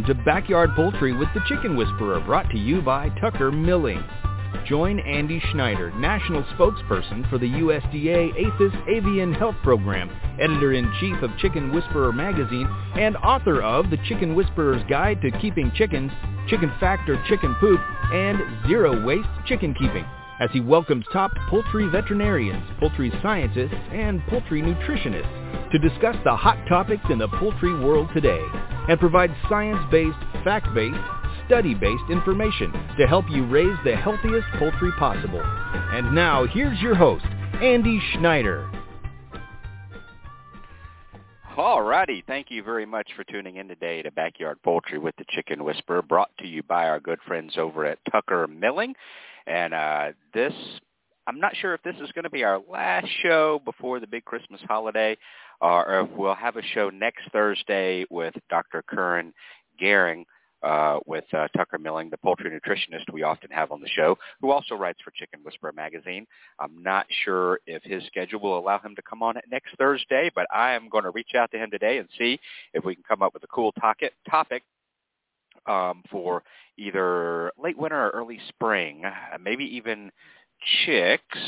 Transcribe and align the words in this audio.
Welcome 0.00 0.16
to 0.16 0.24
Backyard 0.24 0.70
Poultry 0.74 1.12
with 1.12 1.28
the 1.34 1.42
Chicken 1.46 1.76
Whisperer, 1.76 2.20
brought 2.20 2.48
to 2.52 2.56
you 2.56 2.80
by 2.80 3.10
Tucker 3.20 3.52
Milling. 3.52 4.02
Join 4.66 4.98
Andy 5.00 5.42
Schneider, 5.52 5.90
National 5.90 6.42
Spokesperson 6.54 7.28
for 7.28 7.36
the 7.36 7.46
USDA 7.46 8.30
APHIS 8.30 8.72
Avian 8.88 9.34
Health 9.34 9.56
Program, 9.62 10.10
Editor-in-Chief 10.40 11.22
of 11.22 11.36
Chicken 11.36 11.70
Whisperer 11.74 12.14
Magazine, 12.14 12.66
and 12.94 13.14
author 13.18 13.60
of 13.60 13.90
The 13.90 13.98
Chicken 14.08 14.34
Whisperer's 14.34 14.82
Guide 14.88 15.20
to 15.20 15.30
Keeping 15.32 15.70
Chickens, 15.74 16.10
Chicken 16.48 16.72
Factor 16.80 17.22
Chicken 17.28 17.54
Poop, 17.60 17.80
and 18.10 18.38
Zero 18.66 19.04
Waste 19.04 19.28
Chicken 19.44 19.74
Keeping, 19.74 20.06
as 20.40 20.48
he 20.54 20.60
welcomes 20.60 21.04
top 21.12 21.30
poultry 21.50 21.86
veterinarians, 21.88 22.64
poultry 22.78 23.12
scientists, 23.20 23.76
and 23.92 24.26
poultry 24.28 24.62
nutritionists 24.62 25.70
to 25.72 25.78
discuss 25.78 26.16
the 26.24 26.34
hot 26.34 26.56
topics 26.70 27.04
in 27.10 27.18
the 27.18 27.28
poultry 27.28 27.78
world 27.78 28.08
today 28.14 28.40
and 28.88 28.98
provide 28.98 29.34
science-based, 29.48 30.18
fact-based, 30.44 30.98
study-based 31.46 32.10
information 32.10 32.72
to 32.96 33.06
help 33.06 33.24
you 33.28 33.44
raise 33.46 33.76
the 33.84 33.96
healthiest 33.96 34.46
poultry 34.58 34.92
possible. 34.98 35.42
And 35.42 36.14
now, 36.14 36.46
here's 36.46 36.80
your 36.80 36.94
host, 36.94 37.24
Andy 37.60 38.00
Schneider. 38.12 38.70
Alrighty, 41.56 42.24
thank 42.26 42.50
you 42.50 42.62
very 42.62 42.86
much 42.86 43.10
for 43.16 43.24
tuning 43.24 43.56
in 43.56 43.68
today 43.68 44.00
to 44.02 44.10
Backyard 44.12 44.62
Poultry 44.62 44.98
with 44.98 45.14
the 45.16 45.24
Chicken 45.28 45.62
Whisperer, 45.64 46.00
brought 46.00 46.30
to 46.38 46.46
you 46.46 46.62
by 46.62 46.88
our 46.88 47.00
good 47.00 47.18
friends 47.26 47.58
over 47.58 47.84
at 47.84 47.98
Tucker 48.10 48.46
Milling. 48.46 48.94
And 49.46 49.74
uh, 49.74 50.12
this, 50.32 50.54
I'm 51.26 51.40
not 51.40 51.56
sure 51.56 51.74
if 51.74 51.82
this 51.82 51.96
is 51.96 52.12
going 52.12 52.22
to 52.22 52.30
be 52.30 52.44
our 52.44 52.60
last 52.70 53.08
show 53.22 53.60
before 53.64 54.00
the 54.00 54.06
big 54.06 54.24
Christmas 54.24 54.60
holiday, 54.68 55.18
uh, 55.60 56.06
we'll 56.16 56.34
have 56.34 56.56
a 56.56 56.62
show 56.74 56.90
next 56.90 57.30
Thursday 57.32 58.04
with 58.10 58.34
Dr. 58.48 58.82
Curran 58.82 59.32
Gehring. 59.80 60.24
Uh, 60.62 60.98
with 61.06 61.24
uh, 61.32 61.48
Tucker 61.56 61.78
Milling, 61.78 62.10
the 62.10 62.18
poultry 62.18 62.50
nutritionist 62.50 63.10
we 63.10 63.22
often 63.22 63.48
have 63.50 63.72
on 63.72 63.80
the 63.80 63.88
show, 63.88 64.18
who 64.42 64.50
also 64.50 64.74
writes 64.74 64.98
for 65.02 65.10
Chicken 65.12 65.40
Whisperer 65.42 65.72
magazine. 65.72 66.26
I'm 66.58 66.82
not 66.82 67.06
sure 67.24 67.60
if 67.66 67.82
his 67.82 68.04
schedule 68.04 68.40
will 68.40 68.58
allow 68.58 68.78
him 68.78 68.94
to 68.96 69.00
come 69.00 69.22
on 69.22 69.36
next 69.50 69.74
Thursday, 69.78 70.30
but 70.34 70.46
I 70.54 70.72
am 70.72 70.90
going 70.90 71.04
to 71.04 71.10
reach 71.12 71.34
out 71.34 71.50
to 71.52 71.56
him 71.56 71.70
today 71.70 71.96
and 71.96 72.06
see 72.18 72.38
if 72.74 72.84
we 72.84 72.94
can 72.94 73.02
come 73.08 73.22
up 73.22 73.32
with 73.32 73.42
a 73.42 73.46
cool 73.46 73.72
topic, 73.72 74.12
topic 74.28 74.62
um, 75.66 76.02
for 76.10 76.42
either 76.76 77.52
late 77.58 77.78
winter 77.78 77.96
or 77.96 78.10
early 78.10 78.38
spring, 78.48 79.04
uh, 79.06 79.38
maybe 79.40 79.64
even 79.64 80.10
chicks 80.84 81.38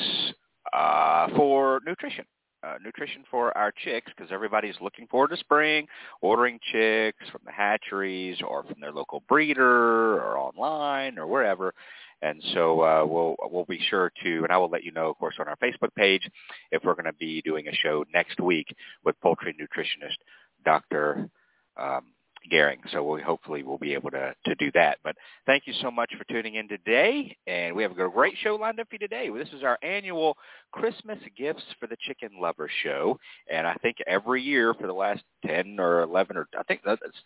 uh, 0.73 1.29
for 1.37 1.81
nutrition. 1.87 2.25
Uh, 2.65 2.75
nutrition 2.85 3.25
for 3.29 3.57
our 3.59 3.73
chicks 3.73 4.13
because 4.17 4.31
everybody's 4.31 4.77
looking 4.81 5.09
forward 5.09 5.31
to 5.31 5.37
spring, 5.37 5.85
ordering 6.21 6.61
chicks 6.71 7.29
from 7.33 7.41
the 7.45 7.51
hatcheries 7.51 8.41
or 8.47 8.63
from 8.63 8.81
their 8.81 8.93
local 8.93 9.21
breeder 9.29 10.15
or 10.15 10.39
online 10.39 11.19
or 11.19 11.27
wherever. 11.27 11.75
And 12.23 12.41
so 12.55 12.81
uh, 12.83 13.05
we'll 13.05 13.35
we'll 13.51 13.65
be 13.65 13.81
sure 13.91 14.13
to, 14.23 14.45
and 14.45 14.53
I 14.53 14.59
will 14.59 14.71
let 14.71 14.85
you 14.85 14.93
know, 14.93 15.11
of 15.11 15.19
course, 15.19 15.35
on 15.41 15.49
our 15.49 15.57
Facebook 15.57 15.93
page 15.97 16.23
if 16.71 16.85
we're 16.85 16.95
going 16.95 17.07
to 17.07 17.13
be 17.15 17.43
doing 17.43 17.67
a 17.67 17.75
show 17.75 18.05
next 18.15 18.41
week 18.41 18.73
with 19.05 19.21
poultry 19.21 19.55
nutritionist 19.55 20.19
Dr. 20.65 21.29
Um, 21.77 22.13
Gehring. 22.51 22.79
So 22.93 23.03
we 23.05 23.23
hopefully 23.23 23.63
we'll 23.63 23.79
be 23.79 23.95
able 23.95 24.11
to, 24.11 24.35
to 24.47 24.55
do 24.57 24.71
that. 24.75 24.99
But 25.05 25.17
thank 25.47 25.67
you 25.67 25.75
so 25.83 25.91
much 25.91 26.13
for 26.17 26.25
tuning 26.25 26.55
in 26.55 26.69
today. 26.69 27.37
And 27.47 27.75
we 27.75 27.83
have 27.83 27.93
a 27.93 28.09
great 28.11 28.35
show 28.43 28.57
lined 28.57 28.81
up 28.81 28.89
for 28.89 28.95
you 28.95 28.99
today. 28.99 29.29
This 29.31 29.49
is 29.53 29.63
our 29.63 29.79
annual 29.83 30.37
Christmas 30.73 31.19
Gifts 31.37 31.63
for 31.79 31.87
the 31.87 31.97
Chicken 32.07 32.31
Lover 32.41 32.71
show. 32.83 33.19
And 33.51 33.67
I 33.67 33.75
think 33.75 33.97
every 34.07 34.43
year 34.43 34.75
for 34.75 34.87
the 34.87 34.93
last 34.93 35.23
10 35.47 35.79
or 35.79 36.03
11 36.03 36.37
or 36.37 36.49
I 36.59 36.63
think 36.65 36.83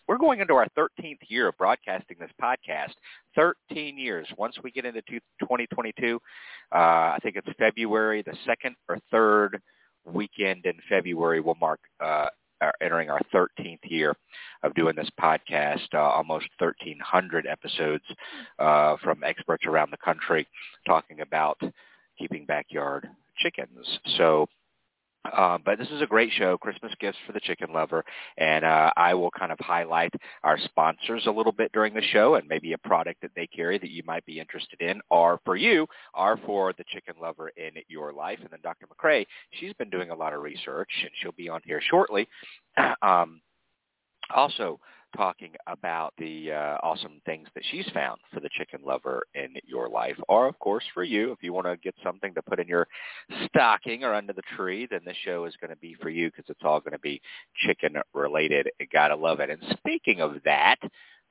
we're 0.07 0.17
going 0.17 0.39
into 0.39 0.53
our 0.53 0.67
13th 0.77 1.19
year 1.27 1.47
of 1.47 1.57
broadcasting 1.57 2.17
this 2.19 2.31
podcast. 2.41 2.93
13 3.35 3.97
years. 3.97 4.27
Once 4.37 4.55
we 4.63 4.71
get 4.71 4.85
into 4.85 5.01
2022, 5.01 6.19
uh, 6.73 6.75
I 6.75 7.19
think 7.21 7.35
it's 7.35 7.47
February, 7.57 8.23
the 8.23 8.35
second 8.45 8.75
or 8.89 8.97
third 9.11 9.61
weekend 10.05 10.65
in 10.65 10.73
February 10.89 11.39
will 11.39 11.57
mark 11.59 11.79
uh, 12.03 12.27
are 12.61 12.73
entering 12.81 13.09
our 13.09 13.21
13th 13.33 13.79
year 13.83 14.15
of 14.63 14.73
doing 14.73 14.95
this 14.95 15.09
podcast, 15.19 15.87
uh, 15.93 15.97
almost 15.99 16.47
1,300 16.57 17.45
episodes 17.47 18.03
uh, 18.59 18.95
from 19.03 19.23
experts 19.23 19.65
around 19.65 19.91
the 19.91 19.97
country 19.97 20.47
talking 20.85 21.21
about 21.21 21.59
keeping 22.17 22.45
backyard 22.45 23.07
chickens. 23.37 23.99
So 24.17 24.47
uh, 25.25 25.57
but 25.63 25.77
this 25.77 25.89
is 25.89 26.01
a 26.01 26.05
great 26.05 26.31
show, 26.37 26.57
Christmas 26.57 26.93
Gifts 26.99 27.17
for 27.25 27.33
the 27.33 27.39
Chicken 27.39 27.73
Lover, 27.73 28.03
and 28.37 28.63
uh, 28.63 28.91
I 28.95 29.13
will 29.13 29.31
kind 29.31 29.51
of 29.51 29.59
highlight 29.59 30.13
our 30.43 30.57
sponsors 30.57 31.25
a 31.25 31.31
little 31.31 31.51
bit 31.51 31.71
during 31.71 31.93
the 31.93 32.01
show 32.01 32.35
and 32.35 32.47
maybe 32.47 32.73
a 32.73 32.77
product 32.77 33.21
that 33.21 33.31
they 33.35 33.47
carry 33.47 33.77
that 33.77 33.89
you 33.89 34.03
might 34.05 34.25
be 34.25 34.39
interested 34.39 34.81
in, 34.81 35.01
or 35.09 35.39
for 35.45 35.55
you, 35.55 35.87
or 36.13 36.37
for 36.45 36.73
the 36.77 36.85
chicken 36.87 37.15
lover 37.21 37.49
in 37.57 37.71
your 37.87 38.13
life. 38.13 38.39
And 38.41 38.49
then 38.51 38.59
Dr. 38.63 38.87
McCrea, 38.87 39.25
she's 39.51 39.73
been 39.73 39.89
doing 39.89 40.11
a 40.11 40.15
lot 40.15 40.33
of 40.33 40.41
research, 40.41 40.89
and 41.01 41.11
she'll 41.21 41.31
be 41.33 41.49
on 41.49 41.61
here 41.65 41.81
shortly. 41.81 42.27
um, 43.01 43.41
also, 44.33 44.79
talking 45.17 45.51
about 45.65 46.13
the 46.17 46.51
uh, 46.51 46.77
awesome 46.83 47.19
things 47.25 47.47
that 47.55 47.63
she's 47.71 47.87
found 47.93 48.19
for 48.33 48.39
the 48.39 48.49
chicken 48.57 48.79
lover 48.85 49.23
in 49.35 49.55
your 49.65 49.89
life, 49.89 50.15
or 50.29 50.47
of 50.47 50.57
course 50.59 50.83
for 50.93 51.03
you, 51.03 51.31
if 51.31 51.39
you 51.41 51.51
want 51.51 51.65
to 51.65 51.75
get 51.77 51.95
something 52.03 52.33
to 52.35 52.41
put 52.41 52.59
in 52.59 52.67
your 52.67 52.87
stocking 53.47 54.03
or 54.03 54.13
under 54.13 54.33
the 54.33 54.43
tree, 54.55 54.87
then 54.89 55.01
this 55.05 55.17
show 55.25 55.45
is 55.45 55.55
going 55.59 55.71
to 55.71 55.77
be 55.77 55.95
for 56.01 56.09
you 56.09 56.29
because 56.29 56.45
it's 56.47 56.63
all 56.63 56.79
going 56.79 56.93
to 56.93 56.99
be 56.99 57.21
chicken 57.65 57.95
related. 58.13 58.69
Gotta 58.93 59.15
love 59.15 59.39
it. 59.39 59.49
And 59.49 59.61
speaking 59.77 60.21
of 60.21 60.35
that, 60.45 60.77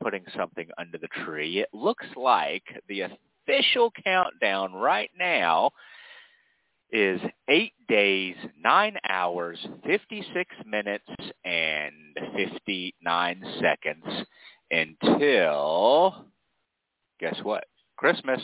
putting 0.03 0.25
something 0.37 0.69
under 0.79 0.99
the 0.99 1.09
tree, 1.25 1.61
it 1.61 1.69
looks 1.73 2.07
like 2.17 2.65
the 2.89 3.03
official 3.49 3.93
countdown 4.05 4.73
right 4.75 5.11
now 5.19 5.71
is 6.97 7.21
eight 7.49 7.75
days, 7.89 8.37
nine 8.59 8.97
hours, 9.07 9.59
56 9.85 10.57
minutes, 10.65 11.05
and 11.45 11.93
59 12.35 13.45
seconds 13.61 14.27
until, 14.71 16.25
guess 17.21 17.37
what? 17.43 17.65
Christmas. 17.97 18.41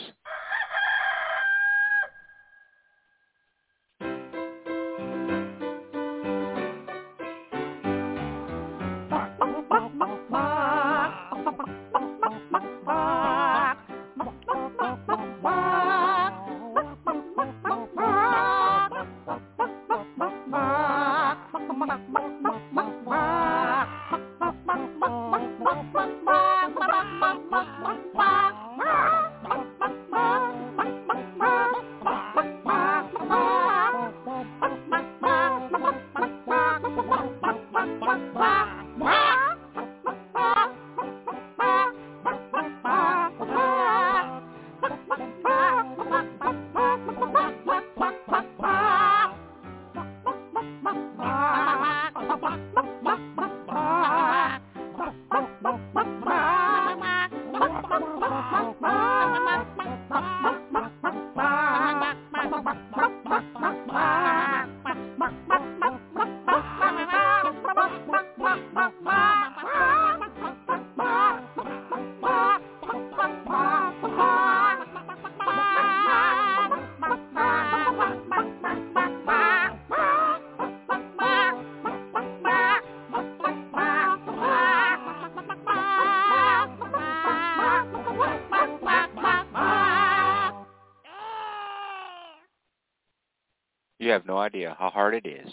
Idea 94.43 94.75
how 94.79 94.89
hard 94.89 95.15
it 95.15 95.25
is 95.25 95.49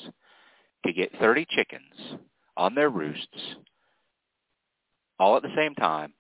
to 0.84 0.92
get 0.92 1.10
30 1.18 1.46
chickens 1.50 2.18
on 2.56 2.74
their 2.74 2.90
roosts 2.90 3.56
all 5.18 5.36
at 5.36 5.42
the 5.42 5.54
same 5.56 5.74
time, 5.74 6.12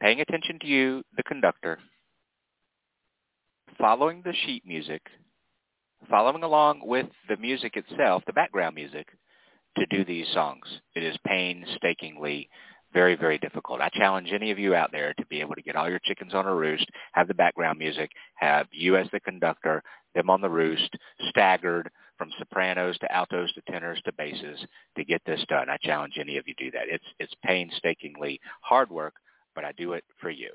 paying 0.00 0.20
attention 0.20 0.58
to 0.60 0.66
you, 0.66 1.02
the 1.16 1.22
conductor, 1.24 1.78
following 3.78 4.22
the 4.24 4.34
sheet 4.46 4.64
music, 4.66 5.02
following 6.08 6.44
along 6.44 6.80
with 6.84 7.06
the 7.28 7.36
music 7.36 7.76
itself, 7.76 8.22
the 8.26 8.32
background 8.32 8.74
music, 8.74 9.08
to 9.76 9.86
do 9.86 10.04
these 10.04 10.26
songs. 10.32 10.64
It 10.94 11.02
is 11.02 11.16
painstakingly 11.26 12.48
very, 12.92 13.16
very 13.16 13.38
difficult. 13.38 13.80
I 13.80 13.88
challenge 13.88 14.30
any 14.32 14.52
of 14.52 14.58
you 14.58 14.74
out 14.74 14.92
there 14.92 15.12
to 15.14 15.26
be 15.26 15.40
able 15.40 15.56
to 15.56 15.62
get 15.62 15.74
all 15.74 15.90
your 15.90 15.98
chickens 16.04 16.32
on 16.32 16.46
a 16.46 16.54
roost, 16.54 16.86
have 17.12 17.26
the 17.26 17.34
background 17.34 17.78
music, 17.78 18.10
have 18.36 18.68
you 18.70 18.96
as 18.96 19.08
the 19.12 19.18
conductor, 19.18 19.82
them 20.14 20.30
on 20.30 20.40
the 20.40 20.50
roost, 20.50 20.96
staggered 21.28 21.90
from 22.16 22.30
sopranos 22.38 22.98
to 22.98 23.12
altos 23.12 23.52
to 23.54 23.62
tenors 23.62 24.00
to 24.04 24.12
basses 24.12 24.64
to 24.96 25.04
get 25.04 25.22
this 25.26 25.44
done. 25.48 25.68
I 25.68 25.76
challenge 25.78 26.18
any 26.18 26.36
of 26.36 26.46
you 26.46 26.54
to 26.54 26.64
do 26.64 26.70
that. 26.72 26.88
It's 26.88 27.04
it's 27.18 27.34
painstakingly 27.44 28.40
hard 28.60 28.90
work, 28.90 29.14
but 29.54 29.64
I 29.64 29.72
do 29.72 29.92
it 29.92 30.04
for 30.20 30.30
you. 30.30 30.50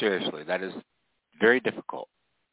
Seriously, 0.00 0.42
that 0.44 0.62
is 0.62 0.72
very 1.40 1.60
difficult. 1.60 2.08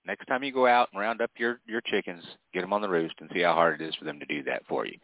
Next 0.06 0.26
time 0.26 0.44
you 0.44 0.54
go 0.54 0.68
out 0.68 0.90
and 0.94 1.02
round 1.02 1.22
up 1.22 1.32
your 1.38 1.60
your 1.66 1.82
chickens, 1.82 2.24
get 2.54 2.62
them 2.62 2.74
on 2.74 2.82
the 2.82 2.90
roost 2.90 3.16
and 3.20 3.30
see 3.34 3.42
how 3.42 3.54
hard 3.54 3.82
it 3.82 3.88
is 3.88 3.96
for 3.96 4.06
them 4.06 4.20
to 4.20 4.26
do 4.26 4.44
that 4.44 4.64
for 4.68 4.86
you. 4.86 4.98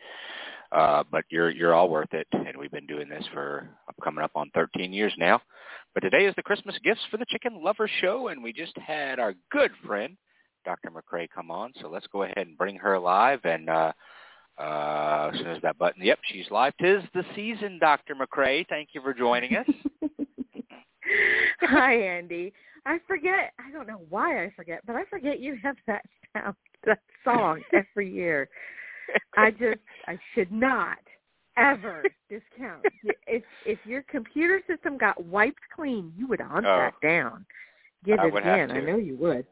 Uh, 0.71 1.03
but 1.11 1.25
you're 1.29 1.49
you're 1.49 1.73
all 1.73 1.89
worth 1.89 2.13
it, 2.13 2.27
and 2.31 2.57
we've 2.57 2.71
been 2.71 2.87
doing 2.87 3.09
this 3.09 3.25
for 3.33 3.67
coming 4.03 4.23
up 4.23 4.31
on 4.35 4.49
13 4.53 4.93
years 4.93 5.13
now. 5.17 5.41
But 5.93 6.01
today 6.01 6.25
is 6.25 6.33
the 6.35 6.43
Christmas 6.43 6.75
Gifts 6.83 7.01
for 7.11 7.17
the 7.17 7.25
Chicken 7.29 7.63
Lover 7.63 7.89
Show, 8.01 8.29
and 8.29 8.43
we 8.43 8.53
just 8.53 8.77
had 8.77 9.19
our 9.19 9.33
good 9.51 9.71
friend 9.85 10.17
Dr. 10.65 10.89
McCrea 10.91 11.27
come 11.33 11.51
on. 11.51 11.73
So 11.81 11.89
let's 11.89 12.07
go 12.07 12.23
ahead 12.23 12.37
and 12.37 12.57
bring 12.57 12.77
her 12.77 12.97
live. 12.99 13.39
And 13.43 13.69
uh, 13.69 13.91
uh, 14.57 15.31
as 15.33 15.39
soon 15.39 15.47
as 15.47 15.61
that 15.61 15.77
button, 15.77 16.03
yep, 16.03 16.19
she's 16.23 16.49
live. 16.51 16.73
Tis 16.81 17.03
the 17.13 17.23
season, 17.35 17.79
Dr. 17.79 18.15
McCrea. 18.15 18.65
Thank 18.67 18.89
you 18.93 19.01
for 19.01 19.13
joining 19.13 19.55
us. 19.55 19.67
Hi, 21.61 21.93
Andy. 21.95 22.53
I 22.85 22.99
forget. 23.07 23.53
I 23.59 23.71
don't 23.71 23.87
know 23.87 24.01
why 24.09 24.43
I 24.43 24.51
forget, 24.55 24.81
but 24.85 24.95
I 24.95 25.03
forget 25.05 25.39
you 25.39 25.57
have 25.63 25.75
that 25.87 26.03
sound, 26.33 26.55
that 26.85 26.99
song 27.23 27.61
every 27.73 28.11
year. 28.11 28.49
I 29.37 29.51
just, 29.51 29.79
I 30.07 30.17
should 30.33 30.51
not 30.51 30.97
ever 31.57 32.03
discount. 32.29 32.85
If 33.25 33.43
if 33.65 33.79
your 33.85 34.03
computer 34.03 34.61
system 34.67 34.97
got 34.97 35.23
wiped 35.25 35.61
clean, 35.75 36.13
you 36.17 36.27
would 36.27 36.41
hunt 36.41 36.65
Oh. 36.65 36.77
that 36.77 36.93
down. 37.01 37.45
Give 38.05 38.19
I 38.19 38.27
it 38.27 38.45
in. 38.45 38.71
I 38.71 38.81
know 38.81 38.97
you 38.97 39.15
would. 39.17 39.45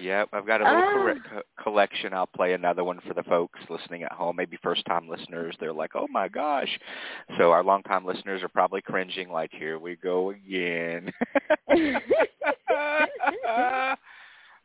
Yep, 0.00 0.28
I've 0.32 0.46
got 0.46 0.60
a 0.60 0.64
little 0.64 0.82
Oh. 0.84 1.14
co- 1.28 1.42
collection. 1.62 2.12
I'll 2.12 2.26
play 2.26 2.52
another 2.52 2.84
one 2.84 3.00
for 3.06 3.14
the 3.14 3.22
folks 3.24 3.60
listening 3.68 4.02
at 4.02 4.12
home, 4.12 4.36
maybe 4.36 4.58
first-time 4.62 5.08
listeners. 5.08 5.56
They're 5.60 5.72
like, 5.72 5.92
"Oh 5.94 6.06
my 6.10 6.28
gosh!" 6.28 6.78
So 7.38 7.52
our 7.52 7.62
long-time 7.62 8.04
listeners 8.04 8.42
are 8.42 8.48
probably 8.48 8.82
cringing, 8.82 9.30
like, 9.30 9.50
"Here 9.52 9.78
we 9.78 9.96
go 9.96 10.30
again." 10.30 11.12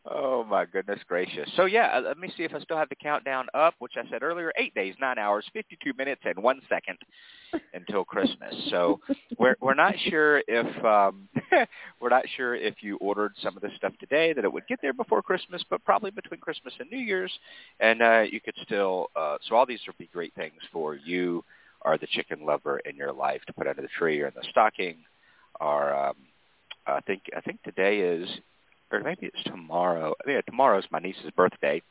oh 0.06 0.44
my 0.44 0.65
goodness 0.65 1.00
gracious! 1.08 1.50
So 1.56 1.65
yeah, 1.65 1.98
uh, 1.98 2.01
let 2.01 2.18
me 2.18 2.32
see 2.36 2.44
if 2.44 2.53
I 2.53 2.60
still 2.60 2.77
have 2.77 2.89
the 2.89 2.96
countdown 2.96 3.48
up, 3.53 3.75
which 3.79 3.94
I 3.98 4.10
said 4.10 4.24
earlier: 4.24 4.51
eight 4.58 4.74
days, 4.75 4.96
nine 5.00 5.18
hours, 5.18 5.46
fifty-two 5.53 5.94
minutes, 5.98 6.22
and 6.25 6.41
one 6.44 6.62
second 6.70 6.98
until 7.74 8.03
Christmas. 8.03 8.53
So 8.70 9.00
we're 9.38 9.56
we're 9.62 9.74
not 9.74 9.96
sure 10.10 10.41
if 10.48 10.86
um, 10.86 11.27
we're 12.00 12.10
not 12.10 12.25
sure 12.38 12.56
if 12.56 12.75
you 12.82 12.98
ordered 12.98 13.34
some 13.41 13.56
of 13.56 13.62
this 13.62 13.72
stuff 13.75 13.94
today 14.00 14.34
that 14.34 14.44
it 14.44 14.51
would 14.51 14.68
get 14.68 14.79
there 14.82 14.94
before 14.94 15.22
Christmas, 15.22 15.63
but 15.70 15.84
probably 15.84 16.12
between 16.12 16.39
Christmas 16.39 16.74
and 16.79 16.89
New 16.89 17.00
Year's, 17.00 17.32
and 17.79 18.01
uh, 18.01 18.24
you 18.29 18.41
could 18.41 18.56
still. 18.63 19.08
Uh, 19.15 19.38
so 19.48 19.56
all 19.56 19.65
these 19.65 19.82
would 19.88 19.98
be 19.98 20.10
great 20.13 20.34
things 20.36 20.62
for 20.72 20.96
you 20.96 21.44
or 21.82 21.98
the 21.98 22.08
chicken 22.08 22.46
lover 22.46 22.79
in 22.79 22.96
your 22.96 23.13
life 23.13 23.41
to 23.48 23.53
put 23.53 23.68
under 23.68 23.82
the 23.82 23.88
tree 23.98 24.22
or 24.22 24.27
in 24.27 24.34
the 24.36 24.46
stocking. 24.50 24.98
Or 25.60 25.94
um, 25.94 26.15
I 26.88 27.01
think 27.01 27.24
I 27.36 27.41
think 27.41 27.62
today 27.63 28.00
is, 28.00 28.29
or 28.91 29.01
maybe 29.01 29.27
it's 29.27 29.43
tomorrow. 29.43 30.15
Yeah, 30.27 30.41
tomorrow's 30.41 30.86
my 30.91 31.00
niece's 31.00 31.31
birthday 31.36 31.81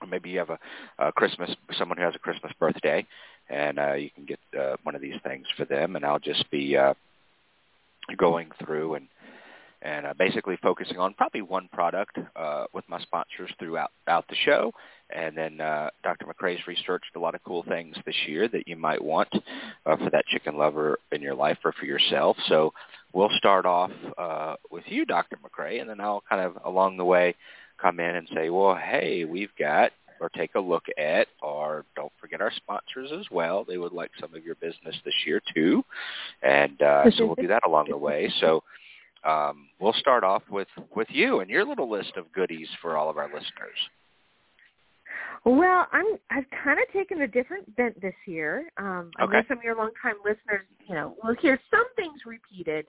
or 0.00 0.06
maybe 0.06 0.30
you 0.30 0.38
have 0.38 0.50
a, 0.50 0.58
a 0.98 1.12
Christmas 1.12 1.50
someone 1.76 1.98
who 1.98 2.04
has 2.04 2.14
a 2.14 2.20
Christmas 2.20 2.52
birthday, 2.58 3.06
and 3.48 3.78
uh, 3.78 3.94
you 3.94 4.10
can 4.10 4.24
get 4.24 4.38
uh, 4.58 4.76
one 4.82 4.94
of 4.94 5.00
these 5.00 5.20
things 5.24 5.46
for 5.56 5.64
them. 5.64 5.96
And 5.96 6.04
I'll 6.04 6.18
just 6.18 6.50
be 6.50 6.76
uh, 6.76 6.94
going 8.16 8.50
through 8.64 8.94
and 8.94 9.08
and 9.82 10.06
uh, 10.06 10.14
basically 10.18 10.56
focusing 10.62 10.98
on 10.98 11.14
probably 11.14 11.42
one 11.42 11.68
product 11.72 12.18
uh, 12.36 12.64
with 12.72 12.84
my 12.88 13.00
sponsors 13.00 13.50
throughout 13.58 13.90
out 14.06 14.24
the 14.28 14.36
show. 14.44 14.72
And 15.14 15.36
then 15.36 15.60
uh, 15.60 15.90
Dr. 16.02 16.26
McCrea's 16.26 16.66
researched 16.66 17.16
a 17.16 17.18
lot 17.18 17.34
of 17.34 17.42
cool 17.44 17.64
things 17.66 17.96
this 18.04 18.16
year 18.26 18.48
that 18.48 18.68
you 18.68 18.76
might 18.76 19.02
want 19.02 19.28
uh, 19.86 19.96
for 19.96 20.10
that 20.10 20.26
chicken 20.26 20.56
lover 20.56 20.98
in 21.12 21.22
your 21.22 21.34
life 21.34 21.58
or 21.64 21.72
for 21.72 21.86
yourself. 21.86 22.36
So 22.48 22.72
we'll 23.12 23.30
start 23.38 23.64
off 23.64 23.92
uh, 24.18 24.56
with 24.70 24.84
you, 24.86 25.06
Dr. 25.06 25.36
McCrea, 25.36 25.80
and 25.80 25.88
then 25.88 26.00
I'll 26.00 26.22
kind 26.28 26.42
of 26.42 26.58
along 26.64 26.98
the 26.98 27.04
way 27.04 27.34
come 27.80 28.00
in 28.00 28.16
and 28.16 28.28
say, 28.34 28.50
well, 28.50 28.74
hey, 28.74 29.24
we've 29.24 29.54
got 29.58 29.92
or 30.20 30.28
take 30.30 30.54
a 30.56 30.60
look 30.60 30.84
at, 30.98 31.28
or 31.42 31.84
don't 31.94 32.12
forget 32.20 32.40
our 32.40 32.50
sponsors 32.56 33.10
as 33.12 33.26
well. 33.30 33.64
They 33.64 33.78
would 33.78 33.92
like 33.92 34.10
some 34.20 34.34
of 34.34 34.44
your 34.44 34.56
business 34.56 34.96
this 35.04 35.14
year 35.24 35.40
too, 35.54 35.84
and 36.42 36.80
uh, 36.82 37.04
so 37.16 37.24
we'll 37.26 37.36
do 37.36 37.46
that 37.46 37.64
along 37.64 37.86
the 37.90 37.96
way. 37.96 38.32
So 38.40 38.64
um, 39.24 39.68
we'll 39.80 39.92
start 39.94 40.24
off 40.24 40.42
with 40.50 40.68
with 40.94 41.08
you 41.10 41.40
and 41.40 41.50
your 41.50 41.64
little 41.64 41.90
list 41.90 42.12
of 42.16 42.30
goodies 42.32 42.68
for 42.80 42.96
all 42.96 43.10
of 43.10 43.18
our 43.18 43.26
listeners. 43.26 43.78
Well, 45.44 45.86
I'm 45.92 46.06
I've 46.30 46.46
kind 46.64 46.78
of 46.78 46.92
taken 46.92 47.22
a 47.22 47.28
different 47.28 47.74
bent 47.76 48.00
this 48.00 48.14
year. 48.26 48.70
Um, 48.76 49.10
I 49.18 49.26
know 49.26 49.42
some 49.48 49.58
of 49.58 49.64
your 49.64 49.76
longtime 49.76 50.16
listeners, 50.24 50.66
you 50.86 50.94
know, 50.94 51.16
will 51.22 51.34
hear 51.40 51.58
some 51.70 51.86
things 51.96 52.20
repeated, 52.26 52.86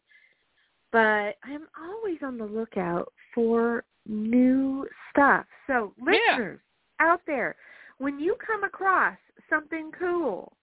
but 0.92 1.36
I'm 1.44 1.68
always 1.82 2.18
on 2.24 2.38
the 2.38 2.46
lookout 2.46 3.12
for 3.34 3.84
new 4.06 4.88
stuff. 5.12 5.46
So, 5.68 5.94
Yeah. 5.98 6.12
listeners 6.12 6.60
out 7.00 7.22
there, 7.26 7.56
when 8.00 8.20
you 8.20 8.36
come 8.36 8.64
across 8.64 9.18
something 9.50 9.92
cool 9.92 10.58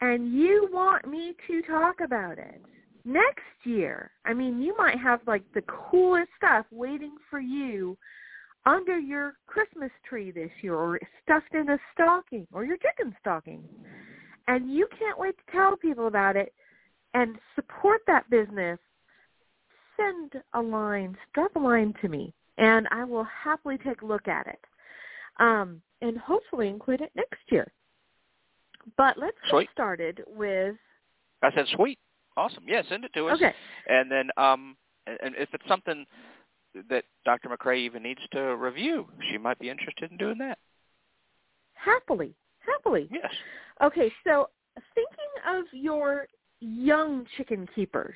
and 0.00 0.32
you 0.32 0.68
want 0.72 1.06
me 1.06 1.34
to 1.46 1.62
talk 1.62 2.00
about 2.00 2.38
it 2.38 2.62
next 3.04 3.42
year, 3.64 4.10
I 4.24 4.34
mean, 4.34 4.60
you 4.60 4.76
might 4.76 4.98
have 4.98 5.20
like 5.26 5.42
the 5.54 5.62
coolest 5.62 6.30
stuff 6.36 6.66
waiting 6.70 7.16
for 7.30 7.40
you 7.40 7.96
under 8.66 8.98
your 8.98 9.34
Christmas 9.46 9.90
tree 10.08 10.30
this 10.30 10.50
year 10.60 10.74
or 10.74 11.00
stuffed 11.22 11.54
in 11.54 11.70
a 11.70 11.78
stocking 11.94 12.46
or 12.52 12.64
your 12.64 12.76
chicken 12.76 13.14
stocking. 13.20 13.62
And 14.46 14.72
you 14.72 14.88
can't 14.98 15.18
wait 15.18 15.36
to 15.36 15.52
tell 15.52 15.76
people 15.76 16.06
about 16.06 16.36
it 16.36 16.52
and 17.14 17.36
support 17.54 18.00
that 18.06 18.28
business. 18.30 18.78
Send 19.96 20.42
a 20.54 20.60
line, 20.60 21.16
drop 21.34 21.56
a 21.56 21.58
line 21.58 21.92
to 22.02 22.08
me, 22.08 22.32
and 22.56 22.86
I 22.90 23.04
will 23.04 23.24
happily 23.24 23.78
take 23.78 24.02
a 24.02 24.06
look 24.06 24.28
at 24.28 24.46
it. 24.46 24.60
Um, 25.40 25.82
and 26.02 26.16
hopefully 26.18 26.68
include 26.68 27.00
it 27.00 27.10
next 27.16 27.40
year. 27.48 27.70
But 28.96 29.18
let's 29.18 29.36
get 29.50 29.66
started 29.72 30.22
with 30.26 30.76
I 31.42 31.52
said, 31.54 31.66
sweet, 31.76 31.98
awesome, 32.38 32.64
yeah, 32.66 32.82
send 32.88 33.04
it 33.04 33.12
to 33.14 33.28
us. 33.28 33.36
okay. 33.36 33.52
And 33.88 34.10
then, 34.10 34.30
um, 34.36 34.76
and 35.06 35.34
if 35.36 35.48
it's 35.52 35.66
something 35.68 36.06
that 36.88 37.04
Dr. 37.24 37.48
McCrea 37.48 37.78
even 37.78 38.02
needs 38.02 38.20
to 38.32 38.56
review, 38.56 39.06
she 39.30 39.38
might 39.38 39.58
be 39.58 39.70
interested 39.70 40.10
in 40.10 40.16
doing 40.16 40.38
that. 40.38 40.58
Happily, 41.74 42.34
happily. 42.60 43.08
Yes. 43.10 43.32
Okay, 43.82 44.12
so 44.24 44.48
thinking 44.94 45.58
of 45.58 45.64
your 45.72 46.26
young 46.60 47.26
chicken 47.36 47.68
keepers, 47.74 48.14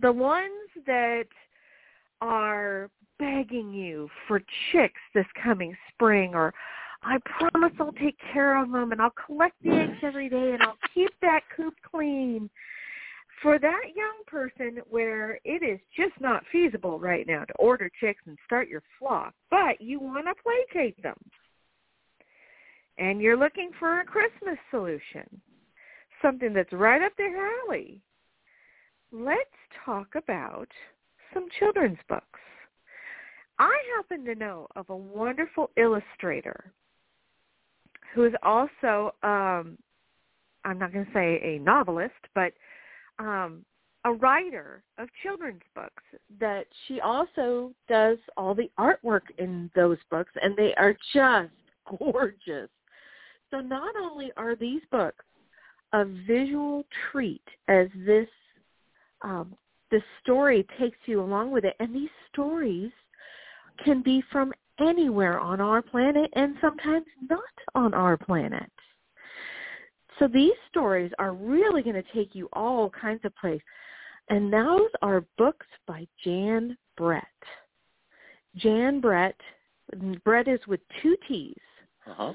the 0.00 0.12
ones 0.12 0.70
that 0.86 1.26
are 2.20 2.90
begging 3.18 3.72
you 3.72 4.08
for 4.26 4.40
chicks 4.72 5.00
this 5.14 5.26
coming 5.42 5.76
spring 5.92 6.34
or 6.34 6.52
I 7.02 7.18
promise 7.24 7.72
I'll 7.80 7.92
take 7.92 8.16
care 8.32 8.62
of 8.62 8.70
them 8.70 8.92
and 8.92 9.00
I'll 9.00 9.14
collect 9.26 9.54
the 9.62 9.70
eggs 9.70 9.98
every 10.02 10.28
day 10.28 10.52
and 10.52 10.62
I'll 10.62 10.76
keep 10.94 11.10
that 11.22 11.40
coop 11.56 11.74
clean. 11.90 12.50
For 13.42 13.58
that 13.58 13.82
young 13.94 14.22
person 14.26 14.82
where 14.90 15.38
it 15.44 15.62
is 15.62 15.80
just 15.96 16.20
not 16.20 16.42
feasible 16.52 17.00
right 17.00 17.26
now 17.26 17.44
to 17.44 17.54
order 17.54 17.90
chicks 18.00 18.20
and 18.26 18.36
start 18.44 18.68
your 18.68 18.82
flock, 18.98 19.34
but 19.50 19.80
you 19.80 19.98
want 19.98 20.26
to 20.26 20.34
placate 20.42 21.02
them 21.02 21.16
and 23.00 23.20
you're 23.20 23.36
looking 23.36 23.70
for 23.78 24.00
a 24.00 24.04
Christmas 24.04 24.58
solution, 24.70 25.40
something 26.22 26.52
that's 26.52 26.72
right 26.72 27.02
up 27.02 27.12
their 27.16 27.34
alley, 27.62 28.02
let's 29.10 29.40
talk 29.84 30.08
about 30.14 30.68
some 31.32 31.46
children's 31.58 31.98
books. 32.08 32.40
I 33.58 33.74
happen 33.96 34.24
to 34.26 34.34
know 34.34 34.66
of 34.76 34.90
a 34.90 34.96
wonderful 34.96 35.70
illustrator 35.76 36.72
who 38.14 38.24
is 38.24 38.34
also, 38.42 39.14
um, 39.22 39.78
I'm 40.64 40.78
not 40.78 40.92
going 40.92 41.06
to 41.06 41.12
say 41.12 41.40
a 41.42 41.58
novelist, 41.58 42.12
but 42.34 42.52
um, 43.20 43.64
a 44.04 44.12
writer 44.12 44.82
of 44.98 45.08
children's 45.22 45.62
books 45.74 46.02
that 46.40 46.64
she 46.86 47.00
also 47.00 47.72
does 47.88 48.16
all 48.36 48.54
the 48.54 48.70
artwork 48.78 49.22
in 49.38 49.70
those 49.76 49.98
books, 50.10 50.32
and 50.42 50.56
they 50.56 50.74
are 50.76 50.96
just 51.12 51.52
gorgeous. 51.98 52.70
So 53.50 53.60
not 53.60 53.94
only 54.00 54.32
are 54.36 54.56
these 54.56 54.82
books 54.90 55.24
a 55.92 56.04
visual 56.04 56.84
treat 57.10 57.42
as 57.68 57.88
this 58.06 58.28
um, 59.22 59.54
this 59.90 60.02
story 60.22 60.66
takes 60.78 60.96
you 61.06 61.20
along 61.20 61.50
with 61.50 61.64
it, 61.64 61.74
and 61.80 61.94
these 61.94 62.08
stories 62.32 62.92
can 63.84 64.02
be 64.02 64.22
from 64.30 64.52
anywhere 64.78 65.38
on 65.38 65.60
our 65.60 65.82
planet 65.82 66.30
and 66.34 66.54
sometimes 66.60 67.06
not 67.28 67.40
on 67.74 67.92
our 67.92 68.16
planet. 68.16 68.70
So 70.20 70.28
these 70.28 70.52
stories 70.68 71.10
are 71.18 71.32
really 71.32 71.82
going 71.82 71.96
to 72.00 72.12
take 72.14 72.34
you 72.34 72.48
all 72.52 72.90
kinds 72.90 73.24
of 73.24 73.34
places. 73.36 73.62
And 74.28 74.52
those 74.52 74.90
are 75.02 75.24
books 75.38 75.66
by 75.88 76.06
Jan 76.22 76.76
Brett. 76.96 77.24
Jan 78.56 79.00
Brett, 79.00 79.34
Brett 80.24 80.46
is 80.46 80.60
with 80.68 80.80
two 81.02 81.16
T's. 81.26 81.56
Uh-huh. 82.06 82.34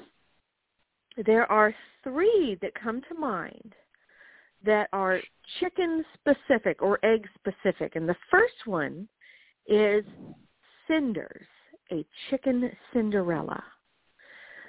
There 1.24 1.50
are 1.50 1.74
three 2.02 2.58
that 2.60 2.72
come 2.74 3.00
to 3.08 3.14
mind 3.14 3.72
that 4.64 4.88
are 4.92 5.20
chicken 5.60 6.04
specific 6.14 6.82
or 6.82 6.98
egg 7.04 7.26
specific. 7.38 7.94
And 7.94 8.08
the 8.08 8.16
first 8.30 8.66
one 8.66 9.08
is 9.66 10.04
Cinders, 10.88 11.46
a 11.92 12.04
chicken 12.30 12.70
Cinderella. 12.92 13.62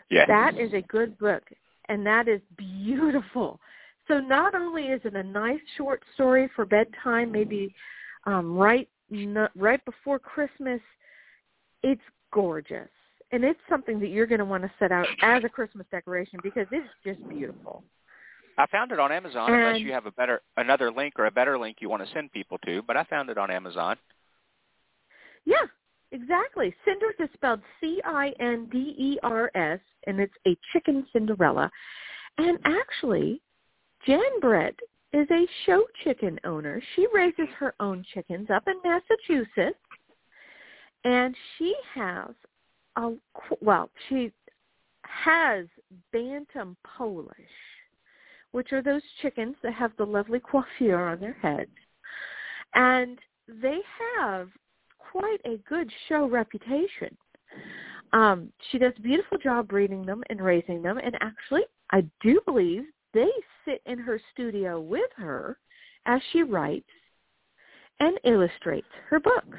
Yeah. 0.09 0.25
That 0.27 0.57
is 0.57 0.73
a 0.73 0.81
good 0.83 1.17
book, 1.17 1.43
and 1.89 2.05
that 2.05 2.27
is 2.27 2.41
beautiful. 2.57 3.59
So 4.07 4.19
not 4.19 4.55
only 4.55 4.83
is 4.83 5.01
it 5.03 5.15
a 5.15 5.23
nice 5.23 5.59
short 5.77 6.01
story 6.13 6.49
for 6.55 6.65
bedtime, 6.65 7.31
maybe 7.31 7.73
um, 8.25 8.55
right 8.57 8.87
n- 9.11 9.49
right 9.55 9.83
before 9.85 10.19
Christmas, 10.19 10.79
it's 11.83 12.01
gorgeous, 12.31 12.89
and 13.31 13.43
it's 13.43 13.59
something 13.69 13.99
that 13.99 14.07
you're 14.07 14.27
going 14.27 14.39
to 14.39 14.45
want 14.45 14.63
to 14.63 14.71
set 14.79 14.91
out 14.91 15.07
as 15.21 15.43
a 15.43 15.49
Christmas 15.49 15.85
decoration 15.91 16.39
because 16.41 16.67
it's 16.71 16.87
just 17.05 17.19
beautiful. 17.29 17.83
I 18.57 18.65
found 18.67 18.91
it 18.91 18.99
on 18.99 19.11
Amazon 19.11 19.53
unless 19.53 19.81
you 19.81 19.91
have 19.91 20.07
a 20.07 20.11
better 20.11 20.41
another 20.55 20.91
link 20.91 21.15
or 21.19 21.25
a 21.25 21.31
better 21.31 21.59
link 21.59 21.77
you 21.79 21.89
want 21.89 22.05
to 22.05 22.13
send 22.13 22.31
people 22.31 22.57
to, 22.65 22.81
but 22.81 22.97
I 22.97 23.03
found 23.03 23.29
it 23.29 23.37
on 23.37 23.51
Amazon. 23.51 23.97
Yeah, 25.45 25.65
exactly. 26.11 26.73
Cinders 26.85 27.15
is 27.19 27.29
spelled 27.33 27.61
C-I-N-D-E-R-S, 27.81 29.79
and 30.07 30.19
it's 30.19 30.33
a 30.47 30.57
chicken 30.73 31.05
Cinderella. 31.13 31.69
And 32.37 32.59
actually, 32.65 33.41
Jan 34.05 34.39
Brett 34.41 34.75
is 35.13 35.27
a 35.31 35.47
show 35.65 35.83
chicken 36.03 36.39
owner. 36.43 36.81
She 36.95 37.07
raises 37.13 37.47
her 37.57 37.73
own 37.79 38.05
chickens 38.13 38.49
up 38.53 38.63
in 38.67 38.75
Massachusetts, 38.83 39.79
and 41.03 41.35
she 41.57 41.75
has 41.93 42.31
a 42.97 43.13
well, 43.61 43.89
she 44.09 44.31
has 45.03 45.65
Bantam 46.11 46.75
Polish, 46.83 47.31
which 48.51 48.73
are 48.73 48.81
those 48.81 49.01
chickens 49.21 49.55
that 49.63 49.73
have 49.73 49.91
the 49.97 50.05
lovely 50.05 50.39
coiffure 50.39 51.07
on 51.07 51.19
their 51.19 51.37
heads, 51.41 51.71
and 52.75 53.17
they 53.47 53.79
have 54.19 54.49
quite 55.17 55.41
a 55.45 55.57
good 55.69 55.89
show 56.07 56.27
reputation. 56.27 57.15
Um, 58.13 58.51
she 58.71 58.77
does 58.77 58.93
a 58.97 59.01
beautiful 59.01 59.37
job 59.37 59.67
breeding 59.67 60.05
them 60.05 60.23
and 60.29 60.41
raising 60.41 60.81
them, 60.81 60.97
and 60.97 61.15
actually, 61.21 61.63
I 61.91 62.05
do 62.21 62.39
believe 62.45 62.83
they 63.13 63.29
sit 63.65 63.81
in 63.85 63.97
her 63.99 64.19
studio 64.33 64.79
with 64.79 65.09
her 65.15 65.57
as 66.05 66.21
she 66.31 66.43
writes 66.43 66.89
and 67.99 68.19
illustrates 68.23 68.87
her 69.09 69.19
books. 69.19 69.57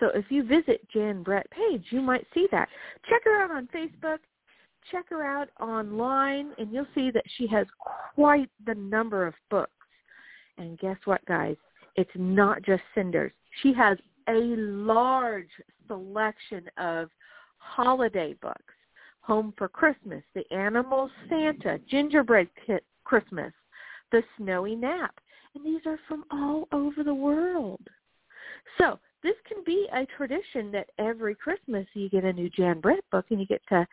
So 0.00 0.08
if 0.14 0.26
you 0.30 0.42
visit 0.42 0.86
Jan 0.90 1.22
Brett 1.22 1.46
page, 1.50 1.84
you 1.90 2.00
might 2.00 2.26
see 2.34 2.46
that. 2.50 2.68
Check 3.08 3.22
her 3.24 3.42
out 3.42 3.50
on 3.50 3.68
Facebook. 3.74 4.18
Check 4.90 5.06
her 5.10 5.24
out 5.24 5.48
online, 5.60 6.52
and 6.58 6.72
you'll 6.72 6.86
see 6.94 7.10
that 7.10 7.24
she 7.36 7.46
has 7.48 7.66
quite 8.14 8.48
the 8.66 8.74
number 8.74 9.26
of 9.26 9.34
books. 9.50 9.72
And 10.56 10.78
guess 10.78 10.96
what, 11.04 11.24
guys? 11.26 11.56
It's 11.96 12.10
not 12.14 12.62
just 12.62 12.82
cinders. 12.94 13.32
She 13.62 13.72
has 13.74 13.98
a 14.28 14.56
large 14.56 15.50
selection 15.86 16.68
of 16.78 17.08
holiday 17.58 18.34
books. 18.40 18.74
Home 19.20 19.52
for 19.58 19.68
Christmas, 19.68 20.22
The 20.34 20.44
Animal 20.54 21.10
Santa, 21.28 21.78
Gingerbread 21.88 22.48
Kit 22.66 22.84
Christmas, 23.04 23.52
The 24.10 24.22
Snowy 24.36 24.74
Nap. 24.74 25.14
And 25.54 25.64
these 25.64 25.82
are 25.86 25.98
from 26.08 26.24
all 26.30 26.68
over 26.72 27.04
the 27.04 27.14
world. 27.14 27.80
So 28.78 28.98
this 29.22 29.34
can 29.46 29.64
be 29.64 29.88
a 29.92 30.06
tradition 30.16 30.70
that 30.72 30.90
every 30.98 31.34
Christmas 31.34 31.86
you 31.94 32.08
get 32.08 32.24
a 32.24 32.32
new 32.32 32.48
Jan 32.50 32.80
Brett 32.80 33.04
book 33.10 33.26
and 33.30 33.40
you 33.40 33.46
get 33.46 33.62
to 33.68 33.86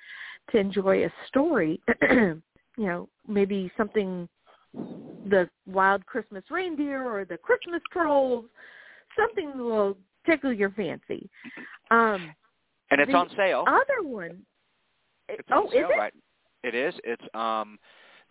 to 0.52 0.58
enjoy 0.58 1.06
a 1.06 1.14
story. 1.28 1.82
you 2.12 2.42
know, 2.78 3.10
maybe 3.28 3.72
something 3.76 4.30
the 4.74 5.50
wild 5.66 6.06
Christmas 6.06 6.44
reindeer 6.52 7.04
or 7.04 7.26
the 7.26 7.38
Christmas 7.38 7.82
trolls, 7.92 8.46
something 9.18 9.58
will 9.58 9.98
tickle 10.26 10.54
your 10.54 10.72
fancy. 10.72 11.30
Um, 11.92 12.34
and 12.92 13.02
it's 13.02 13.14
on 13.14 13.30
sale. 13.36 13.66
Other 13.68 14.08
one. 14.08 14.44
It's 15.30 15.48
oh, 15.52 15.64
on 15.64 15.72
sale 15.72 15.86
is 15.86 15.90
it? 15.92 16.00
right. 16.00 16.14
It 16.64 16.76
is. 16.76 16.94
It's 17.04 17.24
um 17.34 17.78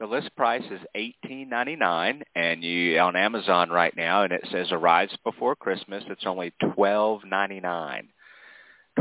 the 0.01 0.07
list 0.07 0.35
price 0.37 0.65
is 0.71 0.81
eighteen 0.95 1.49
ninety 1.49 1.77
nine 1.77 2.23
and 2.35 2.63
you 2.65 2.99
on 2.99 3.17
Amazon 3.17 3.71
right 3.71 3.95
now 3.97 4.25
and 4.25 4.33
it 4.33 4.47
says 4.51 4.69
arrives 4.71 5.17
before 5.25 5.55
Christmas. 5.55 6.03
It's 6.09 6.27
only 6.27 6.53
twelve 6.75 7.23
ninety 7.25 7.61
nine. 7.61 8.09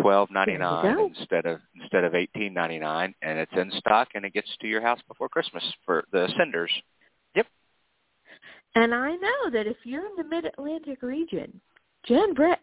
Twelve 0.02 0.30
ninety 0.32 0.58
nine 0.58 1.14
instead 1.18 1.46
of 1.46 1.60
instead 1.80 2.04
of 2.04 2.16
eighteen 2.16 2.54
ninety 2.54 2.80
nine 2.80 3.14
and 3.22 3.40
it's 3.40 3.52
in 3.56 3.72
stock 3.78 4.10
and 4.16 4.26
it 4.26 4.34
gets 4.34 4.50
to 4.62 4.68
your 4.68 4.82
house 4.82 5.00
before 5.08 5.30
Christmas 5.30 5.64
for 5.86 6.04
the 6.12 6.32
Cinders. 6.38 6.72
Yep. 7.36 7.48
And 8.76 8.94
I 8.94 9.16
know 9.16 9.50
that 9.52 9.68
if 9.68 9.78
you're 9.84 10.06
in 10.06 10.16
the 10.18 10.24
Mid-Atlantic 10.24 11.04
region, 11.04 11.62
Jan 12.08 12.34
Brett 12.34 12.60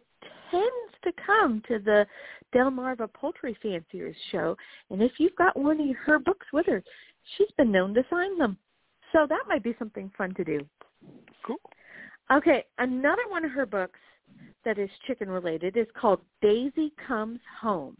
tends 0.50 0.94
to 1.04 1.12
come 1.24 1.62
to 1.68 1.78
the 1.78 2.06
Delmarva 2.54 3.12
Poultry 3.12 3.56
Fanciers 3.62 4.16
show, 4.30 4.56
and 4.90 5.02
if 5.02 5.12
you've 5.18 5.36
got 5.36 5.58
one 5.58 5.80
of 5.80 5.96
her 6.04 6.18
books 6.18 6.46
with 6.52 6.66
her, 6.66 6.82
she's 7.36 7.50
been 7.56 7.72
known 7.72 7.94
to 7.94 8.04
sign 8.10 8.38
them. 8.38 8.56
So 9.12 9.26
that 9.28 9.44
might 9.48 9.62
be 9.62 9.74
something 9.78 10.10
fun 10.16 10.34
to 10.34 10.44
do. 10.44 10.60
Cool. 11.44 11.56
Okay, 12.32 12.64
another 12.78 13.22
one 13.28 13.44
of 13.44 13.50
her 13.50 13.66
books 13.66 13.98
that 14.64 14.78
is 14.78 14.90
chicken 15.06 15.28
related 15.28 15.76
is 15.76 15.86
called 15.98 16.20
Daisy 16.42 16.92
Comes 17.06 17.40
Home. 17.60 17.96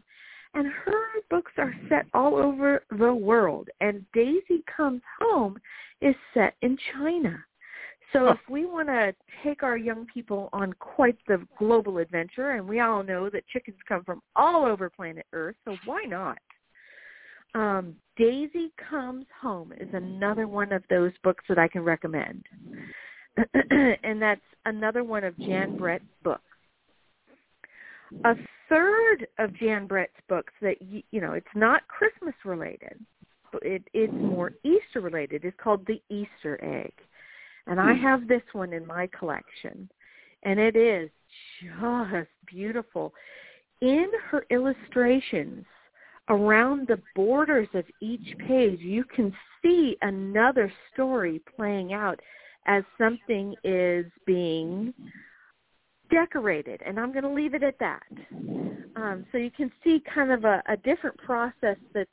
And 0.53 0.67
her 0.67 1.03
books 1.29 1.51
are 1.57 1.73
set 1.87 2.05
all 2.13 2.35
over 2.35 2.83
the 2.97 3.13
world. 3.13 3.69
And 3.79 4.05
Daisy 4.13 4.63
Comes 4.75 5.01
Home 5.21 5.57
is 6.01 6.15
set 6.33 6.55
in 6.61 6.77
China. 6.93 7.43
So 8.13 8.25
Huh. 8.25 8.33
if 8.33 8.49
we 8.49 8.65
want 8.65 8.89
to 8.89 9.15
take 9.43 9.63
our 9.63 9.77
young 9.77 10.05
people 10.07 10.49
on 10.51 10.73
quite 10.73 11.17
the 11.27 11.45
global 11.57 11.97
adventure, 11.97 12.51
and 12.51 12.67
we 12.67 12.79
all 12.79 13.03
know 13.03 13.29
that 13.29 13.47
chickens 13.47 13.77
come 13.87 14.03
from 14.03 14.21
all 14.35 14.65
over 14.65 14.89
planet 14.89 15.25
Earth, 15.33 15.55
so 15.65 15.77
why 15.85 16.03
not? 16.03 16.37
Um, 17.53 17.95
Daisy 18.17 18.71
Comes 18.89 19.25
Home 19.41 19.73
is 19.73 19.89
another 19.93 20.47
one 20.47 20.71
of 20.71 20.83
those 20.89 21.11
books 21.23 21.43
that 21.49 21.57
I 21.57 21.67
can 21.67 21.83
recommend. 21.83 22.45
and 24.03 24.21
that's 24.21 24.41
another 24.65 25.03
one 25.03 25.23
of 25.23 25.39
Jan 25.41 25.73
Brett's 25.73 26.03
books. 26.23 26.43
A 28.25 28.35
third 28.69 29.27
of 29.39 29.53
Jan 29.57 29.87
Brett's 29.87 30.11
books 30.29 30.53
that 30.61 30.81
you 30.81 31.21
know, 31.21 31.33
it's 31.33 31.47
not 31.55 31.87
Christmas 31.87 32.35
related, 32.45 32.99
but 33.51 33.63
it, 33.63 33.83
it's 33.93 34.13
more 34.23 34.53
Easter 34.63 35.01
related. 35.01 35.43
It's 35.43 35.57
called 35.61 35.85
The 35.87 36.01
Easter 36.09 36.59
Egg, 36.63 36.93
and 37.67 37.79
I 37.79 37.93
have 37.93 38.27
this 38.27 38.41
one 38.53 38.73
in 38.73 38.85
my 38.85 39.07
collection, 39.17 39.89
and 40.43 40.59
it 40.59 40.75
is 40.75 41.09
just 41.61 42.29
beautiful. 42.47 43.13
In 43.81 44.07
her 44.29 44.45
illustrations, 44.49 45.65
around 46.29 46.87
the 46.87 47.01
borders 47.15 47.67
of 47.73 47.85
each 48.01 48.37
page, 48.47 48.79
you 48.79 49.03
can 49.03 49.33
see 49.61 49.97
another 50.01 50.71
story 50.93 51.41
playing 51.55 51.93
out 51.93 52.19
as 52.67 52.83
something 52.97 53.55
is 53.63 54.05
being 54.25 54.93
decorated, 56.11 56.81
and 56.85 56.99
I'm 56.99 57.11
going 57.11 57.23
to 57.23 57.29
leave 57.29 57.53
it 57.53 57.63
at 57.63 57.79
that. 57.79 58.03
Um, 58.95 59.25
so 59.31 59.37
you 59.37 59.51
can 59.51 59.71
see 59.83 60.03
kind 60.13 60.31
of 60.31 60.43
a, 60.43 60.61
a 60.67 60.77
different 60.77 61.17
process 61.17 61.77
that's 61.93 62.09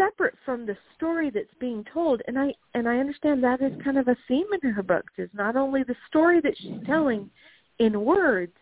separate 0.00 0.34
from 0.44 0.66
the 0.66 0.76
story 0.96 1.30
that's 1.30 1.54
being 1.60 1.84
told, 1.92 2.22
and 2.26 2.38
I 2.38 2.54
and 2.74 2.88
I 2.88 2.98
understand 2.98 3.42
that 3.44 3.60
is 3.60 3.72
kind 3.82 3.98
of 3.98 4.08
a 4.08 4.16
theme 4.28 4.46
in 4.62 4.70
her 4.70 4.82
books 4.82 5.12
is 5.18 5.30
not 5.32 5.56
only 5.56 5.82
the 5.82 5.96
story 6.08 6.40
that 6.40 6.54
she's 6.58 6.86
telling 6.86 7.30
in 7.78 8.04
words, 8.04 8.52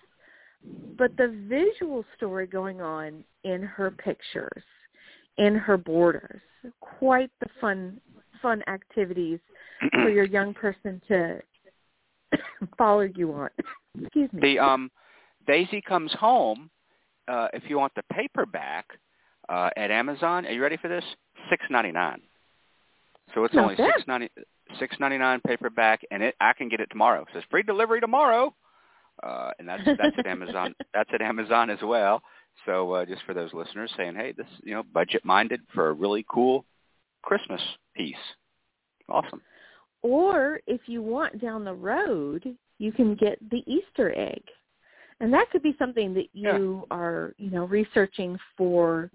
but 0.97 1.17
the 1.17 1.29
visual 1.49 2.05
story 2.17 2.47
going 2.47 2.81
on 2.81 3.25
in 3.45 3.63
her 3.63 3.91
pictures, 3.91 4.63
in 5.37 5.55
her 5.55 5.77
borders. 5.77 6.41
Quite 6.81 7.31
the 7.41 7.49
fun 7.61 8.01
fun 8.43 8.63
activities 8.69 9.41
for 9.93 10.11
your 10.11 10.25
young 10.25 10.55
person 10.55 11.01
to 11.09 11.41
follow 12.79 13.09
you 13.17 13.33
on. 13.33 13.51
Excuse 14.01 14.33
me. 14.33 14.41
The 14.41 14.59
um 14.59 14.91
Daisy 15.47 15.81
Comes 15.81 16.13
Home, 16.15 16.71
uh 17.29 17.49
if 17.53 17.65
you 17.69 17.79
want 17.79 17.95
the 17.95 18.03
paperback 18.13 18.87
uh 19.49 19.71
at 19.77 19.91
Amazon, 19.91 20.47
are 20.47 20.53
you 20.53 20.63
ready 20.63 20.77
for 20.77 20.89
this? 20.89 21.05
Six 21.51 21.65
ninety 21.71 21.93
nine. 21.93 22.21
So 23.35 23.45
it's 23.45 23.55
Not 23.55 23.65
only 23.65 23.77
six 23.77 24.07
ninety 24.07 24.31
six 24.79 24.97
ninety 25.01 25.19
nine 25.19 25.41
paperback 25.47 26.03
and 26.11 26.23
it 26.23 26.35
I 26.41 26.53
can 26.53 26.69
get 26.69 26.81
it 26.81 26.89
tomorrow. 26.91 27.23
It 27.23 27.29
says 27.33 27.43
free 27.51 27.63
delivery 27.63 28.01
tomorrow. 28.01 28.55
Uh 29.23 29.51
and 29.59 29.69
that's 29.69 29.85
that's 29.85 30.17
at 30.19 30.27
Amazon 30.27 30.75
that's 30.95 31.11
at 31.13 31.23
Amazon 31.23 31.71
as 31.71 31.79
well. 31.83 32.23
So 32.67 32.93
uh 32.93 33.05
just 33.05 33.23
for 33.25 33.35
those 33.35 33.53
listeners 33.53 33.91
saying, 33.97 34.15
Hey, 34.17 34.33
this 34.37 34.47
you 34.63 34.75
know, 34.75 34.83
budget 34.93 35.25
minded 35.25 35.61
for 35.75 35.89
a 35.89 35.93
really 35.93 36.25
cool 36.29 36.65
Christmas 37.23 37.63
piece. 37.97 38.17
Awesome. 39.09 39.43
Or 40.03 40.61
if 40.67 40.83
you 40.87 41.03
want 41.03 41.41
down 41.41 41.65
the 41.65 41.75
road, 41.75 42.57
you 42.79 42.93
can 42.93 43.15
get 43.15 43.39
the 43.51 43.65
Easter 43.67 44.17
egg. 44.17 44.43
And 45.21 45.33
that 45.33 45.51
could 45.51 45.63
be 45.63 45.75
something 45.79 46.15
that 46.15 46.29
you 46.33 46.87
are, 46.91 47.35
you 47.39 47.51
know, 47.51 47.65
researching 47.65 48.39
for 48.57 49.11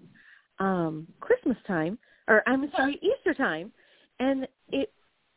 um 0.58 1.06
Christmas 1.20 1.56
time 1.66 1.98
or 2.28 2.42
I'm 2.46 2.70
sorry, 2.76 2.98
Easter 3.02 3.34
time. 3.34 3.72
And 4.18 4.46
it 4.70 4.92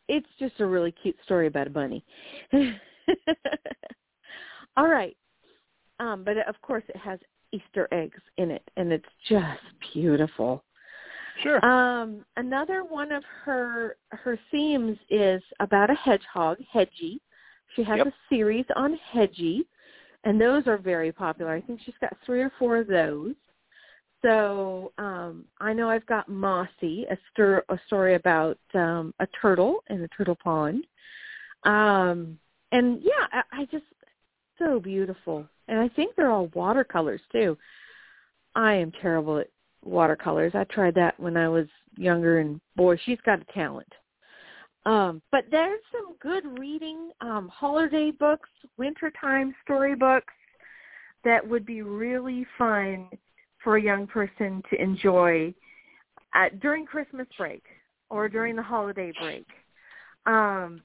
it's 0.08 0.28
just 0.40 0.60
a 0.60 0.66
really 0.66 0.94
cute 1.02 1.18
story 1.26 1.48
about 1.48 1.68
a 1.68 1.72
bunny. 1.72 2.04
All 4.78 4.88
right. 4.88 5.18
Um, 6.00 6.24
but 6.24 6.38
of 6.48 6.62
course 6.62 6.84
it 6.88 6.98
has 6.98 7.20
Easter 7.52 7.88
eggs 7.92 8.22
in 8.38 8.52
it 8.52 8.64
and 8.78 8.92
it's 8.92 9.06
just 9.28 9.60
beautiful. 9.94 10.64
Sure. 11.44 11.64
Um, 11.66 12.26
another 12.38 12.84
one 12.84 13.12
of 13.12 13.24
her 13.44 13.98
her 14.12 14.40
themes 14.52 14.98
is 15.10 15.42
about 15.60 15.90
a 15.90 15.96
hedgehog, 15.96 16.58
Hedgie. 16.74 17.20
She 17.76 17.84
has 17.84 17.98
Yep. 17.98 18.08
a 18.08 18.14
series 18.30 18.66
on 18.76 18.98
Hedgie, 19.14 19.66
and 20.24 20.42
those 20.42 20.66
are 20.68 20.78
very 20.78 21.12
popular. 21.12 21.52
I 21.54 21.62
think 21.62 21.82
she's 21.86 21.98
got 22.02 22.18
three 22.26 22.42
or 22.42 22.52
four 22.58 22.78
of 22.78 22.88
those. 22.88 23.36
So 24.22 24.92
um, 24.98 25.46
I 25.60 25.74
know 25.74 25.90
I've 25.90 26.06
got 26.08 26.30
Mossy, 26.30 27.06
a, 27.10 27.18
stor- 27.32 27.66
a 27.70 27.80
story 27.88 28.16
about 28.16 28.58
um, 28.74 29.14
a 29.20 29.28
turtle 29.40 29.84
in 29.90 30.02
a 30.02 30.08
turtle 30.10 30.38
pond. 30.44 30.86
Um, 31.64 32.40
and 32.72 33.02
yeah, 33.02 33.28
I, 33.32 33.62
I 33.62 33.66
just 33.66 33.86
so 34.60 34.80
beautiful, 34.80 35.46
and 35.68 35.80
I 35.80 35.88
think 35.90 36.16
they're 36.16 36.32
all 36.32 36.48
watercolors 36.54 37.22
too. 37.32 37.58
I 38.56 38.74
am 38.74 38.92
terrible 39.02 39.38
at 39.38 39.50
watercolors. 39.84 40.54
I 40.56 40.64
tried 40.66 40.96
that 40.96 41.20
when 41.20 41.38
I 41.38 41.48
was 41.48 41.68
younger, 41.96 42.40
and 42.40 42.60
boy, 42.76 42.98
she's 43.06 43.22
got 43.26 43.42
a 43.42 43.54
talent. 43.54 43.92
Um, 44.86 45.22
but 45.32 45.46
there's 45.52 45.82
some 45.92 46.16
good 46.22 46.58
reading, 46.58 47.12
um, 47.22 47.50
holiday 47.50 48.10
books, 48.10 48.50
wintertime 48.78 49.54
storybooks 49.64 50.34
that 51.24 51.46
would 51.46 51.66
be 51.66 51.82
really 51.82 52.46
fun 52.58 53.10
for 53.68 53.76
a 53.76 53.84
young 53.84 54.08
person 54.08 54.64
to 54.70 54.82
enjoy 54.82 55.54
at, 56.34 56.58
during 56.62 56.86
Christmas 56.86 57.28
break 57.38 57.62
or 58.10 58.30
during 58.30 58.56
the 58.56 58.64
holiday 58.64 59.12
break. 59.20 59.46
Um, 60.26 60.82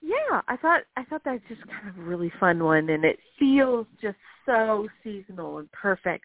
yeah, 0.00 0.40
I 0.48 0.56
thought 0.56 0.84
I 0.96 1.04
thought 1.04 1.20
that's 1.22 1.42
just 1.50 1.60
kind 1.68 1.90
of 1.90 1.98
a 1.98 2.08
really 2.08 2.32
fun 2.40 2.64
one, 2.64 2.88
and 2.88 3.04
it 3.04 3.18
feels 3.38 3.86
just 4.00 4.16
so 4.46 4.88
seasonal 5.04 5.58
and 5.58 5.70
perfect. 5.70 6.24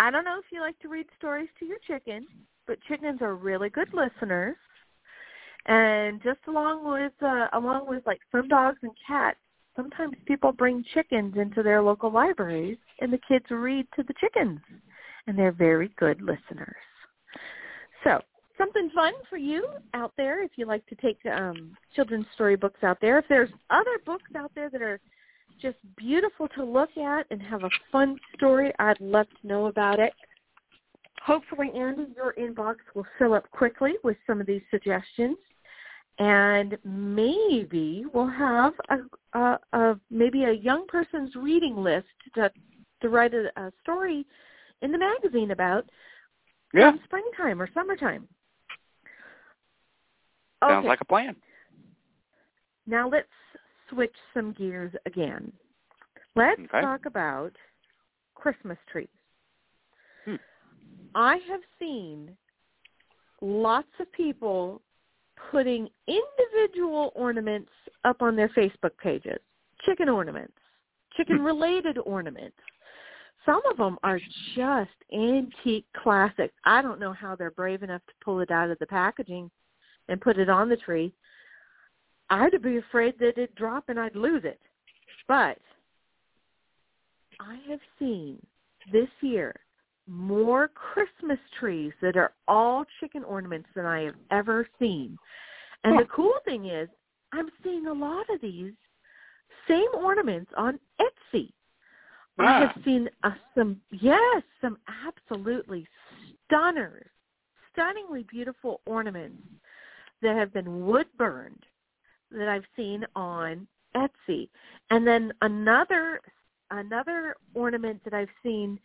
I 0.00 0.10
don't 0.10 0.24
know 0.24 0.38
if 0.38 0.46
you 0.50 0.62
like 0.62 0.78
to 0.78 0.88
read 0.88 1.04
stories 1.18 1.50
to 1.58 1.66
your 1.66 1.78
chicken, 1.86 2.26
but 2.66 2.78
chickens 2.88 3.20
are 3.20 3.34
really 3.34 3.68
good 3.68 3.88
listeners. 3.92 4.56
And 5.66 6.22
just 6.22 6.40
along 6.48 6.90
with 6.90 7.12
uh, 7.20 7.48
along 7.52 7.88
with 7.88 8.06
like 8.06 8.20
some 8.32 8.48
dogs 8.48 8.78
and 8.82 8.92
cats, 9.06 9.36
sometimes 9.78 10.16
people 10.26 10.50
bring 10.50 10.84
chickens 10.92 11.34
into 11.36 11.62
their 11.62 11.80
local 11.80 12.10
libraries, 12.10 12.78
and 13.00 13.12
the 13.12 13.20
kids 13.28 13.44
read 13.48 13.86
to 13.94 14.02
the 14.02 14.14
chickens, 14.20 14.58
and 15.28 15.38
they're 15.38 15.52
very 15.52 15.90
good 15.96 16.20
listeners. 16.20 16.74
So 18.02 18.20
something 18.56 18.90
fun 18.92 19.12
for 19.30 19.36
you 19.36 19.68
out 19.94 20.12
there 20.16 20.42
if 20.42 20.50
you 20.56 20.66
like 20.66 20.84
to 20.88 20.96
take 20.96 21.18
um, 21.32 21.76
children's 21.94 22.26
story 22.34 22.56
books 22.56 22.82
out 22.82 22.98
there. 23.00 23.20
If 23.20 23.26
there's 23.28 23.50
other 23.70 23.98
books 24.04 24.30
out 24.36 24.50
there 24.56 24.68
that 24.68 24.82
are 24.82 24.98
just 25.62 25.76
beautiful 25.96 26.48
to 26.48 26.64
look 26.64 26.96
at 26.96 27.26
and 27.30 27.40
have 27.42 27.62
a 27.62 27.70
fun 27.92 28.18
story, 28.36 28.72
I'd 28.80 29.00
love 29.00 29.26
to 29.40 29.46
know 29.46 29.66
about 29.66 30.00
it. 30.00 30.12
Hopefully, 31.24 31.70
Andy, 31.76 32.06
your 32.16 32.34
inbox 32.34 32.76
will 32.94 33.06
fill 33.16 33.34
up 33.34 33.48
quickly 33.52 33.94
with 34.02 34.16
some 34.26 34.40
of 34.40 34.46
these 34.46 34.62
suggestions. 34.70 35.36
And 36.18 36.76
maybe 36.84 38.04
we'll 38.12 38.28
have 38.28 38.72
a, 38.90 39.38
a, 39.38 39.58
a 39.72 40.00
maybe 40.10 40.44
a 40.44 40.52
young 40.52 40.86
person's 40.88 41.34
reading 41.36 41.76
list 41.76 42.06
to 42.34 42.50
to 43.00 43.08
write 43.08 43.32
a, 43.34 43.50
a 43.56 43.72
story 43.82 44.26
in 44.82 44.90
the 44.90 44.98
magazine 44.98 45.52
about 45.52 45.84
Yeah. 46.74 46.92
springtime 47.04 47.62
or 47.62 47.68
summertime. 47.72 48.28
Sounds 50.62 50.78
Okay. 50.78 50.88
like 50.88 51.00
a 51.00 51.04
plan. 51.04 51.36
Now 52.86 53.08
let's 53.08 53.28
switch 53.90 54.14
some 54.34 54.52
gears 54.52 54.92
again. 55.06 55.52
Let's 56.34 56.60
Okay. 56.60 56.80
talk 56.80 57.06
about 57.06 57.52
Christmas 58.34 58.78
trees. 58.90 59.08
Hmm. 60.24 60.36
I 61.14 61.38
have 61.48 61.60
seen 61.78 62.36
lots 63.40 63.88
of 64.00 64.10
people 64.12 64.82
putting 65.50 65.88
individual 66.06 67.12
ornaments 67.14 67.70
up 68.04 68.22
on 68.22 68.36
their 68.36 68.48
Facebook 68.50 68.96
pages. 69.02 69.38
Chicken 69.86 70.08
ornaments, 70.08 70.54
chicken 71.16 71.40
related 71.40 71.98
ornaments. 71.98 72.56
Some 73.46 73.62
of 73.70 73.76
them 73.76 73.96
are 74.02 74.20
just 74.54 74.90
antique 75.12 75.86
classics. 76.02 76.54
I 76.64 76.82
don't 76.82 77.00
know 77.00 77.12
how 77.12 77.36
they're 77.36 77.52
brave 77.52 77.82
enough 77.82 78.02
to 78.06 78.12
pull 78.24 78.40
it 78.40 78.50
out 78.50 78.70
of 78.70 78.78
the 78.78 78.86
packaging 78.86 79.50
and 80.08 80.20
put 80.20 80.38
it 80.38 80.50
on 80.50 80.68
the 80.68 80.76
tree. 80.76 81.14
I'd 82.30 82.60
be 82.62 82.78
afraid 82.78 83.14
that 83.20 83.38
it'd 83.38 83.54
drop 83.54 83.84
and 83.88 83.98
I'd 83.98 84.16
lose 84.16 84.42
it. 84.44 84.60
But 85.28 85.58
I 87.40 87.58
have 87.68 87.80
seen 87.98 88.38
this 88.92 89.08
year 89.20 89.54
more 90.08 90.68
Christmas 90.68 91.38
trees 91.58 91.92
that 92.00 92.16
are 92.16 92.32
all 92.46 92.84
chicken 93.00 93.22
ornaments 93.24 93.68
than 93.74 93.84
I 93.86 94.02
have 94.02 94.14
ever 94.30 94.66
seen. 94.78 95.18
And 95.84 95.98
the 95.98 96.06
cool 96.06 96.34
thing 96.44 96.66
is, 96.66 96.88
I'm 97.32 97.48
seeing 97.62 97.86
a 97.86 97.92
lot 97.92 98.28
of 98.30 98.40
these 98.40 98.72
same 99.68 99.88
ornaments 99.94 100.50
on 100.56 100.78
Etsy. 101.00 101.52
I 102.38 102.44
Ah. 102.44 102.60
have 102.68 102.84
seen 102.84 103.10
uh, 103.22 103.32
some, 103.54 103.80
yes, 103.90 104.42
some 104.60 104.78
absolutely 105.06 105.86
stunners, 106.46 107.10
stunningly 107.72 108.24
beautiful 108.24 108.80
ornaments 108.86 109.42
that 110.22 110.36
have 110.36 110.52
been 110.52 110.86
wood 110.86 111.06
burned 111.16 111.64
that 112.30 112.48
I've 112.48 112.66
seen 112.76 113.04
on 113.14 113.66
Etsy. 113.94 114.48
And 114.90 115.06
then 115.06 115.32
another 115.42 116.20
another 116.70 117.34
ornament 117.54 118.02
that 118.04 118.12
I've 118.12 118.28
seen 118.42 118.78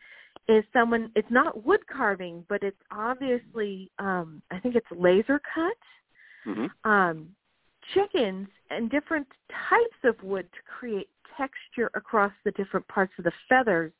is 0.47 0.63
someone 0.73 1.11
it's 1.15 1.31
not 1.31 1.65
wood 1.65 1.79
carving, 1.87 2.45
but 2.49 2.63
it's 2.63 2.81
obviously 2.91 3.91
um 3.99 4.41
I 4.51 4.59
think 4.59 4.75
it's 4.75 4.87
laser 4.91 5.39
cut 5.53 5.77
hmm 6.45 6.65
um 6.83 7.29
chickens 7.93 8.47
and 8.69 8.89
different 8.89 9.27
types 9.69 9.97
of 10.03 10.21
wood 10.23 10.47
to 10.53 10.59
create 10.79 11.09
texture 11.37 11.89
across 11.95 12.31
the 12.45 12.51
different 12.51 12.87
parts 12.87 13.13
of 13.17 13.23
the 13.25 13.31
feathers 13.49 13.91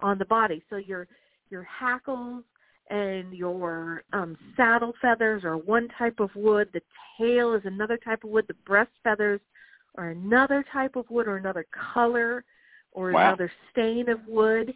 on 0.00 0.18
the 0.18 0.24
body. 0.24 0.62
So 0.70 0.76
your 0.76 1.06
your 1.50 1.64
hackles 1.64 2.44
and 2.90 3.32
your 3.32 4.02
um, 4.12 4.36
saddle 4.56 4.92
feathers 5.00 5.44
are 5.44 5.56
one 5.56 5.88
type 5.98 6.20
of 6.20 6.30
wood. 6.34 6.68
The 6.72 6.82
tail 7.18 7.54
is 7.54 7.62
another 7.64 7.96
type 7.96 8.24
of 8.24 8.30
wood. 8.30 8.44
The 8.48 8.54
breast 8.66 8.90
feathers 9.04 9.40
are 9.96 10.08
another 10.10 10.64
type 10.72 10.96
of 10.96 11.08
wood 11.10 11.26
or 11.28 11.36
another 11.36 11.66
color 11.92 12.44
or 12.92 13.10
Wow. 13.12 13.28
another 13.30 13.50
stain 13.70 14.08
of 14.08 14.18
wood. 14.26 14.72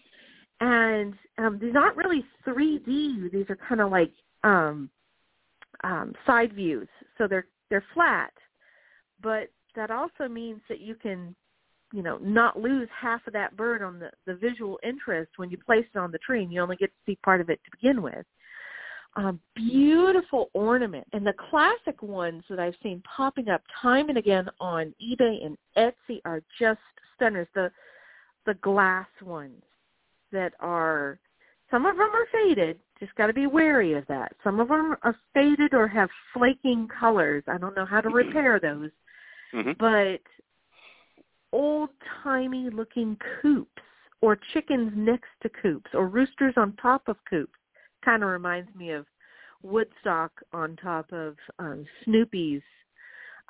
And 0.60 1.14
um, 1.38 1.58
they're 1.60 1.72
not 1.72 1.96
really 1.96 2.24
3D. 2.46 3.30
These 3.30 3.50
are 3.50 3.58
kind 3.68 3.80
of 3.80 3.90
like 3.90 4.12
um, 4.42 4.88
um, 5.84 6.14
side 6.26 6.52
views. 6.54 6.88
So 7.18 7.26
they're 7.28 7.46
they're 7.68 7.84
flat, 7.94 8.32
but 9.22 9.50
that 9.74 9.90
also 9.90 10.28
means 10.28 10.60
that 10.68 10.80
you 10.80 10.94
can, 10.94 11.34
you 11.92 12.02
know, 12.02 12.18
not 12.18 12.58
lose 12.58 12.88
half 12.98 13.26
of 13.26 13.32
that 13.32 13.56
bird 13.56 13.82
on 13.82 13.98
the 13.98 14.10
the 14.26 14.34
visual 14.34 14.78
interest 14.82 15.32
when 15.36 15.50
you 15.50 15.58
place 15.58 15.84
it 15.94 15.98
on 15.98 16.12
the 16.12 16.18
tree, 16.18 16.42
and 16.42 16.52
you 16.52 16.60
only 16.60 16.76
get 16.76 16.86
to 16.86 17.12
see 17.12 17.18
part 17.24 17.40
of 17.40 17.50
it 17.50 17.60
to 17.64 17.70
begin 17.76 18.02
with. 18.02 18.24
Um, 19.16 19.40
beautiful 19.54 20.50
ornament, 20.52 21.06
and 21.12 21.26
the 21.26 21.32
classic 21.50 22.02
ones 22.02 22.44
that 22.50 22.60
I've 22.60 22.74
seen 22.82 23.02
popping 23.16 23.48
up 23.48 23.62
time 23.80 24.10
and 24.10 24.18
again 24.18 24.48
on 24.60 24.94
eBay 25.02 25.44
and 25.44 25.56
Etsy 25.76 26.20
are 26.24 26.42
just 26.58 26.80
stunners. 27.14 27.48
The 27.54 27.70
the 28.44 28.54
glass 28.54 29.08
ones 29.22 29.62
that 30.32 30.52
are 30.60 31.18
some 31.70 31.84
of 31.86 31.96
them 31.96 32.10
are 32.12 32.26
faded. 32.32 32.78
Just 33.00 33.14
got 33.16 33.26
to 33.26 33.32
be 33.32 33.46
wary 33.46 33.94
of 33.94 34.06
that. 34.06 34.32
Some 34.44 34.60
of 34.60 34.68
them 34.68 34.96
are 35.02 35.16
faded 35.34 35.74
or 35.74 35.88
have 35.88 36.08
flaking 36.32 36.88
colors. 36.88 37.42
I 37.48 37.58
don't 37.58 37.76
know 37.76 37.84
how 37.84 38.00
to 38.00 38.08
repair 38.08 38.60
those, 38.60 38.90
hmm 39.52 39.72
but 39.78 40.20
old-timey 41.52 42.68
looking 42.70 43.16
coops 43.40 43.82
or 44.20 44.36
chickens 44.52 44.92
next 44.94 45.28
to 45.42 45.48
coops 45.48 45.90
or 45.94 46.08
roosters 46.08 46.54
on 46.56 46.74
top 46.74 47.08
of 47.08 47.16
coops 47.28 47.58
kind 48.04 48.22
of 48.22 48.28
reminds 48.28 48.74
me 48.74 48.90
of 48.90 49.06
Woodstock 49.62 50.32
on 50.52 50.76
top 50.76 51.12
of 51.12 51.36
um, 51.58 51.84
Snoopy's 52.04 52.62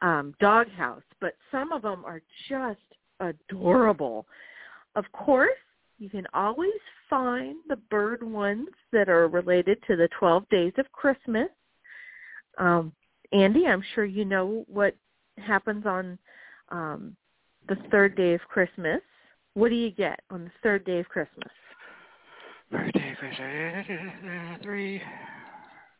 um, 0.02 0.34
doghouse. 0.40 1.02
But 1.20 1.34
some 1.50 1.72
of 1.72 1.82
them 1.82 2.04
are 2.04 2.22
just 2.48 2.80
adorable. 3.20 4.26
Of 4.94 5.04
course, 5.12 5.50
you 5.98 6.10
can 6.10 6.26
always 6.34 6.72
find 7.08 7.56
the 7.68 7.76
bird 7.76 8.22
ones 8.22 8.68
that 8.92 9.08
are 9.08 9.28
related 9.28 9.78
to 9.86 9.96
the 9.96 10.08
12 10.18 10.48
days 10.50 10.72
of 10.78 10.90
Christmas. 10.92 11.48
Um, 12.58 12.92
Andy, 13.32 13.66
I'm 13.66 13.82
sure 13.94 14.04
you 14.04 14.24
know 14.24 14.64
what 14.68 14.94
happens 15.38 15.86
on 15.86 16.18
um, 16.70 17.16
the 17.68 17.76
third 17.90 18.16
day 18.16 18.34
of 18.34 18.40
Christmas. 18.42 19.00
What 19.54 19.70
do 19.70 19.74
you 19.74 19.90
get 19.90 20.20
on 20.30 20.44
the 20.44 20.50
third 20.62 20.84
day 20.84 20.98
of 20.98 21.08
Christmas? 21.08 21.48
Birthday, 22.70 23.16
Christmas, 23.18 23.86
three 24.62 25.00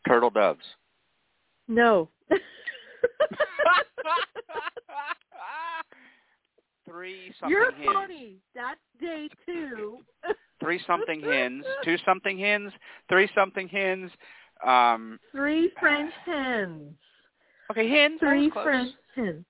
turtle 0.06 0.30
doves. 0.30 0.64
No. 1.68 2.08
three 6.88 7.32
something 7.40 7.56
hens. 7.58 7.72
You're 7.76 7.92
hens. 7.92 7.94
funny. 7.94 8.36
That's 8.54 8.80
day 9.00 9.28
two. 9.44 9.98
Three 10.60 10.80
something 10.86 11.20
hens. 11.20 11.64
Two 11.84 11.96
something 12.06 12.38
hens. 12.38 12.72
Three 13.10 13.28
something 13.34 13.68
hens. 13.68 14.10
Um. 14.66 15.18
Three 15.32 15.70
French 15.78 16.12
hens. 16.24 16.94
Okay, 17.70 17.90
hens. 17.90 18.18
Three. 18.20 18.50
French 18.50 18.94
hens. 19.14 19.44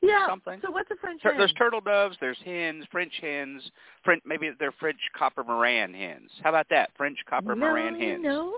Yeah. 0.00 0.26
Something. 0.26 0.60
So 0.64 0.70
what's 0.70 0.90
a 0.90 0.96
French 0.96 1.20
Tur- 1.22 1.30
hen? 1.32 1.38
There's 1.38 1.52
turtle 1.54 1.80
doves. 1.82 2.16
There's 2.20 2.38
hens. 2.44 2.84
French 2.90 3.12
hens. 3.20 3.62
French. 4.04 4.22
Maybe 4.24 4.50
they're 4.58 4.72
French 4.72 4.98
copper 5.16 5.44
Marans 5.44 5.94
hens. 5.94 6.30
How 6.42 6.48
about 6.48 6.66
that? 6.70 6.90
French 6.96 7.18
copper 7.28 7.54
no, 7.54 7.66
Marans 7.66 8.00
hens. 8.00 8.22
No, 8.24 8.56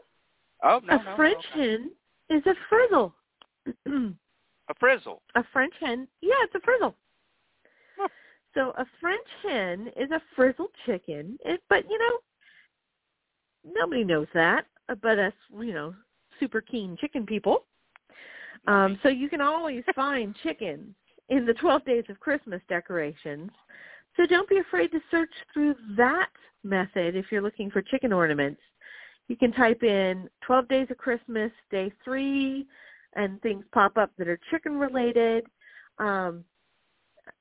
Oh 0.62 0.80
no, 0.84 0.94
a 0.94 0.98
no, 0.98 1.02
no, 1.10 1.16
French 1.16 1.44
okay. 1.52 1.60
hen 1.72 1.90
is 2.28 2.42
a 2.46 2.54
frizzle. 2.68 3.14
A 4.70 4.74
frizzle. 4.78 5.20
a 5.34 5.42
French 5.52 5.74
hen, 5.80 6.06
yeah, 6.20 6.32
it's 6.44 6.54
a 6.54 6.60
frizzle. 6.60 6.94
So 8.54 8.72
a 8.76 8.84
French 9.00 9.26
hen 9.42 9.92
is 9.96 10.10
a 10.10 10.20
frizzled 10.34 10.70
chicken, 10.86 11.38
it, 11.44 11.62
but 11.68 11.84
you 11.88 11.98
know, 11.98 13.72
nobody 13.80 14.04
knows 14.04 14.26
that, 14.34 14.66
uh, 14.88 14.96
but 15.00 15.18
us, 15.18 15.32
you 15.52 15.72
know, 15.72 15.94
super 16.38 16.60
keen 16.60 16.96
chicken 17.00 17.26
people. 17.26 17.64
Um, 18.66 18.98
so 19.02 19.08
you 19.08 19.28
can 19.28 19.40
always 19.40 19.84
find 19.94 20.34
chickens 20.42 20.94
in 21.28 21.46
the 21.46 21.54
12 21.54 21.84
days 21.84 22.04
of 22.08 22.18
Christmas 22.18 22.60
decorations. 22.68 23.50
So 24.16 24.26
don't 24.26 24.48
be 24.48 24.58
afraid 24.58 24.90
to 24.92 25.00
search 25.10 25.30
through 25.54 25.76
that 25.96 26.30
method 26.64 27.14
if 27.16 27.26
you're 27.30 27.42
looking 27.42 27.70
for 27.70 27.82
chicken 27.82 28.12
ornaments. 28.12 28.60
You 29.28 29.36
can 29.36 29.52
type 29.52 29.84
in 29.84 30.28
12 30.44 30.68
days 30.68 30.86
of 30.90 30.98
Christmas, 30.98 31.52
day 31.70 31.92
three, 32.04 32.66
and 33.14 33.40
things 33.42 33.64
pop 33.72 33.96
up 33.96 34.10
that 34.18 34.28
are 34.28 34.40
chicken 34.50 34.76
related. 34.76 35.46
Um, 35.98 36.44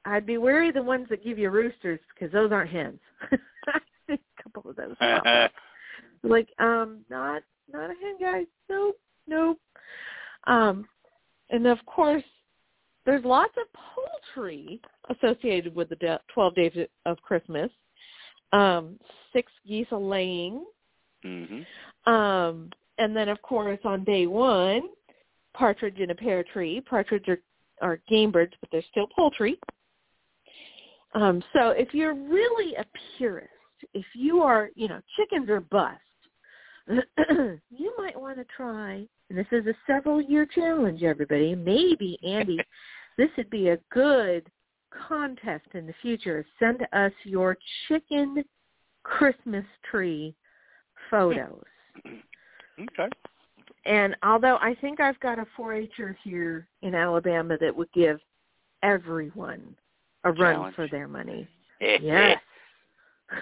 I'd 0.05 0.25
be 0.25 0.37
wary 0.37 0.69
of 0.69 0.75
the 0.75 0.83
ones 0.83 1.07
that 1.09 1.23
give 1.23 1.37
you 1.37 1.49
roosters 1.49 1.99
because 2.13 2.31
those 2.31 2.51
aren't 2.51 2.71
hens. 2.71 2.99
A 4.09 4.17
couple 4.41 4.69
of 4.69 4.75
those. 4.75 4.95
like, 6.23 6.49
um, 6.59 7.01
not 7.09 7.43
not 7.71 7.91
a 7.91 7.93
hen, 8.01 8.17
guys. 8.19 8.47
Nope, 8.69 8.97
nope. 9.27 9.59
Um, 10.47 10.87
and 11.51 11.67
of 11.67 11.77
course, 11.85 12.23
there's 13.05 13.23
lots 13.23 13.53
of 13.57 13.67
poultry 13.73 14.81
associated 15.09 15.75
with 15.75 15.89
the 15.89 15.95
de- 15.97 16.19
12 16.33 16.55
days 16.55 16.87
of 17.05 17.21
Christmas. 17.21 17.69
Um, 18.51 18.99
six 19.33 19.51
geese 19.67 19.87
a 19.91 19.97
laying. 19.97 20.65
hmm 21.23 21.61
Um, 22.11 22.71
and 22.97 23.15
then, 23.15 23.29
of 23.29 23.41
course, 23.41 23.79
on 23.83 24.03
day 24.03 24.27
one, 24.27 24.81
partridge 25.53 25.99
in 25.99 26.09
a 26.09 26.15
pear 26.15 26.43
tree. 26.43 26.81
Partridge 26.81 27.27
are, 27.29 27.39
are 27.81 28.01
game 28.09 28.31
birds, 28.31 28.53
but 28.59 28.69
they're 28.71 28.83
still 28.89 29.07
poultry. 29.15 29.59
Um, 31.13 31.43
so 31.53 31.69
if 31.69 31.93
you're 31.93 32.13
really 32.13 32.75
a 32.75 32.85
purist, 33.17 33.49
if 33.93 34.05
you 34.13 34.41
are, 34.41 34.69
you 34.75 34.87
know, 34.87 35.01
chickens 35.15 35.49
are 35.49 35.61
bust, 35.61 35.99
you 37.69 37.93
might 37.97 38.19
want 38.19 38.37
to 38.37 38.45
try 38.55 39.07
and 39.29 39.37
this 39.37 39.47
is 39.51 39.65
a 39.67 39.73
several 39.85 40.21
year 40.21 40.45
challenge, 40.45 41.03
everybody. 41.03 41.55
Maybe 41.55 42.17
Andy, 42.25 42.59
this 43.17 43.29
would 43.37 43.49
be 43.49 43.69
a 43.69 43.77
good 43.91 44.49
contest 45.07 45.65
in 45.73 45.85
the 45.85 45.93
future. 46.01 46.45
Send 46.57 46.85
us 46.93 47.11
your 47.23 47.57
chicken 47.87 48.43
Christmas 49.03 49.65
tree 49.89 50.35
photos. 51.11 51.63
Okay. 52.79 53.09
And 53.85 54.15
although 54.23 54.57
I 54.57 54.75
think 54.81 54.99
I've 54.99 55.19
got 55.19 55.39
a 55.39 55.45
4-H'er 55.57 56.15
here 56.23 56.67
in 56.81 56.95
Alabama 56.95 57.57
that 57.61 57.75
would 57.75 57.91
give 57.93 58.19
everyone 58.83 59.75
a 60.23 60.31
run 60.31 60.55
Challenge. 60.55 60.75
for 60.75 60.87
their 60.87 61.07
money. 61.07 61.47
Yes. 61.81 62.37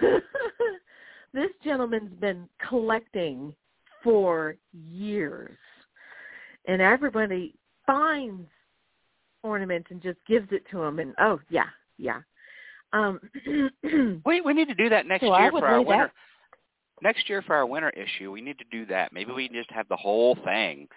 this 1.34 1.50
gentleman's 1.64 2.12
been 2.20 2.48
collecting 2.68 3.52
for 4.04 4.54
years. 4.72 5.56
And 6.66 6.80
everybody 6.80 7.54
finds 7.84 8.46
ornaments 9.42 9.88
and 9.90 10.00
just 10.02 10.18
gives 10.28 10.46
it 10.52 10.62
to 10.70 10.82
him 10.82 10.98
and 11.00 11.14
oh 11.18 11.40
yeah, 11.50 11.64
yeah. 11.96 12.20
Um 12.92 13.18
We 14.24 14.40
we 14.40 14.52
need 14.52 14.68
to 14.68 14.74
do 14.74 14.88
that 14.88 15.06
next 15.06 15.22
Well, 15.22 15.32
I 15.32 15.42
year 15.42 15.50
for 15.50 15.66
our 15.66 15.78
lay 15.78 15.84
that- 15.84 15.88
winter. 15.88 16.12
Next 17.02 17.28
year 17.28 17.42
for 17.42 17.54
our 17.54 17.66
winter 17.66 17.90
issue, 17.90 18.30
we 18.32 18.40
need 18.40 18.58
to 18.58 18.64
do 18.72 18.84
that. 18.86 19.12
Maybe 19.12 19.32
we 19.32 19.46
can 19.48 19.56
just 19.56 19.70
have 19.70 19.86
the 19.88 19.96
whole 19.96 20.36
thing 20.44 20.88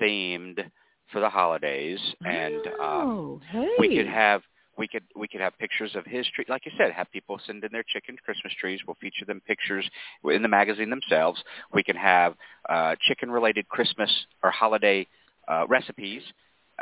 themed 0.00 0.64
for 1.10 1.20
the 1.20 1.28
holidays, 1.28 1.98
and 2.24 2.66
um, 2.68 2.80
oh, 2.80 3.40
hey. 3.50 3.68
we 3.80 3.96
could 3.96 4.06
have 4.06 4.42
we 4.80 4.88
could 4.88 5.04
we 5.14 5.28
could 5.28 5.42
have 5.42 5.56
pictures 5.58 5.94
of 5.94 6.06
his 6.06 6.26
tree. 6.34 6.46
Like 6.48 6.64
you 6.64 6.72
said, 6.78 6.90
have 6.92 7.12
people 7.12 7.38
send 7.46 7.62
in 7.62 7.70
their 7.70 7.84
chicken 7.86 8.16
Christmas 8.24 8.54
trees. 8.58 8.80
We'll 8.86 8.96
feature 8.98 9.26
them 9.26 9.42
pictures 9.46 9.88
in 10.24 10.40
the 10.40 10.48
magazine 10.48 10.88
themselves. 10.88 11.40
We 11.74 11.82
can 11.82 11.96
have 11.96 12.34
uh, 12.68 12.96
chicken 13.06 13.30
related 13.30 13.68
Christmas 13.68 14.10
or 14.42 14.50
holiday 14.50 15.06
uh, 15.46 15.66
recipes. 15.68 16.22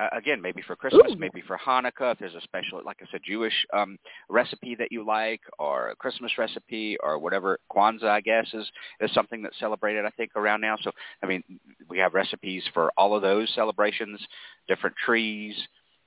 Uh, 0.00 0.16
again, 0.16 0.40
maybe 0.40 0.62
for 0.64 0.76
Christmas, 0.76 1.10
Ooh. 1.10 1.18
maybe 1.18 1.42
for 1.44 1.58
Hanukkah. 1.58 2.12
If 2.12 2.20
there's 2.20 2.36
a 2.36 2.40
special, 2.42 2.80
like 2.86 2.98
I 3.02 3.06
said, 3.10 3.20
Jewish 3.26 3.66
um, 3.72 3.98
recipe 4.28 4.76
that 4.76 4.92
you 4.92 5.04
like, 5.04 5.40
or 5.58 5.88
a 5.88 5.96
Christmas 5.96 6.30
recipe, 6.38 6.96
or 7.02 7.18
whatever 7.18 7.58
Kwanzaa, 7.68 8.08
I 8.08 8.20
guess, 8.20 8.46
is 8.54 8.70
is 9.00 9.12
something 9.12 9.42
that's 9.42 9.58
celebrated. 9.58 10.04
I 10.04 10.10
think 10.10 10.30
around 10.36 10.60
now. 10.60 10.76
So, 10.82 10.92
I 11.20 11.26
mean, 11.26 11.42
we 11.90 11.98
have 11.98 12.14
recipes 12.14 12.62
for 12.72 12.92
all 12.96 13.16
of 13.16 13.22
those 13.22 13.52
celebrations, 13.56 14.20
different 14.68 14.94
trees, 15.04 15.56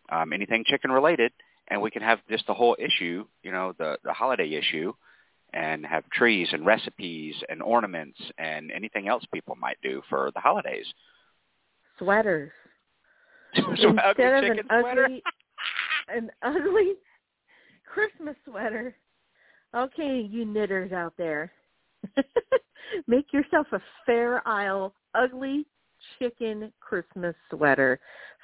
um, 0.10 0.32
anything 0.32 0.64
chicken 0.66 0.90
related, 0.90 1.34
and 1.72 1.82
we 1.82 1.90
can 1.90 2.04
have 2.04 2.20
just 2.30 2.46
the 2.46 2.54
whole 2.54 2.76
issue, 2.78 3.26
you 3.42 3.52
know, 3.52 3.74
the 3.80 3.98
the 4.04 4.14
holiday 4.14 4.52
issue, 4.54 4.94
and 5.54 5.86
have 5.86 6.08
trees 6.12 6.50
and 6.52 6.66
recipes 6.66 7.34
and 7.50 7.62
ornaments 7.64 8.20
and 8.38 8.72
anything 8.72 9.08
else 9.08 9.24
people 9.34 9.56
might 9.56 9.78
do 9.82 10.02
for 10.10 10.32
the 10.36 10.40
holidays. 10.42 10.86
sweaters. 11.98 12.52
so 13.56 13.90
Instead 13.90 14.44
of 14.44 14.58
an 14.58 14.60
sweater. 14.68 15.06
ugly 15.06 15.24
an 16.10 16.30
ugly 16.44 16.94
Christmas 17.92 18.36
sweater. 18.46 18.96
Okay, 19.76 20.28
you 20.30 20.46
knitters 20.46 20.92
out 20.92 21.14
there. 21.18 21.52
Make 23.08 23.32
yourself 23.32 23.68
a 23.72 23.80
fair 24.06 24.46
isle 24.48 24.94
ugly 25.16 25.66
chicken 26.20 26.72
Christmas 26.80 27.36
sweater. 27.50 28.00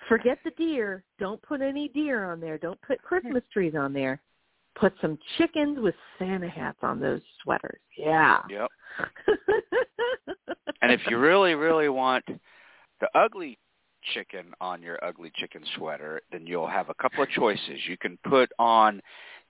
Forget 0.08 0.38
the 0.44 0.52
deer. 0.52 1.04
Don't 1.20 1.42
put 1.42 1.62
any 1.62 1.90
deer 1.90 2.32
on 2.32 2.40
there. 2.40 2.58
Don't 2.58 2.82
put 2.82 3.02
Christmas 3.02 3.44
trees 3.54 3.74
on 3.78 3.94
there. 3.94 4.22
Put 4.80 4.94
some 5.02 5.18
chickens 5.38 5.80
with 5.80 5.96
Santa 6.20 6.50
hats 6.50 6.78
on 6.84 7.00
those 7.00 7.22
sweaters. 7.44 7.80
Yeah. 7.98 8.40
Yep. 8.50 8.70
And 10.82 10.92
if 10.92 11.02
you 11.10 11.18
really, 11.18 11.56
really 11.56 11.90
want 11.90 12.24
the 13.00 13.10
ugly 13.16 13.58
chicken 14.14 14.54
on 14.62 14.82
your 14.82 15.04
ugly 15.04 15.32
chicken 15.36 15.64
sweater, 15.76 16.22
then 16.32 16.46
you'll 16.46 16.68
have 16.68 16.90
a 16.90 16.94
couple 16.94 17.24
of 17.24 17.30
choices. 17.30 17.80
You 17.88 17.98
can 17.98 18.18
put 18.30 18.50
on 18.60 19.02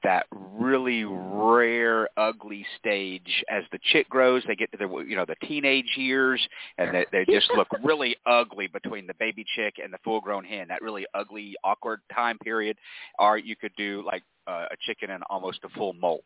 that 0.03 0.25
really 0.31 1.03
rare 1.05 2.07
ugly 2.17 2.65
stage. 2.79 3.43
As 3.49 3.63
the 3.71 3.79
chick 3.91 4.09
grows 4.09 4.43
they 4.47 4.55
get 4.55 4.71
to 4.71 4.77
the 4.77 4.87
you 5.07 5.15
know 5.15 5.25
the 5.25 5.47
teenage 5.47 5.93
years 5.95 6.45
and 6.77 6.93
they, 6.93 7.05
they 7.11 7.25
just 7.31 7.49
look 7.55 7.67
really 7.83 8.15
ugly 8.25 8.67
between 8.67 9.07
the 9.07 9.13
baby 9.19 9.45
chick 9.55 9.75
and 9.83 9.91
the 9.93 9.97
full 10.03 10.21
grown 10.21 10.43
hen. 10.43 10.67
That 10.69 10.81
really 10.81 11.05
ugly 11.13 11.55
awkward 11.63 12.01
time 12.13 12.37
period. 12.39 12.77
Or 13.19 13.37
you 13.37 13.55
could 13.55 13.73
do 13.77 14.03
like 14.05 14.23
uh, 14.47 14.65
a 14.71 14.75
chicken 14.85 15.09
in 15.09 15.21
almost 15.29 15.59
a 15.63 15.69
full 15.69 15.93
molt 15.93 16.25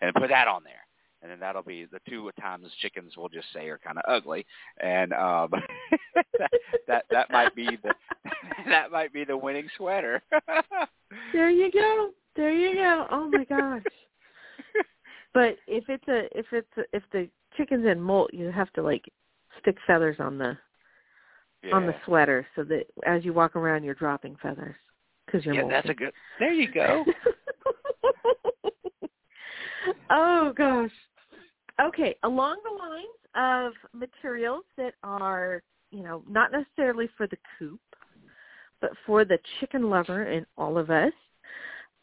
and 0.00 0.14
put 0.14 0.28
that 0.28 0.48
on 0.48 0.62
there. 0.64 0.74
And 1.22 1.30
then 1.30 1.40
that'll 1.40 1.62
be 1.62 1.86
the 1.86 1.98
two 2.08 2.30
times 2.40 2.66
chickens 2.80 3.14
we'll 3.16 3.28
just 3.28 3.48
say 3.52 3.68
are 3.68 3.78
kind 3.78 3.98
of 3.98 4.04
ugly. 4.06 4.46
And 4.80 5.12
um 5.12 5.50
that, 6.14 6.50
that 6.86 7.04
that 7.10 7.30
might 7.30 7.54
be 7.54 7.66
the 7.82 7.94
that 8.66 8.92
might 8.92 9.12
be 9.12 9.24
the 9.24 9.36
winning 9.36 9.68
sweater. 9.76 10.22
There 11.32 11.50
you 11.50 11.70
go. 11.72 12.10
There 12.36 12.52
you 12.52 12.74
go. 12.74 13.06
Oh 13.10 13.28
my 13.28 13.44
gosh. 13.44 13.82
but 15.34 15.56
if 15.66 15.84
it's 15.88 16.06
a 16.08 16.24
if 16.38 16.46
it's 16.52 16.68
a, 16.76 16.82
if 16.92 17.02
the 17.12 17.28
chicken's 17.56 17.86
in 17.86 18.00
molt, 18.00 18.34
you 18.34 18.50
have 18.50 18.72
to 18.74 18.82
like 18.82 19.04
stick 19.60 19.76
feathers 19.86 20.16
on 20.18 20.38
the 20.38 20.56
on 21.72 21.86
the 21.86 21.94
sweater 22.04 22.46
so 22.54 22.62
that 22.62 22.84
as 23.06 23.24
you 23.24 23.32
walk 23.32 23.56
around 23.56 23.82
you're 23.82 23.94
dropping 23.94 24.36
feathers 24.40 24.76
because 25.24 25.44
you're 25.44 25.54
yeah 25.54 25.66
that's 25.68 25.88
a 25.88 25.94
good 25.94 26.12
there 26.38 26.52
you 26.52 26.72
go 26.72 27.04
oh 30.10 30.52
gosh. 30.56 30.90
Okay, 31.80 32.16
along 32.22 32.58
the 32.64 32.70
lines 32.70 33.18
of 33.34 33.72
materials 33.92 34.64
that 34.78 34.94
are, 35.02 35.62
you 35.90 36.02
know, 36.02 36.22
not 36.28 36.52
necessarily 36.52 37.08
for 37.16 37.26
the 37.26 37.36
coop, 37.58 37.80
but 38.80 38.92
for 39.04 39.24
the 39.24 39.38
chicken 39.60 39.90
lover 39.90 40.30
in 40.30 40.46
all 40.56 40.78
of 40.78 40.90
us, 40.90 41.12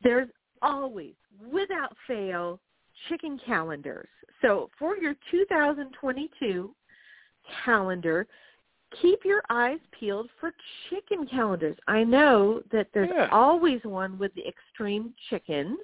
there's 0.03 0.29
always, 0.61 1.13
without 1.51 1.95
fail, 2.07 2.59
chicken 3.09 3.39
calendars. 3.45 4.09
So 4.41 4.69
for 4.77 4.97
your 4.97 5.15
2022 5.31 6.75
calendar, 7.65 8.27
keep 9.01 9.25
your 9.25 9.41
eyes 9.49 9.79
peeled 9.97 10.29
for 10.39 10.53
chicken 10.89 11.27
calendars. 11.27 11.77
I 11.87 12.03
know 12.03 12.61
that 12.71 12.91
there's 12.93 13.09
Yeah. 13.09 13.29
always 13.31 13.83
one 13.83 14.17
with 14.17 14.33
the 14.35 14.47
extreme 14.47 15.15
chickens. 15.29 15.79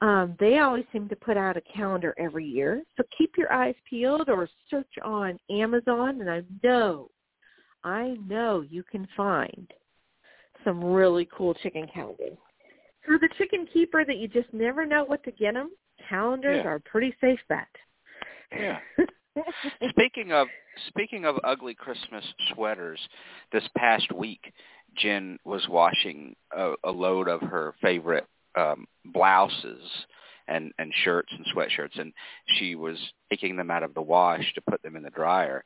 Um, 0.00 0.36
they 0.38 0.58
always 0.58 0.86
seem 0.92 1.08
to 1.08 1.16
put 1.16 1.36
out 1.36 1.56
a 1.56 1.60
calendar 1.62 2.14
every 2.18 2.44
year. 2.44 2.84
So 2.96 3.04
keep 3.16 3.36
your 3.38 3.52
eyes 3.52 3.74
peeled 3.84 4.28
or 4.28 4.48
search 4.68 4.98
on 5.02 5.38
Amazon 5.50 6.20
and 6.20 6.30
I 6.30 6.44
know, 6.62 7.10
I 7.84 8.16
know 8.26 8.60
you 8.62 8.82
can 8.82 9.06
find 9.16 9.72
some 10.62 10.82
really 10.82 11.26
cool 11.26 11.54
chicken 11.54 11.86
calendars. 11.86 12.38
For 13.06 13.18
the 13.18 13.28
chicken 13.38 13.66
keeper 13.72 14.04
that 14.04 14.16
you 14.16 14.28
just 14.28 14.52
never 14.52 14.86
know 14.86 15.04
what 15.04 15.22
to 15.24 15.30
get 15.30 15.54
them, 15.54 15.70
calendars 16.08 16.62
Yeah. 16.64 16.70
are 16.70 16.74
a 16.76 16.80
pretty 16.80 17.14
safe 17.20 17.40
bet. 17.48 17.68
Yeah. 18.50 18.78
Speaking 19.90 20.32
of 20.32 20.48
speaking 20.88 21.24
of 21.24 21.36
ugly 21.44 21.74
Christmas 21.74 22.24
sweaters, 22.52 23.00
this 23.52 23.68
past 23.76 24.12
week 24.12 24.52
Jen 24.96 25.38
was 25.44 25.66
washing 25.68 26.36
a, 26.52 26.74
a 26.84 26.90
load 26.90 27.28
of 27.28 27.40
her 27.42 27.74
favorite 27.82 28.26
um 28.56 28.86
blouses 29.06 29.82
and 30.46 30.72
and 30.78 30.92
shirts 31.02 31.32
and 31.32 31.44
sweatshirts 31.54 31.98
and 31.98 32.12
she 32.58 32.74
was 32.76 32.96
taking 33.30 33.56
them 33.56 33.70
out 33.70 33.82
of 33.82 33.94
the 33.94 34.02
wash 34.02 34.52
to 34.54 34.60
put 34.60 34.80
them 34.82 34.94
in 34.94 35.02
the 35.02 35.10
dryer 35.10 35.64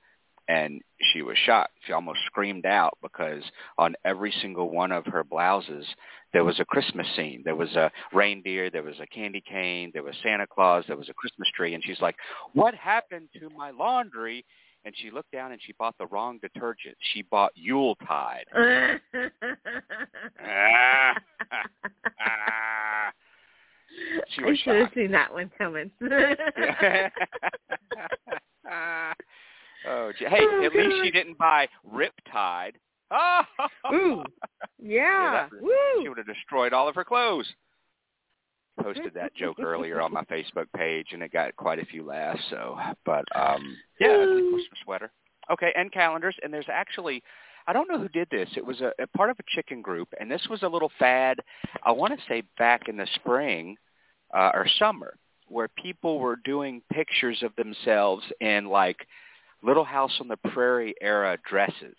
and 0.49 0.81
she 1.13 1.23
was 1.23 1.37
shocked. 1.45 1.75
She 1.87 1.93
almost 1.93 2.21
screamed 2.27 2.67
out 2.67 2.99
because 3.03 3.43
on 3.77 3.95
every 4.05 4.33
single 4.41 4.71
one 4.71 4.93
of 4.93 5.05
her 5.07 5.23
blouses 5.23 5.87
there 6.33 6.45
was 6.45 6.61
a 6.61 6.65
Christmas 6.65 7.07
scene. 7.17 7.43
There 7.45 7.57
was 7.57 7.75
a 7.75 7.91
reindeer, 8.13 8.71
there 8.71 8.83
was 8.83 9.01
a 9.01 9.07
candy 9.07 9.43
cane, 9.47 9.91
there 9.95 10.03
was 10.03 10.15
Santa 10.23 10.47
Claus, 10.47 10.85
there 10.87 10.97
was 10.97 11.09
a 11.09 11.15
Christmas 11.15 11.49
tree 11.55 11.75
and 11.75 11.85
she's 11.85 12.01
like, 12.01 12.17
"What 12.53 12.75
happened 12.75 13.29
to 13.39 13.49
my 13.57 13.71
laundry?" 13.71 14.45
And 14.85 14.95
she 14.97 15.11
looked 15.11 15.33
down 15.33 15.53
and 15.53 15.61
she 15.63 15.73
bought 15.79 15.97
the 15.99 16.07
wrong 16.07 16.39
detergent. 16.39 16.97
She 17.13 17.23
bought 17.23 17.53
Yuletide. 17.55 18.47
Ah. 18.55 18.99
Ah. 22.21 23.13
She 24.31 24.43
I 24.43 24.47
was 24.47 24.59
should 24.59 24.77
have 24.77 24.91
seen 24.95 25.11
that 25.13 25.33
one 25.33 25.51
coming. 25.59 25.91
oh, 29.87 30.13
gee. 30.19 30.25
hey, 30.27 30.39
Oh, 30.41 30.65
at 30.65 30.73
least 30.75 30.97
she 31.05 31.11
didn't 31.11 31.39
buy 31.39 31.69
Riptide. 31.87 32.73
Oh, 33.11 33.43
Ooh. 33.93 34.25
Yeah. 34.83 35.49
that- 35.51 35.63
Woo. 35.63 35.73
she 36.03 36.09
would 36.09 36.19
have 36.19 36.27
destroyed 36.27 36.73
all 36.73 36.89
of 36.89 36.95
her 36.95 37.05
clothes. 37.05 37.47
Posted 38.81 39.13
that 39.15 39.35
joke 39.35 39.59
earlier 39.63 40.01
on 40.01 40.13
my 40.13 40.23
Facebook 40.25 40.67
page, 40.77 41.09
and 41.13 41.23
it 41.23 41.33
got 41.33 41.57
quite 41.57 41.81
a 41.81 41.87
few 41.87 42.05
laughs. 42.05 42.41
So, 42.51 42.79
but 43.05 43.25
um, 43.35 43.77
yeah, 43.99 44.25
Christmas 44.25 44.63
sweater. 44.85 45.11
Okay, 45.51 45.73
and 45.75 45.91
calendars, 45.91 46.37
and 46.43 46.53
there's 46.53 46.69
actually, 46.71 47.23
I 47.67 47.73
don't 47.73 47.89
know 47.91 47.99
who 47.99 48.09
did 48.09 48.29
this. 48.31 48.49
It 48.57 48.65
was 48.65 48.81
a, 48.81 48.93
a 49.03 49.07
part 49.17 49.31
of 49.31 49.39
a 49.41 49.45
chicken 49.57 49.83
group, 49.83 50.09
and 50.21 50.31
this 50.31 50.47
was 50.49 50.63
a 50.63 50.69
little 50.69 50.93
fad. 50.99 51.41
I 51.85 51.91
want 51.91 52.17
to 52.17 52.25
say 52.29 52.43
back 52.59 52.89
in 52.89 52.97
the 52.97 53.07
spring 53.17 53.77
uh, 54.37 54.51
or 54.55 54.67
summer, 54.79 55.15
where 55.49 55.69
people 55.69 56.19
were 56.21 56.37
doing 56.45 56.83
pictures 56.93 57.43
of 57.43 57.57
themselves 57.57 58.23
in 58.41 58.67
like 58.67 58.99
Little 59.63 59.85
House 59.85 60.13
on 60.21 60.29
the 60.29 60.37
Prairie 60.37 60.95
era 61.01 61.37
dresses. 61.49 61.97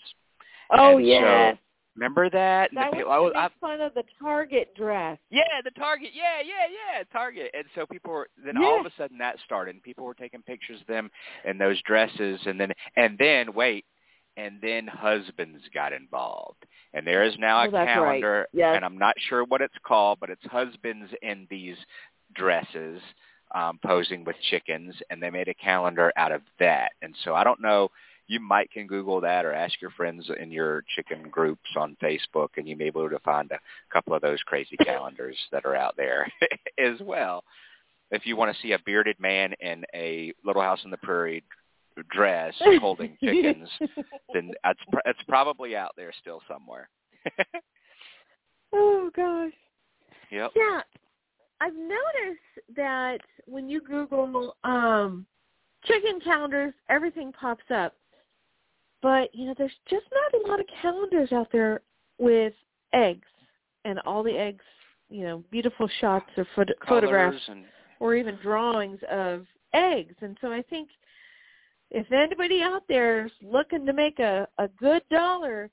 Oh 0.72 0.98
And 0.98 1.06
yes. 1.08 1.56
So, 1.56 1.60
remember 1.96 2.30
that? 2.30 2.70
that 2.74 2.92
The 2.92 2.98
was 2.98 3.06
I 3.10 3.20
was- 3.20 3.34
I- 3.36 3.50
fun 3.60 3.82
of 3.82 3.94
the 3.94 4.04
Target 4.22 4.74
dress. 4.76 5.18
yeah, 5.30 5.62
the 5.64 5.72
Target. 5.72 6.12
Yeah, 6.14 6.40
yeah, 6.42 6.68
yeah, 6.70 7.04
Target. 7.12 7.52
And 7.54 7.66
so 7.76 7.86
people 7.86 8.14
were 8.14 8.30
then 8.38 8.58
all 8.58 8.80
of 8.80 8.86
a 8.86 8.92
sudden 8.92 9.18
that 9.18 9.40
started, 9.46 9.76
and 9.76 9.84
people 9.84 10.06
were 10.06 10.14
taking 10.14 10.42
pictures 10.44 10.80
of 10.82 10.88
them 10.88 11.10
in 11.46 11.58
those 11.58 11.82
dresses, 11.82 12.40
and 12.46 12.60
then 12.60 12.72
and 12.96 13.18
then 13.18 13.54
wait, 13.54 13.86
and 14.38 14.62
then 14.62 14.88
husbands 14.88 15.68
got 15.74 15.92
involved, 15.92 16.64
and 16.94 17.06
there 17.06 17.24
is 17.24 17.38
now 17.40 17.60
a 17.64 17.68
Oh, 17.68 17.72
that's 17.72 17.88
right. 17.88 17.94
calendar, 17.96 18.48
Yes. 18.54 18.76
and 18.76 18.86
I'm 18.86 18.98
not 18.98 19.20
sure 19.20 19.44
what 19.44 19.62
it's 19.62 19.78
called, 19.80 20.20
but 20.22 20.30
it's 20.30 20.46
husbands 20.46 21.12
in 21.22 21.46
these 21.50 21.78
dresses 22.34 23.02
um, 23.56 23.80
posing 23.86 24.24
with 24.24 24.36
chickens, 24.50 24.96
and 25.10 25.22
they 25.22 25.30
made 25.30 25.48
a 25.48 25.54
calendar 25.54 26.12
out 26.18 26.32
of 26.32 26.42
that. 26.60 26.92
And 27.02 27.16
so 27.24 27.36
I 27.36 27.44
don't 27.44 27.62
know. 27.62 27.90
You 28.28 28.40
might 28.40 28.70
can 28.72 28.86
Google 28.86 29.20
that 29.22 29.44
or 29.44 29.54
ask 29.54 29.82
your 29.82 29.90
friends 29.92 30.30
in 30.40 30.52
your 30.52 30.84
chicken 30.96 31.30
groups 31.32 31.70
on 31.76 31.98
Facebook, 32.02 32.50
and 32.58 32.68
you 32.68 32.76
may 32.76 32.92
be 32.92 33.00
able 33.00 33.10
to 33.10 33.20
find 33.20 33.52
a 33.52 33.60
couple 33.92 34.14
of 34.14 34.22
those 34.22 34.40
crazy 34.46 34.78
calendars 34.86 35.38
that 35.52 35.66
are 35.66 35.76
out 35.76 35.96
there 35.98 36.28
as 36.80 37.00
well. 37.02 37.44
If 38.12 38.26
you 38.26 38.36
want 38.36 38.56
to 38.56 38.62
see 38.62 38.74
a 38.74 38.80
bearded 38.86 39.20
man 39.20 39.54
in 39.60 39.84
a 39.96 40.32
Little 40.46 40.62
House 40.62 40.82
on 40.86 40.92
the 40.92 40.98
Prairie 40.98 41.44
dress 42.12 42.54
holding 42.80 43.18
chickens, 43.24 43.70
then 44.34 44.52
that's 44.64 44.80
pr- 44.92 45.00
it's 45.06 45.20
probably 45.28 45.76
out 45.76 45.92
there 45.98 46.12
still 46.22 46.42
somewhere. 46.48 46.90
oh 48.74 49.10
gosh. 49.16 49.54
yep. 50.32 50.52
Yeah, 50.56 50.82
I've 51.62 51.76
noticed 51.76 52.76
that 52.76 53.20
when 53.46 53.70
you 53.70 53.82
Google 53.82 54.56
um, 54.64 55.26
chicken 55.86 56.20
calendars, 56.24 56.74
everything 56.90 57.32
pops 57.34 57.70
up. 57.74 57.96
But 59.02 59.34
you 59.34 59.46
know, 59.46 59.56
there's 59.58 59.72
just 59.90 60.06
not 60.12 60.42
a 60.42 60.48
lot 60.48 60.60
of 60.60 60.66
calendars 60.82 61.32
out 61.32 61.48
there 61.52 61.82
with 62.18 62.54
eggs 62.94 63.28
and 63.86 64.00
all 64.00 64.24
the 64.24 64.38
eggs. 64.38 64.64
You 65.10 65.24
know, 65.24 65.44
beautiful 65.50 65.90
shots 66.00 66.30
or 66.38 66.46
phot- 66.56 66.72
photographs 66.88 67.42
and 67.48 67.66
or 68.00 68.16
even 68.16 68.38
drawings 68.42 69.00
of 69.10 69.46
eggs. 69.74 70.16
And 70.22 70.38
so 70.42 70.52
I 70.52 70.62
think 70.62 70.90
if 71.92 72.12
anybody 72.12 72.62
out 72.62 72.84
there 72.88 73.26
is 73.26 73.32
looking 73.42 73.86
to 73.86 73.94
make 73.94 74.20
a, 74.20 74.48
a 74.58 74.68
good 74.68 75.02
dollar, 75.10 75.70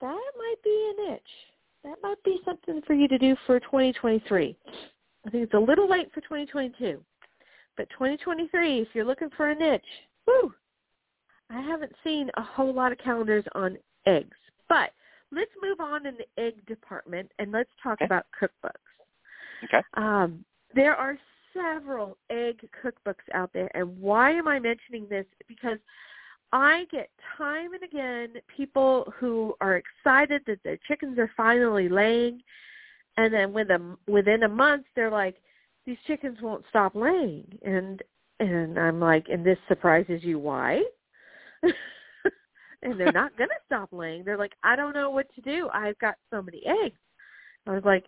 that 0.00 0.06
might 0.36 0.62
be 0.64 0.92
a 0.92 1.10
niche. 1.10 1.22
That 1.86 2.02
might 2.02 2.22
be 2.24 2.40
something 2.44 2.82
for 2.84 2.94
you 2.94 3.06
to 3.06 3.16
do 3.16 3.36
for 3.46 3.60
2023. 3.60 4.56
I 5.24 5.30
think 5.30 5.44
it's 5.44 5.54
a 5.54 5.58
little 5.58 5.88
late 5.88 6.12
for 6.12 6.20
2022. 6.20 7.00
But 7.76 7.88
2023, 7.90 8.80
if 8.80 8.88
you're 8.92 9.04
looking 9.04 9.30
for 9.36 9.50
a 9.50 9.54
niche, 9.54 9.82
whoo, 10.26 10.52
I 11.48 11.60
haven't 11.60 11.92
seen 12.02 12.28
a 12.36 12.42
whole 12.42 12.74
lot 12.74 12.90
of 12.90 12.98
calendars 12.98 13.44
on 13.54 13.78
eggs. 14.04 14.36
But 14.68 14.90
let's 15.30 15.50
move 15.62 15.78
on 15.78 16.06
in 16.06 16.16
the 16.16 16.42
egg 16.42 16.54
department 16.66 17.30
and 17.38 17.52
let's 17.52 17.70
talk 17.80 17.98
Okay. 18.02 18.06
about 18.06 18.26
cookbooks. 18.40 18.72
Okay. 19.64 19.82
Um, 19.94 20.44
there 20.74 20.96
are 20.96 21.16
several 21.54 22.18
egg 22.30 22.68
cookbooks 22.84 23.32
out 23.32 23.50
there, 23.52 23.70
and 23.76 23.96
why 24.00 24.32
am 24.32 24.48
I 24.48 24.58
mentioning 24.58 25.06
this? 25.08 25.24
Because 25.46 25.78
I 26.52 26.84
get 26.90 27.10
time 27.36 27.74
and 27.74 27.82
again 27.82 28.40
people 28.56 29.12
who 29.18 29.54
are 29.60 29.76
excited 29.76 30.42
that 30.46 30.62
their 30.64 30.78
chickens 30.88 31.18
are 31.18 31.30
finally 31.36 31.88
laying, 31.88 32.40
and 33.16 33.32
then 33.32 33.52
within 33.52 33.96
within 34.06 34.44
a 34.44 34.48
month 34.48 34.86
they're 34.94 35.10
like, 35.10 35.36
these 35.84 35.98
chickens 36.06 36.38
won't 36.40 36.64
stop 36.70 36.94
laying, 36.94 37.58
and 37.64 38.02
and 38.40 38.78
I'm 38.78 39.00
like, 39.00 39.26
and 39.30 39.44
this 39.44 39.58
surprises 39.68 40.22
you? 40.22 40.38
Why? 40.38 40.82
and 42.82 42.98
they're 43.00 43.12
not 43.12 43.36
going 43.38 43.48
to 43.48 43.56
stop 43.64 43.88
laying. 43.92 44.24
They're 44.24 44.36
like, 44.36 44.52
I 44.62 44.76
don't 44.76 44.94
know 44.94 45.10
what 45.10 45.26
to 45.34 45.40
do. 45.40 45.68
I've 45.72 45.98
got 45.98 46.16
so 46.30 46.42
many 46.42 46.62
eggs. 46.84 46.98
I 47.66 47.72
was 47.72 47.84
like, 47.84 48.04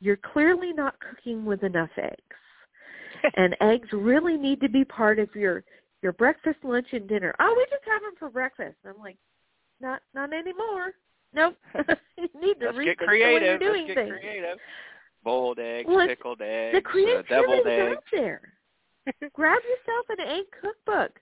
you're 0.00 0.18
clearly 0.32 0.72
not 0.72 0.94
cooking 1.00 1.44
with 1.44 1.62
enough 1.62 1.90
eggs. 1.96 2.22
and 3.36 3.56
eggs 3.60 3.88
really 3.92 4.36
need 4.36 4.60
to 4.60 4.68
be 4.68 4.84
part 4.84 5.18
of 5.18 5.28
your 5.34 5.64
your 6.02 6.12
breakfast, 6.12 6.58
lunch, 6.62 6.86
and 6.92 7.08
dinner. 7.08 7.34
Oh, 7.40 7.54
we 7.56 7.64
just 7.64 7.84
have 7.86 8.02
them 8.02 8.14
for 8.18 8.30
breakfast. 8.30 8.76
And 8.84 8.94
I'm 8.94 9.02
like, 9.02 9.16
not 9.80 10.02
not 10.14 10.32
anymore. 10.32 10.92
Nope. 11.32 11.56
you 12.18 12.28
need 12.40 12.58
to 12.60 12.66
Let's 12.66 12.78
rethink 12.78 12.84
get 12.84 12.98
the 12.98 13.06
way 13.06 13.18
you're 13.18 13.58
creative. 13.58 13.60
doing 13.60 13.86
Let's 13.88 13.94
get 13.94 13.96
things. 14.06 14.18
creative. 14.20 14.58
Boiled 15.22 15.58
eggs, 15.58 15.86
Well, 15.88 16.06
pickled 16.08 16.40
eggs, 16.40 16.78
The 16.82 17.18
uh, 17.18 17.22
deviled 17.28 17.66
is 17.66 17.66
eggs. 17.66 17.96
out 17.96 18.02
there. 18.10 18.40
Grab 19.34 19.60
yourself 19.62 20.06
an 20.08 20.20
egg 20.20 20.44
cookbook. 20.60 21.20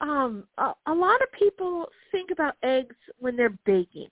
Um, 0.00 0.44
a, 0.58 0.72
a 0.86 0.92
lot 0.94 1.20
of 1.22 1.28
people 1.38 1.86
think 2.10 2.30
about 2.30 2.54
eggs 2.62 2.96
when 3.18 3.36
they're 3.36 3.56
baking. 3.66 4.08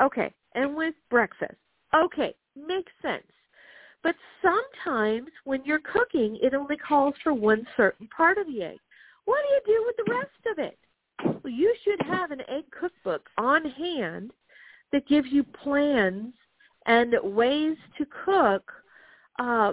Okay, 0.00 0.32
and 0.54 0.74
with 0.74 0.94
breakfast. 1.10 1.54
Okay, 1.94 2.34
makes 2.56 2.92
sense. 3.02 3.24
But 4.02 4.14
sometimes 4.40 5.28
when 5.44 5.64
you're 5.64 5.80
cooking, 5.80 6.38
it 6.42 6.54
only 6.54 6.76
calls 6.76 7.14
for 7.22 7.34
one 7.34 7.66
certain 7.76 8.08
part 8.08 8.38
of 8.38 8.46
the 8.46 8.62
egg. 8.62 8.78
What 9.24 9.40
do 9.42 9.54
you 9.54 9.76
do 9.76 9.84
with 9.86 9.96
the 9.96 10.12
rest 10.12 10.46
of 10.50 10.58
it? 10.58 10.78
Well, 11.42 11.52
you 11.52 11.74
should 11.84 12.00
have 12.06 12.30
an 12.30 12.40
egg 12.48 12.64
cookbook 12.78 13.28
on 13.38 13.64
hand 13.64 14.32
that 14.92 15.08
gives 15.08 15.28
you 15.30 15.44
plans 15.44 16.34
and 16.86 17.14
ways 17.22 17.76
to 17.98 18.06
cook 18.24 18.70
uh, 19.38 19.72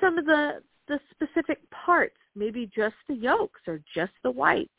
some 0.00 0.18
of 0.18 0.26
the 0.26 0.62
the 0.88 1.00
specific 1.10 1.58
parts, 1.70 2.16
maybe 2.36 2.70
just 2.74 2.94
the 3.08 3.14
yolks 3.14 3.60
or 3.66 3.80
just 3.92 4.12
the 4.22 4.30
whites. 4.30 4.70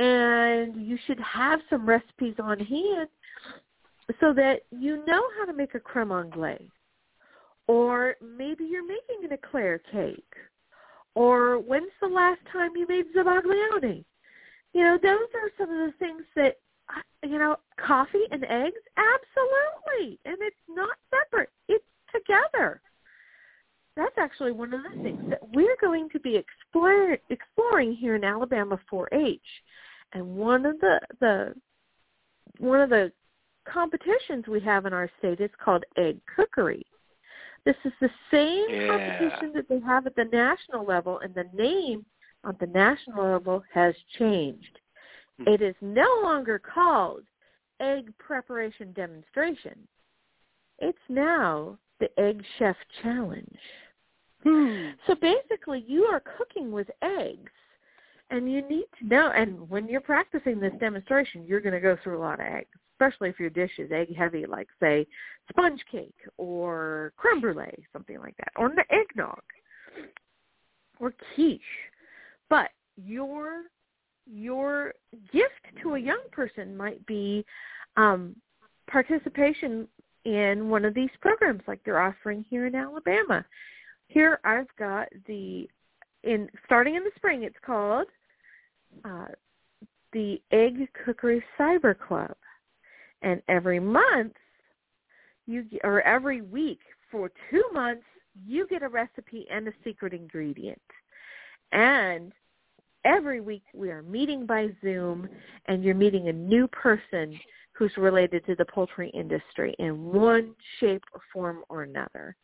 And 0.00 0.84
you 0.84 0.98
should 1.06 1.20
have 1.20 1.60
some 1.70 1.86
recipes 1.86 2.34
on 2.40 2.58
hand 2.58 3.08
so 4.20 4.32
that 4.34 4.62
you 4.70 5.04
know 5.06 5.22
how 5.38 5.44
to 5.44 5.52
make 5.52 5.74
a 5.74 5.80
creme 5.80 6.10
anglaise. 6.10 6.68
Or 7.68 8.16
maybe 8.20 8.64
you're 8.64 8.86
making 8.86 9.24
an 9.24 9.32
eclair 9.32 9.80
cake. 9.90 10.33
Or 11.14 11.58
when's 11.58 11.92
the 12.00 12.08
last 12.08 12.40
time 12.52 12.70
you 12.76 12.86
made 12.88 13.06
zabaglione? 13.16 14.04
You 14.72 14.82
know, 14.82 14.98
those 15.00 15.28
are 15.34 15.50
some 15.56 15.70
of 15.70 15.92
the 15.92 15.94
things 15.98 16.22
that, 16.34 16.56
you 17.22 17.38
know, 17.38 17.56
coffee 17.78 18.24
and 18.30 18.44
eggs, 18.44 18.80
absolutely. 18.96 20.18
And 20.24 20.36
it's 20.40 20.56
not 20.68 20.96
separate. 21.10 21.50
It's 21.68 21.84
together. 22.12 22.80
That's 23.96 24.18
actually 24.18 24.50
one 24.50 24.74
of 24.74 24.82
the 24.82 25.02
things 25.02 25.22
that 25.30 25.48
we're 25.54 25.76
going 25.80 26.08
to 26.10 26.18
be 26.18 26.36
explore, 26.36 27.16
exploring 27.30 27.94
here 27.94 28.16
in 28.16 28.24
Alabama 28.24 28.78
4-H. 28.92 29.40
And 30.14 30.36
one 30.36 30.66
of 30.66 30.80
the, 30.80 30.98
the 31.20 31.54
one 32.58 32.80
of 32.80 32.90
the 32.90 33.12
competitions 33.68 34.46
we 34.48 34.60
have 34.60 34.86
in 34.86 34.92
our 34.92 35.10
state 35.18 35.40
is 35.40 35.50
called 35.62 35.84
egg 35.96 36.18
cookery. 36.34 36.84
This 37.64 37.76
is 37.84 37.92
the 38.00 38.10
same 38.30 38.68
Yeah. 38.70 38.86
competition 38.88 39.52
that 39.54 39.68
they 39.68 39.80
have 39.80 40.06
at 40.06 40.14
the 40.14 40.26
national 40.26 40.84
level, 40.84 41.18
and 41.20 41.34
the 41.34 41.48
name 41.52 42.04
on 42.44 42.56
the 42.60 42.66
national 42.66 43.24
level 43.24 43.64
has 43.72 43.96
changed. 44.18 44.80
Hmm. 45.38 45.48
It 45.48 45.62
is 45.62 45.74
no 45.80 46.20
longer 46.22 46.58
called 46.58 47.24
Egg 47.80 48.16
Preparation 48.18 48.92
Demonstration. 48.92 49.88
It's 50.78 51.08
now 51.08 51.78
the 52.00 52.10
Egg 52.20 52.44
Chef 52.58 52.76
Challenge. 53.02 53.60
So 55.06 55.14
basically, 55.14 55.80
you 55.86 56.04
are 56.04 56.20
cooking 56.20 56.70
with 56.70 56.90
eggs, 57.00 57.50
and 58.28 58.52
you 58.52 58.60
need 58.68 58.84
to 58.98 59.06
know. 59.06 59.30
And 59.30 59.70
when 59.70 59.88
you're 59.88 60.02
practicing 60.02 60.60
this 60.60 60.74
demonstration, 60.78 61.44
you're 61.46 61.62
going 61.62 61.72
to 61.72 61.80
go 61.80 61.96
through 62.02 62.18
a 62.18 62.20
lot 62.20 62.40
of 62.40 62.46
eggs, 62.46 62.78
especially 62.94 63.28
if 63.28 63.40
your 63.40 63.50
dish 63.50 63.72
is 63.78 63.90
egg 63.92 64.14
heavy, 64.16 64.46
like 64.46 64.68
say 64.80 65.06
sponge 65.50 65.80
cake 65.90 66.14
or 66.38 67.12
creme 67.16 67.40
brulee, 67.40 67.84
something 67.92 68.18
like 68.18 68.36
that, 68.38 68.52
or 68.56 68.70
the 68.70 68.84
eggnog 68.94 69.42
or 71.00 71.12
quiche. 71.34 71.60
But 72.48 72.70
your 72.96 73.62
your 74.26 74.94
gift 75.32 75.82
to 75.82 75.94
a 75.94 75.98
young 75.98 76.22
person 76.32 76.76
might 76.76 77.04
be 77.06 77.44
um, 77.96 78.34
participation 78.90 79.86
in 80.24 80.70
one 80.70 80.84
of 80.84 80.94
these 80.94 81.10
programs 81.20 81.60
like 81.66 81.80
they're 81.84 82.00
offering 82.00 82.44
here 82.48 82.66
in 82.66 82.74
Alabama. 82.74 83.44
Here 84.08 84.40
I've 84.44 84.74
got 84.78 85.08
the 85.26 85.68
in 86.22 86.48
starting 86.64 86.94
in 86.94 87.04
the 87.04 87.10
spring. 87.16 87.42
It's 87.42 87.56
called 87.64 88.06
uh, 89.04 89.26
the 90.12 90.40
Egg 90.52 90.88
Cookery 91.04 91.42
Cyber 91.58 91.98
Club, 91.98 92.34
and 93.24 93.42
every 93.48 93.80
month 93.80 94.34
you 95.46 95.64
or 95.82 96.00
every 96.02 96.42
week 96.42 96.80
for 97.10 97.30
two 97.50 97.64
months 97.72 98.04
you 98.46 98.66
get 98.68 98.82
a 98.82 98.88
recipe 98.88 99.46
and 99.50 99.66
a 99.68 99.72
secret 99.84 100.12
ingredient, 100.12 100.80
and 101.72 102.32
every 103.04 103.40
week 103.40 103.62
we 103.74 103.90
are 103.90 104.02
meeting 104.02 104.46
by 104.46 104.68
Zoom, 104.82 105.28
and 105.66 105.84
you're 105.84 105.94
meeting 105.94 106.28
a 106.28 106.32
new 106.32 106.66
person 106.68 107.38
who's 107.72 107.92
related 107.96 108.44
to 108.46 108.54
the 108.54 108.64
poultry 108.66 109.10
industry 109.10 109.74
in 109.78 110.12
one 110.12 110.54
shape 110.78 111.02
or 111.12 111.20
form 111.32 111.62
or 111.68 111.82
another. 111.82 112.36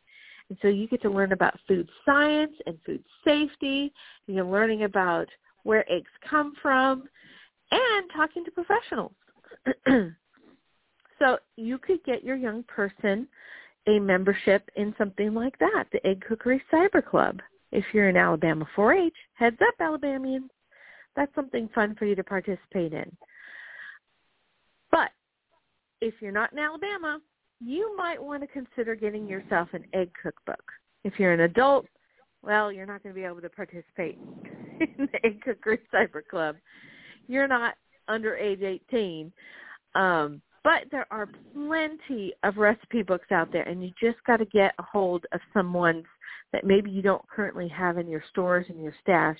And 0.48 0.58
so 0.62 0.68
you 0.68 0.88
get 0.88 1.02
to 1.02 1.10
learn 1.10 1.32
about 1.32 1.58
food 1.66 1.88
science 2.04 2.52
and 2.66 2.76
food 2.84 3.02
safety. 3.24 3.92
You're 4.26 4.44
learning 4.44 4.82
about 4.82 5.28
where 5.62 5.90
eggs 5.90 6.10
come 6.28 6.54
from, 6.60 7.04
and 7.70 8.10
talking 8.14 8.44
to 8.44 8.50
professionals. 8.50 9.12
so 11.20 11.38
you 11.56 11.78
could 11.78 12.02
get 12.04 12.24
your 12.24 12.36
young 12.36 12.64
person 12.64 13.28
a 13.86 13.98
membership 13.98 14.68
in 14.76 14.94
something 14.98 15.32
like 15.34 15.58
that, 15.58 15.84
the 15.92 16.04
Egg 16.06 16.24
Cookery 16.26 16.62
Cyber 16.72 17.04
Club. 17.04 17.40
If 17.72 17.84
you're 17.92 18.08
in 18.08 18.16
Alabama 18.16 18.66
4-H, 18.76 19.14
heads 19.34 19.56
up, 19.62 19.74
Alabamians. 19.80 20.50
That's 21.16 21.34
something 21.34 21.68
fun 21.74 21.94
for 21.98 22.04
you 22.04 22.14
to 22.14 22.24
participate 22.24 22.92
in. 22.92 23.10
But 24.90 25.10
if 26.00 26.14
you're 26.20 26.32
not 26.32 26.52
in 26.52 26.58
Alabama, 26.58 27.20
you 27.60 27.94
might 27.96 28.22
want 28.22 28.42
to 28.42 28.46
consider 28.46 28.94
getting 28.94 29.26
yourself 29.26 29.68
an 29.72 29.84
egg 29.92 30.10
cookbook. 30.20 30.62
If 31.04 31.18
you're 31.18 31.32
an 31.32 31.40
adult, 31.40 31.86
well, 32.42 32.72
you're 32.72 32.86
not 32.86 33.02
going 33.02 33.14
to 33.14 33.20
be 33.20 33.26
able 33.26 33.42
to 33.42 33.48
participate 33.48 34.18
in 34.80 35.08
the 35.12 35.26
Egg 35.26 35.42
Cookery 35.44 35.78
Cyber 35.92 36.26
Club. 36.28 36.56
You're 37.26 37.48
not 37.48 37.74
under 38.08 38.36
age 38.36 38.62
18. 38.62 39.32
Um, 39.94 40.40
but 40.64 40.84
there 40.90 41.06
are 41.10 41.28
plenty 41.54 42.32
of 42.42 42.56
recipe 42.56 43.02
books 43.02 43.30
out 43.32 43.52
there, 43.52 43.62
and 43.62 43.82
you 43.82 43.92
just 44.00 44.22
got 44.26 44.38
to 44.38 44.44
get 44.46 44.74
a 44.78 44.82
hold 44.82 45.24
of 45.32 45.40
some 45.54 45.72
ones 45.72 46.04
that 46.52 46.64
maybe 46.64 46.90
you 46.90 47.02
don't 47.02 47.26
currently 47.28 47.68
have 47.68 47.98
in 47.98 48.08
your 48.08 48.22
stores 48.30 48.66
and 48.68 48.82
your 48.82 48.94
stash, 49.00 49.38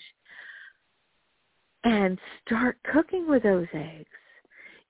and 1.85 2.19
start 2.47 2.79
cooking 2.93 3.29
with 3.29 3.43
those 3.43 3.67
eggs. 3.75 4.07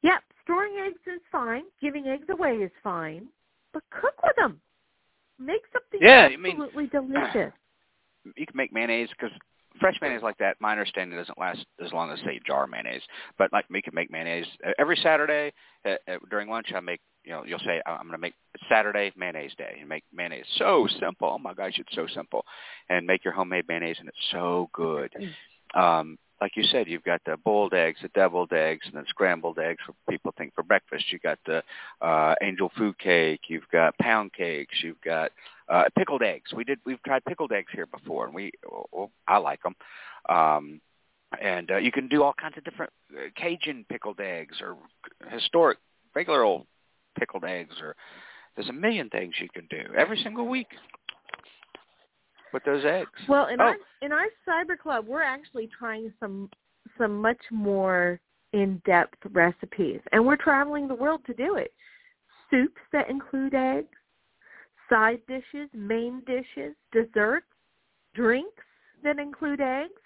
Yep, 0.03 0.23
storing 0.43 0.75
eggs 0.87 1.01
is 1.07 1.21
fine. 1.31 1.63
Giving 1.81 2.07
eggs 2.07 2.27
away 2.31 2.57
is 2.57 2.71
fine, 2.83 3.29
but 3.73 3.83
cook 3.91 4.15
with 4.23 4.37
them. 4.37 4.61
Make 5.39 5.63
something 5.73 6.01
Yeah, 6.03 6.29
I 6.33 6.37
mean- 6.37 6.61
absolutely 6.61 6.87
delicious. 6.89 7.53
you 8.37 8.47
can 8.47 8.57
make 8.57 8.73
mayonnaise 8.73 9.09
because 9.11 9.37
fresh 9.79 9.97
mayonnaise 10.01 10.23
like 10.23 10.39
that, 10.39 10.57
my 10.61 10.73
understanding 10.73 11.17
doesn't 11.17 11.39
last 11.39 11.65
as 11.85 11.93
long 11.93 12.11
as 12.11 12.19
say 12.21 12.41
jar 12.47 12.67
mayonnaise. 12.67 13.03
But 13.39 13.53
like 13.53 13.67
we 13.71 13.83
can 13.83 13.95
make 13.95 14.11
mayonnaise 14.11 14.47
every 14.79 14.97
Saturday 15.03 15.53
uh, 15.85 15.95
uh, 16.09 16.19
during 16.31 16.49
lunch. 16.49 16.73
I 16.75 16.81
make 16.81 17.01
you 17.25 17.33
know 17.33 17.45
you'll 17.45 17.61
say 17.61 17.81
I'm 17.87 18.03
going 18.03 18.13
to 18.13 18.19
make 18.19 18.35
Saturday 18.69 19.13
mayonnaise 19.17 19.53
day 19.57 19.77
and 19.81 19.89
make 19.89 20.05
mayonnaise. 20.13 20.47
So 20.57 20.89
simple. 20.99 21.31
Oh 21.33 21.39
my 21.39 21.55
gosh, 21.55 21.75
it's 21.79 21.95
so 21.95 22.07
simple. 22.15 22.45
And 22.89 23.07
make 23.07 23.25
your 23.25 23.35
homemade 23.35 23.67
mayonnaise 23.69 23.97
and 24.01 24.09
it's 24.09 24.19
so 24.33 24.69
good. 24.73 25.13
Um, 25.75 26.19
like 26.41 26.57
you 26.57 26.65
said, 26.65 26.89
you've 26.89 27.05
got 27.05 27.21
the 27.27 27.37
boiled 27.37 27.75
eggs, 27.75 27.99
the 28.03 28.09
deviled 28.09 28.53
eggs, 28.53 28.87
and 28.87 28.95
then 28.95 29.05
scrambled 29.09 29.59
eggs 29.59 29.83
for 29.85 29.95
people 30.09 30.33
think 30.37 30.55
for 30.55 30.63
breakfast. 30.63 31.05
You've 31.11 31.23
got 31.23 31.39
the 31.45 31.63
uh, 32.01 32.35
angel 32.43 32.71
food 32.77 32.99
cake. 32.99 33.43
You've 33.49 33.69
got 33.71 33.97
pound 33.99 34.33
cakes. 34.33 34.77
You've 34.83 35.01
got 35.03 35.33
uh, 35.69 35.85
pickled 35.99 36.23
eggs. 36.23 36.53
We 36.55 36.65
did. 36.65 36.79
We've 36.87 37.03
tried 37.03 37.25
pickled 37.27 37.53
eggs 37.53 37.71
here 37.73 37.87
before, 37.87 38.25
and 38.27 38.35
we. 38.35 38.53
Well, 38.93 39.11
I 39.29 39.39
like 39.39 39.63
them. 39.63 39.75
Um, 40.29 40.81
and 41.41 41.71
uh, 41.71 41.77
you 41.77 41.93
can 41.93 42.09
do 42.09 42.23
all 42.23 42.33
kinds 42.33 42.57
of 42.57 42.65
different 42.65 42.93
uh, 43.15 43.29
Cajun 43.37 43.85
pickled 43.89 44.21
eggs 44.21 44.57
or 44.61 44.77
historic 45.31 45.79
regular 46.15 46.43
old 46.43 46.67
pickled 47.19 47.45
eggs, 47.45 47.75
or 47.81 47.95
there's 48.57 48.69
a 48.69 48.73
million 48.73 49.09
things 49.11 49.35
you 49.41 49.49
can 49.53 49.67
do 49.71 49.95
every 49.97 50.21
single 50.23 50.49
week 50.49 50.69
with 52.53 52.65
those 52.65 52.85
eggs. 52.85 53.11
Well, 53.29 53.47
in 53.47 53.61
Oh. 53.61 53.65
our 53.65 53.77
in 54.03 54.13
our 54.13 54.29
cyber 54.47 54.79
club, 54.79 55.07
we're 55.07 55.23
actually 55.23 55.69
trying 55.69 56.13
some 56.21 56.51
some 56.97 57.21
much 57.21 57.41
more 57.51 58.21
in-depth 58.53 59.27
recipes, 59.33 60.01
and 60.13 60.27
we're 60.27 60.37
traveling 60.37 60.89
the 60.89 60.95
world 60.95 61.25
to 61.27 61.35
do 61.35 61.57
it. 61.57 61.73
Soups 62.51 62.81
that 62.93 63.09
include 63.09 63.55
eggs, 63.55 63.97
side 64.89 65.25
dishes, 65.27 65.73
main 65.73 66.21
dishes, 66.23 66.75
desserts, 66.91 67.47
drinks 68.15 68.65
that 69.03 69.19
include 69.19 69.61
eggs. 69.61 70.03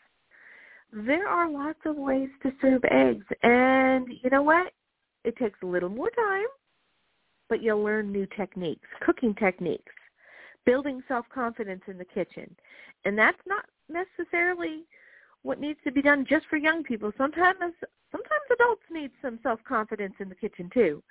There 0.92 1.26
are 1.26 1.48
lots 1.48 1.80
of 1.86 1.96
ways 1.96 2.28
to 2.42 2.52
serve 2.60 2.84
eggs, 2.84 3.26
and 3.42 4.12
you 4.22 4.30
know 4.30 4.42
what? 4.42 4.72
It 5.24 5.36
takes 5.36 5.62
a 5.62 5.66
little 5.66 5.88
more 5.88 6.10
time, 6.10 6.46
but 7.48 7.62
you'll 7.62 7.82
learn 7.82 8.12
new 8.12 8.26
techniques, 8.26 8.88
cooking 9.00 9.34
techniques 9.34 9.92
building 10.66 11.02
self-confidence 11.08 11.82
in 11.88 11.98
the 11.98 12.04
kitchen. 12.04 12.54
And 13.04 13.18
that's 13.18 13.38
not 13.46 13.64
necessarily 13.88 14.84
what 15.42 15.60
needs 15.60 15.78
to 15.84 15.92
be 15.92 16.02
done 16.02 16.26
just 16.28 16.46
for 16.46 16.56
young 16.56 16.82
people. 16.82 17.12
Sometimes 17.18 17.58
sometimes 18.10 18.42
adults 18.52 18.82
need 18.90 19.10
some 19.20 19.38
self-confidence 19.42 20.14
in 20.20 20.28
the 20.28 20.34
kitchen 20.34 20.70
too. 20.72 21.02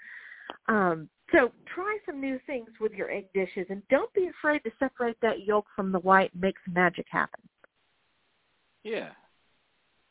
Um, 0.68 1.10
so 1.32 1.52
try 1.74 1.98
some 2.06 2.20
new 2.20 2.40
things 2.46 2.70
with 2.80 2.94
your 2.94 3.12
egg 3.12 3.28
dishes 3.34 3.68
and 3.70 3.82
don't 3.90 4.14
be 4.14 4.28
afraid 4.28 4.64
to 4.64 4.72
separate 4.80 5.18
that 5.22 5.46
yolk 5.46 5.66
from 5.76 5.92
the 5.92 6.00
white 6.00 6.34
and 6.34 6.42
make 6.42 6.56
some 6.66 6.74
magic 6.74 7.06
happen. 7.10 7.42
Yeah. 8.84 9.10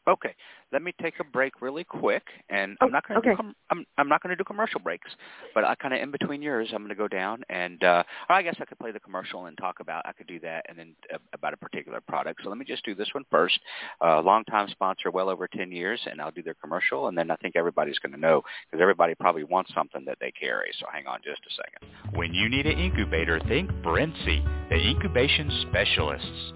Okay, 0.09 0.35
let 0.73 0.83
me 0.83 0.93
take 1.01 1.15
a 1.21 1.25
break 1.25 1.63
really 1.63 1.85
quick, 1.85 2.25
and 2.51 2.77
Oh, 2.81 2.87
I'm 2.87 2.93
not 2.93 3.07
going 3.07 3.21
to 3.23 3.29
okay. 3.29 3.31
do 3.31 3.37
com- 3.37 3.55
I'm 3.71 3.87
I'm 3.99 4.09
not 4.09 4.21
going 4.21 4.31
to 4.31 4.37
do 4.37 4.43
commercial 4.43 4.81
breaks, 4.81 5.09
but 5.55 5.63
I 5.65 5.77
kind 5.77 5.95
of 5.95 6.01
in 6.01 6.11
between 6.11 6.43
yours, 6.43 6.71
I'm 6.73 6.79
going 6.79 6.89
to 6.89 6.97
go 6.97 7.07
down 7.07 7.43
and 7.49 7.83
uh, 7.85 8.03
I 8.29 8.43
guess 8.43 8.57
I 8.61 8.65
could 8.65 8.81
play 8.81 8.91
the 8.91 8.99
commercial 8.99 9.47
and 9.47 9.57
talk 9.59 9.79
about 9.79 10.05
I 10.05 10.13
could 10.13 10.27
do 10.27 10.41
that, 10.41 10.67
and 10.69 10.77
then 10.77 10.97
uh, 11.15 11.19
about 11.33 11.55
a 11.55 11.57
particular 11.57 12.01
product. 12.01 12.41
So 12.43 12.49
let 12.49 12.59
me 12.59 12.65
just 12.65 12.85
do 12.85 12.97
this 12.97 13.09
one 13.13 13.25
first. 13.31 13.61
Uh, 14.05 14.21
longtime 14.23 14.69
sponsor, 14.71 15.13
well 15.13 15.29
over 15.31 15.47
10 15.47 15.71
years, 15.71 16.01
and 16.11 16.21
I'll 16.21 16.33
do 16.33 16.43
their 16.43 16.55
commercial, 16.55 17.07
and 17.07 17.17
then 17.17 17.31
I 17.31 17.37
think 17.37 17.55
everybody's 17.55 18.01
going 18.01 18.13
to 18.13 18.21
know 18.21 18.43
because 18.69 18.83
everybody 18.83 19.15
probably 19.15 19.45
wants 19.45 19.73
something 19.73 20.05
that 20.07 20.19
they 20.21 20.33
carry. 20.33 20.71
So 20.81 20.87
hang 20.93 21.07
on 21.07 21.21
just 21.23 21.43
a 21.49 21.55
second. 21.55 22.17
When 22.17 22.35
you 22.35 22.49
need 22.49 22.67
an 22.67 22.77
incubator, 22.79 23.39
think 23.47 23.71
Brinsea, 23.85 24.69
the 24.69 24.77
incubation 24.77 25.49
specialists. 25.71 26.53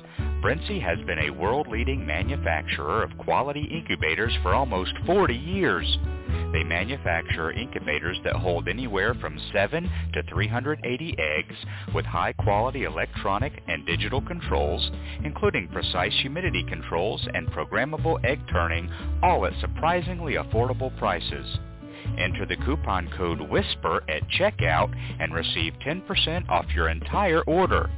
Brinsea 0.46 0.80
has 0.80 1.04
been 1.06 1.18
a 1.18 1.30
world-leading 1.30 2.06
manufacturer 2.06 3.02
of 3.02 3.18
quality 3.18 3.64
incubators 3.64 4.32
for 4.44 4.54
almost 4.54 4.92
40 5.04 5.34
years. 5.34 5.98
They 6.52 6.62
manufacture 6.62 7.50
incubators 7.50 8.16
that 8.22 8.36
hold 8.36 8.68
anywhere 8.68 9.14
from 9.14 9.40
7 9.52 9.90
to 10.12 10.22
380 10.30 11.16
eggs 11.18 11.56
with 11.92 12.04
high-quality 12.04 12.84
electronic 12.84 13.60
and 13.66 13.84
digital 13.86 14.20
controls, 14.20 14.88
including 15.24 15.66
precise 15.66 16.14
humidity 16.22 16.62
controls 16.68 17.26
and 17.34 17.48
programmable 17.48 18.24
egg 18.24 18.38
turning, 18.48 18.88
all 19.24 19.46
at 19.46 19.60
surprisingly 19.60 20.34
affordable 20.34 20.96
prices. 20.96 21.58
Enter 22.18 22.46
the 22.46 22.56
coupon 22.64 23.10
code 23.18 23.40
WHISPER 23.40 24.04
at 24.08 24.22
checkout 24.38 24.94
and 25.18 25.34
receive 25.34 25.74
10% 25.84 26.48
off 26.48 26.66
your 26.72 26.88
entire 26.88 27.42
order. 27.42 27.90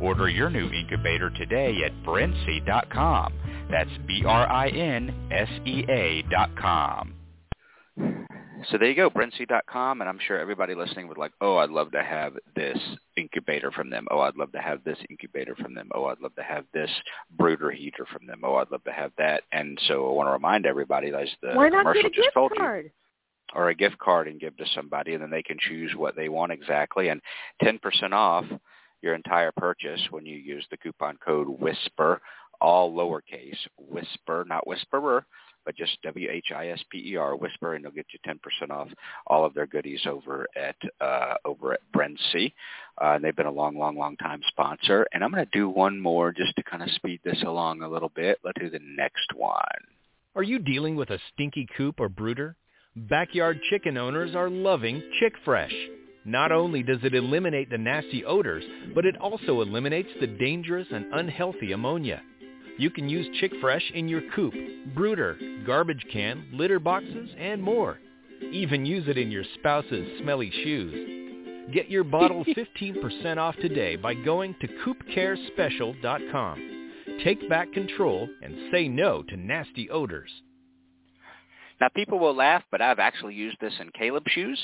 Order 0.00 0.28
your 0.28 0.50
new 0.50 0.70
incubator 0.70 1.30
today 1.30 1.82
at 1.84 1.92
Brinsea.com. 2.04 3.32
That's 3.70 3.90
B-R-I-N-S-E-A 4.06 4.62
dot 6.30 6.56
com. 6.56 7.14
So 8.70 8.78
there 8.78 8.88
you 8.88 8.94
go, 8.94 9.10
Brinsea.com, 9.10 10.00
and 10.00 10.08
I'm 10.08 10.18
sure 10.26 10.38
everybody 10.38 10.74
listening 10.74 11.06
would 11.08 11.18
like, 11.18 11.32
oh, 11.40 11.58
I'd 11.58 11.68
love 11.70 11.92
to 11.92 12.02
have 12.02 12.34
this 12.56 12.78
incubator 13.16 13.70
from 13.70 13.90
them. 13.90 14.06
Oh, 14.10 14.20
I'd 14.20 14.36
love 14.36 14.52
to 14.52 14.58
have 14.58 14.82
this 14.84 14.96
incubator 15.10 15.54
from 15.54 15.74
them. 15.74 15.90
Oh, 15.94 16.06
I'd 16.06 16.20
love 16.20 16.34
to 16.36 16.42
have 16.42 16.64
this 16.72 16.90
brooder 17.36 17.70
heater 17.70 18.06
from 18.10 18.26
them. 18.26 18.40
Oh, 18.42 18.54
I'd 18.56 18.70
love 18.70 18.84
to 18.84 18.92
have 18.92 19.12
that. 19.18 19.42
And 19.52 19.78
so 19.86 20.08
I 20.08 20.12
want 20.12 20.28
to 20.28 20.32
remind 20.32 20.64
everybody, 20.66 21.08
as 21.08 21.28
the 21.42 21.52
Why 21.52 21.68
not 21.68 21.80
commercial 21.80 22.02
get 22.02 22.12
a 22.12 22.14
just 22.14 22.26
gift 22.26 22.34
told 22.34 22.52
you, 22.54 22.60
card? 22.60 22.90
or 23.54 23.68
a 23.68 23.74
gift 23.74 23.98
card 23.98 24.28
and 24.28 24.40
give 24.40 24.56
to 24.56 24.64
somebody, 24.74 25.12
and 25.12 25.22
then 25.22 25.30
they 25.30 25.42
can 25.42 25.58
choose 25.60 25.94
what 25.94 26.16
they 26.16 26.30
want 26.30 26.50
exactly. 26.52 27.08
And 27.08 27.20
10% 27.62 28.12
off 28.12 28.46
your 29.04 29.14
entire 29.14 29.52
purchase 29.52 30.00
when 30.10 30.26
you 30.26 30.36
use 30.36 30.66
the 30.70 30.76
coupon 30.78 31.18
code 31.24 31.46
WHISPER, 31.46 32.20
all 32.60 32.92
lowercase, 32.92 33.58
WHISPER, 33.76 34.46
not 34.48 34.66
Whisperer, 34.66 35.26
but 35.64 35.76
just 35.76 36.00
W-H-I-S-P-E-R, 36.02 37.36
Whisper, 37.36 37.74
and 37.74 37.84
they'll 37.84 37.92
get 37.92 38.06
you 38.12 38.18
10% 38.26 38.70
off 38.70 38.88
all 39.26 39.44
of 39.44 39.54
their 39.54 39.66
goodies 39.66 40.00
over 40.06 40.46
at 40.56 40.76
uh, 41.00 41.34
over 41.44 41.72
at 41.72 41.80
Brinsea. 41.94 42.52
Uh, 43.00 43.14
and 43.14 43.24
they've 43.24 43.36
been 43.36 43.46
a 43.46 43.50
long, 43.50 43.76
long, 43.78 43.96
long 43.96 44.16
time 44.16 44.40
sponsor. 44.48 45.06
And 45.12 45.24
I'm 45.24 45.30
going 45.30 45.44
to 45.44 45.58
do 45.58 45.68
one 45.68 46.00
more 46.00 46.32
just 46.32 46.54
to 46.56 46.62
kind 46.62 46.82
of 46.82 46.90
speed 46.90 47.20
this 47.24 47.42
along 47.46 47.82
a 47.82 47.88
little 47.88 48.10
bit. 48.14 48.38
Let's 48.44 48.60
do 48.60 48.70
the 48.70 48.80
next 48.82 49.34
one. 49.34 49.60
Are 50.36 50.42
you 50.42 50.58
dealing 50.58 50.96
with 50.96 51.10
a 51.10 51.18
stinky 51.32 51.66
coop 51.76 52.00
or 52.00 52.08
brooder? 52.08 52.56
Backyard 52.96 53.60
chicken 53.70 53.96
owners 53.96 54.34
are 54.34 54.50
loving 54.50 55.02
Chick 55.18 55.34
Fresh. 55.44 55.74
Not 56.24 56.52
only 56.52 56.82
does 56.82 57.00
it 57.02 57.14
eliminate 57.14 57.70
the 57.70 57.78
nasty 57.78 58.24
odors, 58.24 58.64
but 58.94 59.04
it 59.04 59.16
also 59.18 59.60
eliminates 59.60 60.10
the 60.20 60.26
dangerous 60.26 60.88
and 60.90 61.12
unhealthy 61.12 61.72
ammonia. 61.72 62.22
You 62.78 62.90
can 62.90 63.08
use 63.08 63.26
Chick 63.38 63.52
Fresh 63.60 63.92
in 63.94 64.08
your 64.08 64.22
coop, 64.34 64.54
brooder, 64.94 65.38
garbage 65.66 66.04
can, 66.12 66.46
litter 66.52 66.80
boxes, 66.80 67.30
and 67.38 67.62
more. 67.62 67.98
Even 68.52 68.84
use 68.84 69.06
it 69.06 69.18
in 69.18 69.30
your 69.30 69.44
spouse's 69.54 70.18
smelly 70.20 70.50
shoes. 70.50 71.72
Get 71.72 71.90
your 71.90 72.04
bottle 72.04 72.44
15% 72.56 73.36
off 73.36 73.56
today 73.56 73.96
by 73.96 74.14
going 74.14 74.54
to 74.60 74.68
coopcarespecial.com. 74.68 76.90
Take 77.22 77.48
back 77.48 77.72
control 77.72 78.28
and 78.42 78.70
say 78.72 78.88
no 78.88 79.22
to 79.22 79.36
nasty 79.36 79.88
odors. 79.90 80.30
Now, 81.80 81.88
people 81.94 82.18
will 82.18 82.34
laugh, 82.34 82.62
but 82.70 82.80
I've 82.80 82.98
actually 82.98 83.34
used 83.34 83.58
this 83.60 83.74
in 83.80 83.90
Caleb's 83.90 84.30
shoes. 84.32 84.58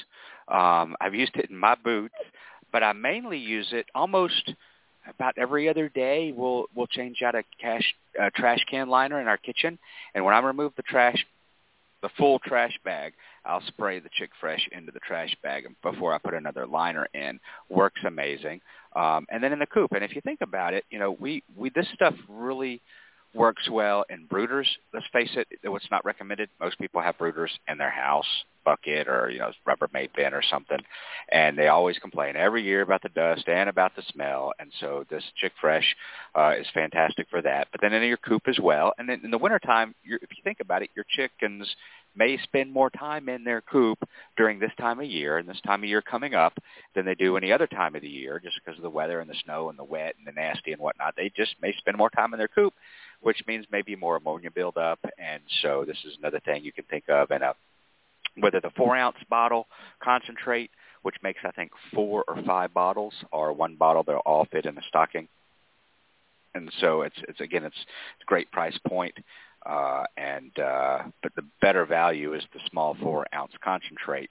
Um, 0.51 0.97
I've 1.01 1.15
used 1.15 1.37
it 1.37 1.51
in 1.51 1.57
my 1.57 1.77
boots, 1.77 2.15
but 2.73 2.83
I 2.83 2.93
mainly 2.93 3.39
use 3.39 3.69
it 3.73 3.87
almost 3.95 4.53
about 5.09 5.35
every 5.39 5.69
other 5.69 5.89
day 5.89 6.33
we'll 6.37 6.67
we'll 6.75 6.87
change 6.87 7.23
out 7.23 7.35
a 7.35 7.43
cash 7.61 7.95
uh, 8.21 8.31
trash 8.35 8.61
can 8.71 8.89
liner 8.89 9.21
in 9.21 9.29
our 9.29 9.39
kitchen, 9.39 9.79
and 10.15 10.25
when 10.25 10.35
I 10.35 10.41
remove 10.41 10.73
the 10.77 10.83
trash, 10.83 11.25
the 12.03 12.11
full 12.19 12.39
trash 12.41 12.79
bag, 12.85 13.15
I'll 13.45 13.63
spray 13.69 14.01
the 14.01 14.11
Chick 14.13 14.31
Fresh 14.41 14.69
into 14.73 14.93
the 14.93 15.01
trash 15.01 15.35
bag 15.43 15.65
before 15.83 16.13
I 16.13 16.19
put 16.19 16.35
another 16.35 16.67
liner 16.67 17.07
in. 17.15 17.41
Works 17.69 18.01
amazing. 18.07 18.61
Um, 18.95 19.27
and 19.31 19.43
then 19.43 19.53
in 19.53 19.59
the 19.59 19.67
coop, 19.67 19.93
and 19.93 20.05
if 20.05 20.15
you 20.15 20.21
think 20.21 20.41
about 20.41 20.75
it, 20.75 20.85
you 20.91 20.99
know, 20.99 21.13
we 21.13 21.43
we 21.57 21.71
this 21.71 21.87
stuff 21.95 22.15
really 22.29 22.81
works 23.35 23.69
well 23.71 24.05
in 24.11 24.27
brooders. 24.27 24.67
Let's 24.93 25.07
face 25.13 25.31
it, 25.35 25.49
what's 25.65 25.91
not 25.91 26.05
recommended. 26.05 26.51
Most 26.61 26.79
people 26.79 27.01
have 27.01 27.17
brooders 27.19 27.51
in 27.69 27.79
their 27.79 27.91
house 27.91 28.27
bucket 28.65 29.09
or 29.09 29.31
you 29.31 29.39
know 29.39 29.51
Rubbermaid 29.67 30.11
bin 30.15 30.35
or 30.35 30.43
something, 30.43 30.79
and 31.31 31.57
they 31.57 31.69
always 31.69 31.99
complain 31.99 32.37
every 32.37 32.63
year 32.63 32.83
about 32.83 33.03
the 33.03 33.09
dust 33.11 33.49
and 33.49 33.69
about 33.69 33.95
the 33.97 34.03
smell. 34.13 34.53
And 34.59 34.71
so 34.81 35.05
this 35.11 35.25
Chick 35.37 35.53
Fresh 35.61 35.97
uh, 36.35 36.53
is 36.59 36.67
fantastic 36.75 37.29
for 37.31 37.43
that. 37.43 37.69
But 37.73 37.81
then 37.81 37.93
in 37.93 38.03
your 38.03 38.17
coop 38.17 38.43
as 38.47 38.59
well, 38.61 38.93
and 38.99 39.09
then 39.09 39.21
in 39.25 39.31
the 39.31 39.39
wintertime, 39.39 39.95
you're, 40.03 40.19
if 40.23 40.31
you 40.31 40.43
think 40.43 40.61
about 40.61 40.83
it, 40.83 40.91
your 40.95 41.07
chickens 41.09 41.69
may 42.17 42.39
spend 42.43 42.73
more 42.73 42.91
time 42.91 43.29
in 43.29 43.45
their 43.45 43.61
coop 43.61 43.99
during 44.37 44.59
this 44.59 44.73
time 44.79 44.99
of 44.99 45.07
year 45.07 45.39
and 45.39 45.49
this 45.49 45.61
time 45.65 45.83
of 45.83 45.89
year 45.89 46.03
coming 46.03 46.35
up 46.35 46.53
than 46.95 47.05
they 47.05 47.15
do 47.15 47.37
any 47.37 47.53
other 47.53 47.67
time 47.69 47.95
of 47.95 48.03
the 48.03 48.09
year 48.09 48.41
just 48.43 48.59
because 48.63 48.77
of 48.77 48.83
the 48.83 48.91
weather 48.91 49.21
and 49.21 49.31
the 49.31 49.37
snow 49.45 49.71
and 49.71 49.79
the 49.79 49.85
wet 49.85 50.15
and 50.19 50.27
the 50.27 50.33
nasty 50.33 50.73
and 50.73 50.81
whatnot. 50.81 51.15
They 51.17 51.31
just 51.37 51.55
may 51.63 51.73
spend 51.79 51.97
more 51.97 52.11
time 52.11 52.33
in 52.35 52.39
their 52.39 52.49
coop, 52.49 52.75
which 53.21 53.43
means 53.47 53.67
maybe 53.71 53.97
more 53.97 54.17
ammonia 54.17 54.51
buildup. 54.51 54.99
And 55.19 55.43
so 55.63 55.85
this 55.87 55.99
is 56.05 56.17
another 56.19 56.41
thing 56.41 56.65
you 56.65 56.73
can 56.73 56.85
think 56.85 57.05
of. 57.09 57.31
And 57.31 57.43
uh, 57.43 57.53
whether 58.39 58.61
the 58.61 58.71
four 58.77 58.97
ounce 58.97 59.17
bottle 59.29 59.67
concentrate, 60.03 60.71
which 61.03 61.17
makes 61.23 61.41
I 61.45 61.51
think 61.51 61.73
four 61.95 62.25
or 62.29 62.43
five 62.45 62.73
bottles, 62.75 63.15
or 63.33 63.53
one 63.53 63.77
bottle 63.77 64.03
that'll 64.03 64.21
all 64.21 64.47
fit 64.51 64.67
in 64.67 64.75
the 64.75 64.83
stocking. 64.89 65.29
And 66.55 66.71
so 66.81 67.03
it's 67.03 67.17
it's 67.29 67.41
again 67.41 67.65
it's, 67.65 67.77
it's 67.77 68.23
a 68.23 68.27
great 68.27 68.51
price 68.51 68.79
point. 68.87 69.15
Uh, 69.65 70.05
and 70.17 70.59
uh, 70.59 71.03
but 71.23 71.35
the 71.37 71.45
better 71.61 71.85
value 71.85 72.35
is 72.35 72.43
the 72.55 72.61
small 72.71 72.97
four 73.03 73.27
ounce 73.35 73.53
concentrate, 73.63 74.31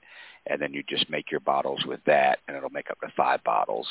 and 0.49 0.61
then 0.61 0.73
you 0.73 0.83
just 0.89 1.09
make 1.09 1.31
your 1.31 1.39
bottles 1.39 1.83
with 1.85 1.99
that, 2.05 2.39
and 2.47 2.57
it'll 2.57 2.69
make 2.69 2.89
up 2.89 2.99
to 3.01 3.07
five 3.15 3.43
bottles. 3.43 3.87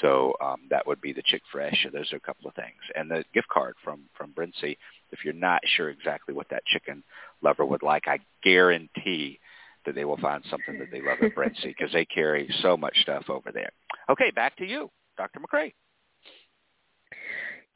So 0.00 0.34
um, 0.42 0.62
that 0.70 0.86
would 0.86 1.00
be 1.00 1.12
the 1.12 1.22
Chick 1.24 1.42
Fresh. 1.52 1.86
Those 1.92 2.12
are 2.12 2.16
a 2.16 2.20
couple 2.20 2.48
of 2.48 2.54
things, 2.54 2.80
and 2.94 3.10
the 3.10 3.24
gift 3.32 3.48
card 3.48 3.74
from 3.82 4.00
from 4.16 4.32
Brinsea. 4.32 4.76
If 5.12 5.24
you're 5.24 5.32
not 5.32 5.62
sure 5.76 5.90
exactly 5.90 6.34
what 6.34 6.48
that 6.50 6.64
chicken 6.66 7.02
lover 7.42 7.64
would 7.64 7.82
like, 7.82 8.08
I 8.08 8.18
guarantee 8.42 9.38
that 9.86 9.94
they 9.94 10.04
will 10.04 10.16
find 10.16 10.42
something 10.50 10.78
that 10.78 10.90
they 10.90 11.00
love 11.00 11.18
at 11.22 11.34
Brinsea 11.34 11.66
because 11.66 11.92
they 11.92 12.04
carry 12.04 12.52
so 12.62 12.76
much 12.76 12.96
stuff 13.02 13.24
over 13.28 13.52
there. 13.52 13.70
Okay, 14.10 14.30
back 14.30 14.56
to 14.56 14.66
you, 14.66 14.90
Dr. 15.16 15.40
McCrea. 15.40 15.72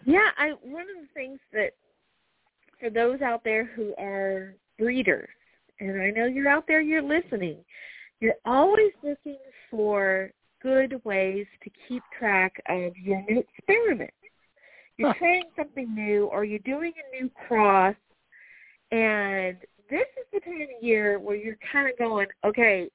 Yeah, 0.05 0.31
I 0.37 0.51
one 0.63 0.83
of 0.83 0.97
the 1.01 1.09
things 1.15 1.39
that 1.53 1.73
for 2.81 2.91
those 2.91 3.21
out 3.21 3.43
there 3.45 3.65
who 3.65 3.95
are 3.99 4.55
breeders, 4.79 5.29
and 5.81 6.01
I 6.01 6.11
know 6.11 6.27
you're 6.27 6.49
out 6.49 6.67
there, 6.67 6.81
you're 6.81 7.03
listening, 7.03 7.59
you're 8.21 8.35
always 8.45 8.93
looking 9.03 9.39
for 9.71 10.31
good 10.63 11.01
ways 11.05 11.47
to 11.63 11.71
keep 11.87 12.03
track 12.19 12.53
of 12.69 12.97
your 12.97 13.23
new 13.29 13.45
experiment. 13.57 14.11
You're 14.97 15.13
huh. 15.13 15.19
trying 15.19 15.45
something 15.57 15.95
new 15.95 16.27
or 16.27 16.45
you're 16.45 16.59
doing 16.61 16.93
a 16.97 17.23
new 17.23 17.31
cross 17.47 17.95
and 18.91 19.57
this 19.91 20.07
is 20.19 20.27
the 20.33 20.41
time 20.41 20.63
of 20.63 20.83
year 20.83 21.19
where 21.19 21.37
you're 21.37 21.59
kind 21.73 21.89
of 21.91 21.99
going, 21.99 22.27
okay, 22.45 22.89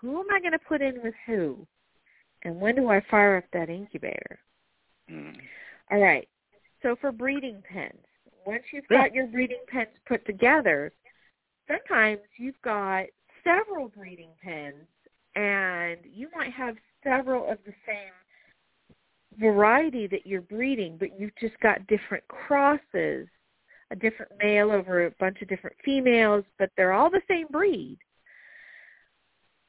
who 0.00 0.20
am 0.20 0.26
I 0.32 0.40
going 0.40 0.52
to 0.52 0.58
put 0.58 0.82
in 0.82 1.02
with 1.02 1.14
who? 1.26 1.66
And 2.42 2.60
when 2.60 2.76
do 2.76 2.88
I 2.88 3.02
fire 3.10 3.36
up 3.36 3.44
that 3.52 3.68
incubator? 3.68 4.38
Mm. 5.10 5.36
All 5.90 5.98
right. 5.98 6.28
So 6.82 6.96
for 7.00 7.10
breeding 7.10 7.62
pens, 7.68 7.98
once 8.46 8.62
you've 8.72 8.86
got 8.88 9.12
your 9.12 9.26
breeding 9.26 9.62
pens 9.68 9.88
put 10.06 10.24
together, 10.26 10.92
sometimes 11.66 12.20
you've 12.36 12.60
got 12.62 13.06
several 13.46 13.88
breeding 13.88 14.30
pens 14.42 14.86
and 15.36 15.98
you 16.04 16.28
might 16.34 16.52
have 16.52 16.76
several 17.04 17.50
of 17.50 17.58
the 17.64 17.74
same 17.86 18.12
variety 19.38 20.06
that 20.06 20.26
you're 20.26 20.40
breeding, 20.40 20.96
but 20.98 21.18
you've 21.18 21.36
just 21.40 21.58
got 21.60 21.86
different 21.86 22.26
crosses, 22.28 23.28
a 23.90 23.96
different 23.96 24.32
male 24.42 24.72
over 24.72 25.06
a 25.06 25.10
bunch 25.20 25.42
of 25.42 25.48
different 25.48 25.76
females, 25.84 26.44
but 26.58 26.70
they're 26.76 26.94
all 26.94 27.10
the 27.10 27.20
same 27.28 27.46
breed. 27.50 27.98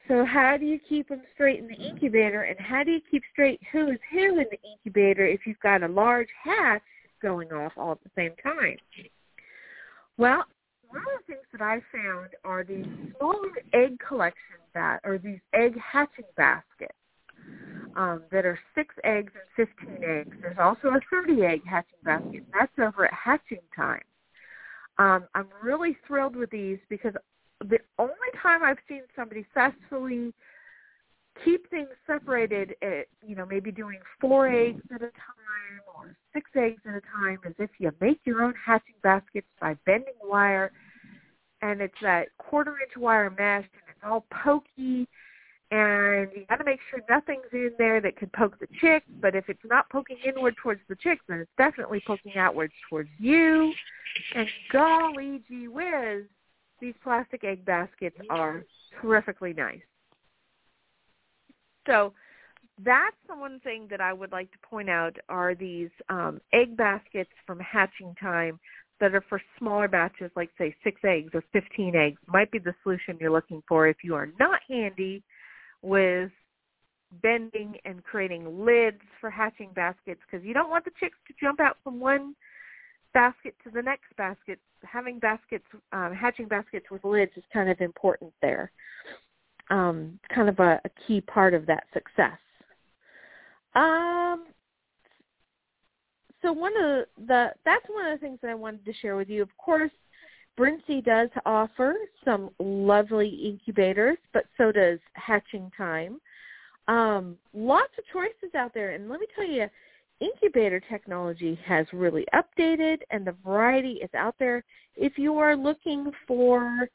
So 0.08 0.24
how 0.24 0.56
do 0.56 0.64
you 0.64 0.80
keep 0.88 1.08
them 1.10 1.20
straight 1.34 1.58
in 1.58 1.68
the 1.68 1.74
incubator, 1.74 2.44
and 2.44 2.58
how 2.58 2.82
do 2.82 2.90
you 2.90 3.00
keep 3.10 3.22
straight 3.30 3.60
who 3.70 3.90
is 3.90 3.98
who 4.10 4.40
in 4.40 4.46
the 4.50 4.58
incubator 4.72 5.26
if 5.26 5.40
you've 5.46 5.60
got 5.60 5.82
a 5.82 5.88
large 5.88 6.28
hatch 6.42 6.82
going 7.20 7.52
off 7.52 7.72
all 7.76 7.92
at 7.92 8.02
the 8.02 8.10
same 8.16 8.32
time? 8.42 8.78
Well, 10.16 10.46
one 10.90 11.02
of 11.02 11.20
the 11.26 11.32
things 11.34 11.46
that 11.52 11.62
I 11.62 11.80
found 11.92 12.30
are 12.44 12.64
these 12.64 12.86
smaller 13.18 13.50
egg 13.72 13.98
collection 14.06 14.56
bat 14.74 15.00
or 15.04 15.18
these 15.18 15.40
egg 15.54 15.78
hatching 15.78 16.24
baskets 16.36 16.92
um, 17.96 18.22
that 18.30 18.44
are 18.44 18.58
six 18.74 18.94
eggs 19.04 19.32
and 19.34 19.68
fifteen 19.68 20.02
eggs. 20.04 20.36
There's 20.40 20.58
also 20.58 20.88
a 20.88 21.00
thirty 21.10 21.42
egg 21.44 21.62
hatching 21.68 21.98
basket, 22.04 22.34
and 22.34 22.46
that's 22.58 22.72
over 22.78 23.06
at 23.06 23.12
hatching 23.12 23.60
time. 23.74 24.02
Um, 24.98 25.24
I'm 25.34 25.48
really 25.62 25.96
thrilled 26.06 26.36
with 26.36 26.50
these 26.50 26.78
because 26.88 27.14
the 27.60 27.78
only 27.98 28.14
time 28.42 28.62
I've 28.62 28.78
seen 28.88 29.02
somebody 29.16 29.46
successfully 29.54 30.32
keep 31.44 31.68
things 31.70 31.88
separated 32.06 32.74
at, 32.82 33.06
you 33.26 33.36
know, 33.36 33.46
maybe 33.46 33.70
doing 33.70 33.98
four 34.20 34.48
eggs 34.48 34.82
at 34.90 35.02
a 35.02 35.10
time 35.10 35.80
or 35.96 36.16
six 36.32 36.50
eggs 36.56 36.80
at 36.86 36.94
a 36.94 37.00
time 37.00 37.38
is 37.44 37.54
if 37.58 37.70
you 37.78 37.92
make 38.00 38.20
your 38.24 38.42
own 38.42 38.54
hatching 38.64 38.94
baskets 39.02 39.46
by 39.60 39.74
bending 39.86 40.14
wire 40.22 40.72
and 41.62 41.80
it's 41.80 41.94
that 42.02 42.28
quarter 42.38 42.72
inch 42.80 42.96
wire 42.96 43.30
mesh 43.30 43.64
and 43.64 43.82
it's 43.88 44.00
all 44.04 44.24
pokey 44.30 45.08
and 45.70 46.30
you 46.34 46.46
got 46.48 46.56
to 46.56 46.64
make 46.64 46.80
sure 46.90 47.00
nothing's 47.10 47.44
in 47.52 47.72
there 47.76 48.00
that 48.00 48.16
could 48.16 48.32
poke 48.32 48.58
the 48.58 48.68
chick. 48.80 49.02
But 49.20 49.34
if 49.34 49.48
it's 49.48 49.60
not 49.64 49.88
poking 49.90 50.16
inward 50.24 50.54
towards 50.62 50.80
the 50.88 50.96
chick, 50.96 51.20
then 51.28 51.40
it's 51.40 51.50
definitely 51.58 52.02
poking 52.06 52.36
outwards 52.36 52.72
towards 52.88 53.10
you. 53.18 53.72
And 54.34 54.48
golly 54.72 55.42
gee 55.46 55.68
whiz, 55.68 56.24
these 56.80 56.94
plastic 57.02 57.44
egg 57.44 57.66
baskets 57.66 58.16
are 58.30 58.64
terrifically 59.02 59.52
nice. 59.52 59.82
So 61.88 62.12
that's 62.84 63.16
the 63.28 63.34
one 63.34 63.60
thing 63.60 63.88
that 63.90 64.00
I 64.00 64.12
would 64.12 64.30
like 64.30 64.52
to 64.52 64.58
point 64.58 64.88
out 64.88 65.16
are 65.28 65.54
these 65.54 65.90
um, 66.08 66.40
egg 66.52 66.76
baskets 66.76 67.30
from 67.46 67.58
hatching 67.58 68.14
time 68.20 68.60
that 69.00 69.14
are 69.14 69.24
for 69.28 69.40
smaller 69.58 69.88
batches, 69.88 70.30
like 70.36 70.50
say 70.58 70.74
six 70.84 71.00
eggs 71.04 71.30
or 71.34 71.42
15 71.52 71.96
eggs, 71.96 72.20
might 72.26 72.50
be 72.50 72.58
the 72.58 72.74
solution 72.82 73.16
you're 73.20 73.32
looking 73.32 73.62
for 73.68 73.88
if 73.88 73.96
you 74.02 74.14
are 74.14 74.28
not 74.38 74.60
handy 74.68 75.22
with 75.82 76.30
bending 77.22 77.76
and 77.84 78.04
creating 78.04 78.64
lids 78.64 79.00
for 79.20 79.30
hatching 79.30 79.70
baskets 79.74 80.20
because 80.30 80.44
you 80.44 80.52
don't 80.52 80.70
want 80.70 80.84
the 80.84 80.90
chicks 81.00 81.16
to 81.26 81.34
jump 81.40 81.60
out 81.60 81.78
from 81.82 82.00
one 82.00 82.34
basket 83.14 83.54
to 83.64 83.70
the 83.70 83.82
next 83.82 84.14
basket. 84.16 84.58
Having 84.84 85.18
baskets, 85.18 85.64
um, 85.92 86.12
hatching 86.12 86.46
baskets 86.46 86.86
with 86.90 87.04
lids 87.04 87.32
is 87.36 87.44
kind 87.52 87.70
of 87.70 87.80
important 87.80 88.32
there. 88.42 88.70
Um, 89.70 90.18
kind 90.34 90.48
of 90.48 90.58
a, 90.60 90.80
a 90.84 90.90
key 91.06 91.20
part 91.20 91.52
of 91.52 91.66
that 91.66 91.84
success. 91.92 92.38
Um, 93.74 94.46
so 96.42 96.52
one 96.52 96.72
of 96.76 97.04
the 97.26 97.48
that's 97.64 97.84
one 97.88 98.06
of 98.06 98.18
the 98.18 98.24
things 98.24 98.38
that 98.42 98.50
I 98.50 98.54
wanted 98.54 98.84
to 98.84 98.92
share 98.94 99.16
with 99.16 99.28
you. 99.28 99.42
Of 99.42 99.54
course, 99.58 99.90
Brinsea 100.58 101.04
does 101.04 101.28
offer 101.44 101.94
some 102.24 102.50
lovely 102.58 103.28
incubators, 103.28 104.18
but 104.32 104.44
so 104.56 104.72
does 104.72 104.98
Hatching 105.14 105.70
Time. 105.76 106.20
Um, 106.88 107.36
lots 107.52 107.92
of 107.98 108.04
choices 108.12 108.54
out 108.56 108.72
there, 108.72 108.92
and 108.92 109.08
let 109.10 109.20
me 109.20 109.26
tell 109.36 109.46
you, 109.46 109.66
incubator 110.20 110.80
technology 110.80 111.58
has 111.64 111.86
really 111.92 112.24
updated, 112.34 112.98
and 113.10 113.26
the 113.26 113.36
variety 113.44 113.94
is 114.02 114.10
out 114.14 114.34
there. 114.38 114.64
If 114.96 115.18
you 115.18 115.38
are 115.38 115.54
looking 115.54 116.10
for 116.26 116.88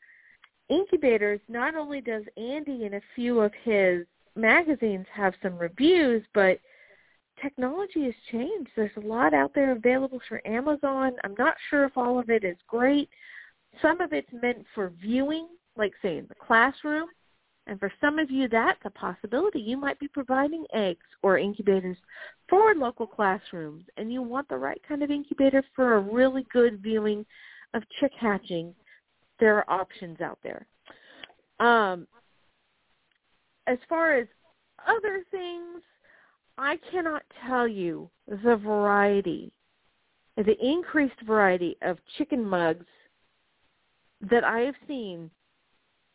incubators, 0.70 1.40
not 1.48 1.76
only 1.76 2.02
does 2.02 2.24
Andy 2.38 2.86
and 2.86 2.96
a 2.96 3.02
few 3.16 3.42
of 3.42 3.52
his 3.64 4.06
magazines 4.36 5.06
have 5.14 5.34
some 5.42 5.58
reviews, 5.58 6.24
but 6.34 6.60
technology 7.42 8.06
has 8.06 8.14
changed. 8.32 8.70
There's 8.76 8.92
a 8.98 9.08
lot 9.08 9.34
out 9.34 9.54
there 9.54 9.72
available 9.72 10.22
for 10.28 10.46
Amazon. 10.48 11.14
I'm 11.24 11.36
not 11.38 11.56
sure 11.70 11.86
if 11.86 11.98
all 11.98 12.20
of 12.20 12.30
it 12.30 12.44
is 12.44 12.58
great, 12.68 13.10
some 13.82 14.02
of 14.02 14.14
it's 14.14 14.32
meant 14.42 14.66
for 14.76 14.92
viewing, 15.02 15.48
like 15.76 15.94
say 16.02 16.18
in 16.18 16.28
the 16.28 16.36
classroom, 16.36 17.08
and 17.66 17.80
for 17.80 17.92
some 18.02 18.20
of 18.20 18.30
you 18.30 18.48
that's 18.48 18.80
a 18.86 18.90
possibility. 18.90 19.60
You 19.60 19.78
might 19.78 20.00
be 20.00 20.08
providing 20.08 20.66
eggs 20.74 21.06
or 21.22 21.38
incubators 21.38 21.98
for 22.50 22.76
local 22.76 23.08
classrooms, 23.08 23.86
and 23.98 24.12
you 24.12 24.22
want 24.22 24.50
the 24.50 24.58
right 24.58 24.82
kind 24.88 25.02
of 25.02 25.12
incubator 25.12 25.64
for 25.76 25.96
a 25.96 26.00
really 26.00 26.46
good 26.52 26.82
viewing 26.82 27.26
of 27.74 27.84
chick 28.00 28.12
hatching. 28.20 28.76
There 29.40 29.58
are 29.58 29.82
options 29.82 30.22
out 30.22 30.40
there. 30.44 30.66
Um, 31.60 32.08
as 33.68 33.78
far 33.88 34.16
as 34.16 34.28
other 34.88 35.24
things, 35.32 35.82
I 36.58 36.78
cannot 36.92 37.24
tell 37.48 37.68
you 37.68 38.10
the 38.28 38.58
variety, 38.58 39.52
the 40.38 40.56
increased 40.62 41.22
variety 41.26 41.78
of 41.82 41.98
chicken 42.18 42.44
mugs 42.44 42.86
that 44.30 44.44
I 44.44 44.60
have 44.60 44.76
seen 44.88 45.30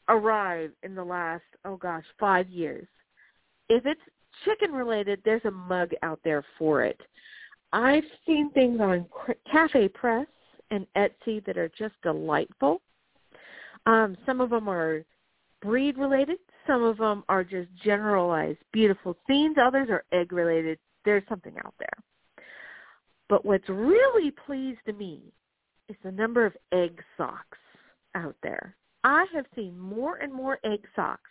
arrive 0.09 0.73
in 0.83 0.95
the 0.95 1.05
last, 1.05 1.45
oh 1.65 1.77
gosh, 1.77 2.05
five 2.19 2.49
years. 2.49 2.87
If 3.69 3.85
it's 3.85 4.01
chicken 4.45 4.73
related, 4.73 5.21
there's 5.25 5.45
a 5.45 5.51
mug 5.51 5.91
out 6.03 6.21
there 6.25 6.45
for 6.59 6.83
it. 6.83 7.01
I've 7.73 8.05
seen 8.27 8.51
things 8.53 8.81
on 8.81 9.07
Cafe 9.51 9.89
Press 9.89 10.27
and 10.71 10.87
Etsy 10.97 11.45
that 11.45 11.59
are 11.59 11.71
just 11.77 11.95
delightful. 12.03 12.81
Um, 13.89 14.19
some 14.27 14.43
of 14.43 14.51
them 14.51 14.69
are 14.69 15.03
breed 15.63 15.97
related. 15.97 16.37
Some 16.67 16.85
of 16.85 16.99
them 16.99 17.25
are 17.31 17.43
just 17.43 17.69
generalized 17.83 18.59
beautiful 18.71 19.17
scenes. 19.27 19.57
Others 19.59 19.89
are 19.91 20.05
egg 20.13 20.31
related. 20.31 20.79
There's 21.07 21.23
something 21.27 21.55
out 21.65 21.75
there. 21.79 22.45
But 23.31 23.47
what's 23.47 23.69
really 23.69 24.31
pleased 24.31 24.81
me 24.99 25.33
is 25.89 25.97
the 26.05 26.13
number 26.13 26.45
of 26.45 26.53
egg 26.71 27.03
socks 27.17 27.57
out 28.15 28.37
there. 28.43 28.77
I 29.05 29.25
have 29.35 29.47
seen 29.55 29.79
more 29.79 30.17
and 30.17 30.35
more 30.35 30.59
egg 30.65 30.85
socks 30.95 31.31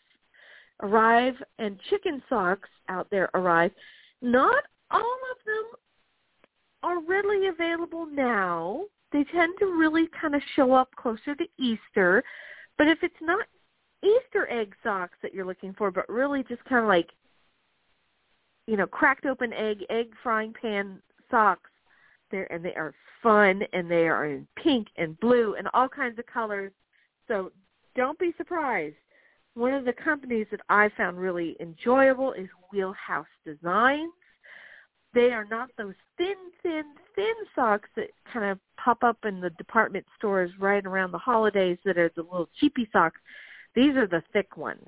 arrive 0.82 1.36
and 1.60 1.80
chicken 1.91 2.24
socks 2.28 2.70
out 2.89 3.08
there 3.12 3.30
arrive. 3.36 3.72
Not 4.24 4.64
all 4.89 4.99
of 5.32 5.45
them 5.45 5.66
are 6.82 7.01
readily 7.03 7.47
available 7.47 8.08
now. 8.08 8.86
They 9.12 9.24
tend 9.24 9.53
to 9.60 9.66
really 9.66 10.08
kind 10.20 10.36
of 10.36 10.41
show 10.55 10.74
up 10.74 10.89
closer 10.95 11.36
to 11.36 11.45
Easter. 11.58 12.24
But 12.78 12.88
if 12.88 12.99
it's 13.01 13.16
not 13.22 13.45
Easter 14.03 14.49
egg 14.49 14.76
socks 14.84 15.18
that 15.22 15.34
you're 15.34 15.45
looking 15.45 15.74
for, 15.74 15.91
but 15.91 16.08
really 16.10 16.43
just 16.43 16.64
kind 16.66 16.82
of 16.82 16.88
like, 16.88 17.10
you 18.68 18.78
know, 18.78 18.88
cracked 18.88 19.26
open 19.26 19.53
egg, 19.53 19.86
egg 19.89 20.10
frying 20.22 20.53
pan 20.53 21.01
socks, 21.32 21.70
there 22.32 22.51
and 22.51 22.64
they 22.64 22.76
are 22.76 22.93
fun 23.24 23.64
and 23.74 23.89
they 23.89 24.08
are 24.08 24.26
in 24.26 24.47
pink 24.62 24.88
and 24.97 25.20
blue 25.20 25.55
and 25.55 25.70
all 25.74 25.88
kinds 25.88 26.20
of 26.20 26.26
colors. 26.26 26.72
So 27.28 27.51
don't 27.95 28.20
be 28.20 28.34
surprised. 28.38 28.95
One 29.55 29.74
of 29.74 29.86
the 29.86 29.93
companies 29.93 30.47
that 30.51 30.62
I 30.70 30.89
found 30.95 31.18
really 31.18 31.55
enjoyable 31.60 32.34
is 32.34 32.47
Wheelhouse 32.72 33.26
Designs. 33.43 34.12
They 35.18 35.34
are 35.34 35.45
not 35.49 35.72
those 35.80 35.95
thin, 36.15 36.36
thin, 36.61 36.84
thin 37.15 37.34
socks 37.55 37.89
that 37.95 38.09
kind 38.32 38.45
of 38.51 38.59
pop 38.78 39.03
up 39.03 39.18
in 39.26 39.41
the 39.41 39.49
department 39.49 40.05
stores 40.15 40.51
right 40.59 40.86
around 40.86 41.11
the 41.11 41.18
holidays 41.18 41.80
that 41.86 41.97
are 41.97 42.11
the 42.15 42.22
little 42.22 42.47
cheapy 42.59 42.88
socks. 42.93 43.20
These 43.74 43.95
are 43.95 44.05
the 44.05 44.22
thick 44.32 44.57
ones. 44.57 44.86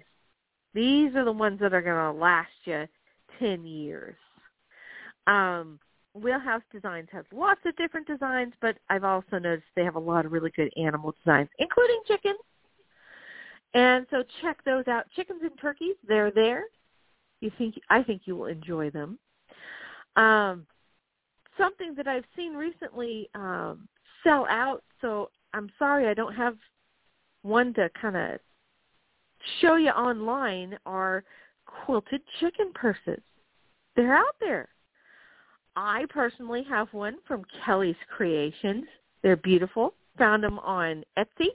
These 0.75 1.15
are 1.15 1.25
the 1.25 1.31
ones 1.31 1.59
that 1.61 1.73
are 1.73 1.81
going 1.81 2.13
to 2.13 2.21
last 2.21 2.51
you 2.65 2.85
10 3.39 3.65
years. 3.65 4.15
Um, 5.25 5.79
Wheelhouse 6.13 6.61
Designs 6.71 7.07
has 7.11 7.25
lots 7.33 7.61
of 7.65 7.75
different 7.75 8.05
designs, 8.05 8.53
but 8.61 8.77
I've 8.87 9.03
also 9.03 9.39
noticed 9.39 9.65
they 9.75 9.83
have 9.83 9.95
a 9.95 9.99
lot 9.99 10.27
of 10.27 10.31
really 10.31 10.51
good 10.55 10.71
animal 10.77 11.15
designs, 11.25 11.49
including 11.57 12.01
chickens. 12.05 12.37
And 13.73 14.05
so 14.11 14.23
check 14.43 14.63
those 14.63 14.87
out. 14.87 15.05
Chickens 15.15 15.41
and 15.41 15.59
turkeys, 15.59 15.95
they're 16.07 16.29
there. 16.29 16.65
You 17.41 17.51
think 17.57 17.79
I 17.89 18.03
think 18.03 18.23
you 18.25 18.35
will 18.35 18.45
enjoy 18.45 18.91
them. 18.91 19.17
Um, 20.19 20.65
something 21.57 21.95
that 21.95 22.07
I've 22.07 22.25
seen 22.35 22.53
recently 22.53 23.29
um, 23.35 23.87
sell 24.23 24.45
out. 24.49 24.83
So 25.01 25.29
I'm 25.53 25.71
sorry 25.79 26.07
I 26.07 26.13
don't 26.13 26.35
have 26.35 26.57
one 27.41 27.73
to 27.75 27.89
kind 27.99 28.17
of 28.17 28.39
show 29.61 29.75
you 29.77 29.91
online. 29.91 30.77
Are 30.85 31.23
quilted 31.65 32.21
chicken 32.39 32.71
purses? 32.73 33.21
They're 33.95 34.15
out 34.15 34.35
there. 34.39 34.67
I 35.75 36.05
personally 36.09 36.65
have 36.69 36.89
one 36.91 37.17
from 37.25 37.45
Kelly's 37.65 37.95
Creations. 38.15 38.85
They're 39.23 39.37
beautiful. 39.37 39.93
Found 40.17 40.43
them 40.43 40.59
on 40.59 41.05
Etsy. 41.17 41.49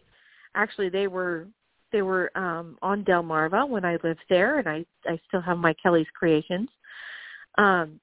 Actually, 0.54 0.88
they 0.88 1.06
were 1.06 1.46
they 1.92 2.02
were 2.02 2.30
um, 2.36 2.78
on 2.80 3.04
Delmarva 3.04 3.68
when 3.68 3.84
I 3.84 3.98
lived 4.02 4.24
there, 4.30 4.58
and 4.58 4.68
I 4.68 4.86
I 5.06 5.20
still 5.28 5.42
have 5.42 5.58
my 5.58 5.74
Kelly's 5.82 6.06
Creations. 6.18 6.68
Um, 7.58 8.00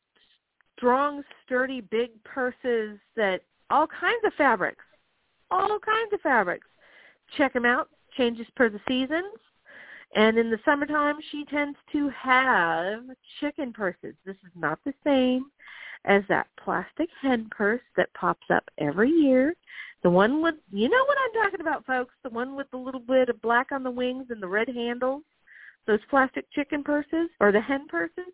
strong, 0.82 1.22
sturdy, 1.46 1.80
big 1.80 2.10
purses 2.24 2.98
that 3.16 3.42
all 3.70 3.86
kinds 3.86 4.24
of 4.26 4.34
fabrics, 4.34 4.84
all 5.52 5.78
kinds 5.80 6.12
of 6.12 6.20
fabrics. 6.22 6.66
Check 7.38 7.54
them 7.54 7.66
out. 7.66 7.88
Changes 8.18 8.48
per 8.56 8.68
the 8.68 8.80
seasons. 8.88 9.38
And 10.16 10.40
in 10.40 10.50
the 10.50 10.58
summertime, 10.66 11.18
she 11.32 11.46
tends 11.46 11.78
to 11.92 12.10
have 12.10 13.04
chicken 13.40 13.72
purses. 13.72 14.16
This 14.26 14.36
is 14.36 14.52
not 14.56 14.80
the 14.84 14.94
same 15.06 15.46
as 16.04 16.24
that 16.30 16.48
plastic 16.62 17.10
hen 17.22 17.48
purse 17.52 17.82
that 17.96 18.14
pops 18.16 18.48
up 18.50 18.64
every 18.80 19.12
year. 19.12 19.54
The 20.04 20.10
one 20.10 20.42
with, 20.42 20.56
you 20.72 20.90
know 20.90 21.06
what 21.06 21.18
I'm 21.24 21.44
talking 21.44 21.62
about, 21.62 21.86
folks, 21.86 22.16
the 22.24 22.32
one 22.32 22.56
with 22.56 22.70
the 22.72 22.78
little 22.78 23.00
bit 23.00 23.30
of 23.30 23.40
black 23.42 23.72
on 23.72 23.84
the 23.84 23.92
wings 23.92 24.26
and 24.32 24.42
the 24.42 24.48
red 24.48 24.68
handles. 24.68 25.22
Those 25.86 26.00
plastic 26.10 26.52
chicken 26.52 26.84
purses 26.84 27.30
or 27.40 27.52
the 27.52 27.62
hen 27.62 27.86
purses. 27.88 28.34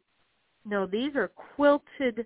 No, 0.66 0.86
these 0.86 1.16
are 1.16 1.30
quilted 1.56 2.26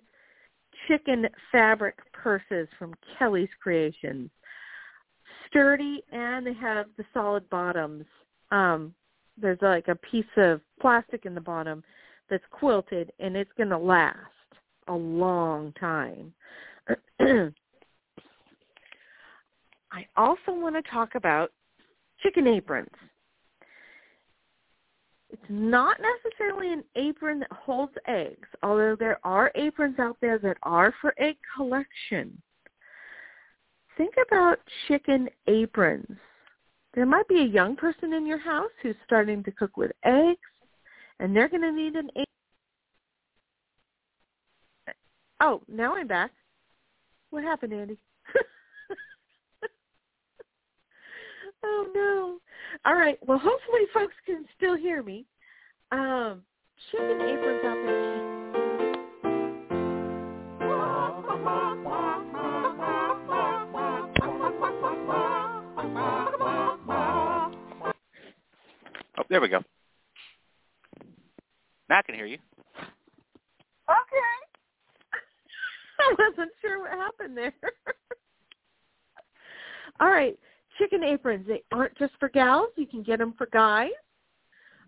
chicken 0.88 1.28
fabric 1.50 1.96
purses 2.12 2.68
from 2.78 2.94
Kelly's 3.18 3.48
Creations. 3.62 4.30
Sturdy 5.48 6.02
and 6.12 6.46
they 6.46 6.54
have 6.54 6.86
the 6.96 7.04
solid 7.12 7.48
bottoms. 7.50 8.04
Um, 8.50 8.94
there's 9.36 9.58
like 9.60 9.88
a 9.88 9.94
piece 9.96 10.24
of 10.36 10.60
plastic 10.80 11.26
in 11.26 11.34
the 11.34 11.40
bottom 11.40 11.82
that's 12.30 12.44
quilted 12.50 13.12
and 13.18 13.36
it's 13.36 13.50
going 13.56 13.68
to 13.68 13.78
last 13.78 14.16
a 14.88 14.94
long 14.94 15.72
time. 15.78 16.32
I 19.92 20.06
also 20.16 20.48
want 20.48 20.74
to 20.74 20.90
talk 20.90 21.14
about 21.14 21.52
chicken 22.22 22.46
aprons. 22.46 22.88
It's 25.32 25.42
not 25.48 25.96
necessarily 26.00 26.72
an 26.72 26.84
apron 26.94 27.40
that 27.40 27.52
holds 27.52 27.94
eggs, 28.06 28.48
although 28.62 28.94
there 28.94 29.18
are 29.24 29.50
aprons 29.54 29.98
out 29.98 30.18
there 30.20 30.38
that 30.38 30.58
are 30.62 30.94
for 31.00 31.14
egg 31.18 31.36
collection. 31.56 32.40
Think 33.96 34.14
about 34.26 34.58
chicken 34.86 35.28
aprons. 35.46 36.18
There 36.94 37.06
might 37.06 37.26
be 37.28 37.40
a 37.40 37.44
young 37.44 37.76
person 37.76 38.12
in 38.12 38.26
your 38.26 38.38
house 38.38 38.70
who's 38.82 38.96
starting 39.04 39.42
to 39.44 39.50
cook 39.50 39.76
with 39.78 39.92
eggs, 40.04 40.38
and 41.18 41.34
they're 41.34 41.48
going 41.48 41.62
to 41.62 41.72
need 41.72 41.94
an 41.94 42.08
apron 42.10 42.26
Oh, 45.44 45.60
now 45.66 45.96
I'm 45.96 46.06
back. 46.06 46.30
What 47.30 47.42
happened, 47.42 47.72
Andy? 47.72 47.98
Oh 51.64 51.86
no. 51.94 52.38
All 52.84 52.94
right. 52.96 53.18
Well, 53.26 53.38
hopefully 53.38 53.82
folks 53.92 54.14
can 54.26 54.44
still 54.56 54.76
hear 54.76 55.02
me. 55.02 55.26
Um, 55.90 56.42
chicken 56.90 57.20
aprons 57.20 57.64
out 57.64 57.76
there. 57.84 58.32
Oh, 69.18 69.24
there 69.28 69.40
we 69.40 69.48
go. 69.48 69.60
Now 71.88 71.98
I 71.98 72.02
can 72.02 72.14
hear 72.14 72.26
you. 72.26 72.38
Okay. 73.88 73.88
I 76.00 76.14
wasn't 76.18 76.52
sure 76.60 76.80
what 76.80 76.92
happened 76.92 77.36
there. 77.36 77.52
All 80.00 80.08
right, 80.08 80.36
chicken 80.82 81.04
aprons. 81.04 81.46
They 81.46 81.62
aren't 81.72 81.96
just 81.96 82.12
for 82.18 82.28
gals. 82.28 82.68
You 82.76 82.86
can 82.86 83.02
get 83.02 83.18
them 83.18 83.34
for 83.36 83.46
guys. 83.52 83.90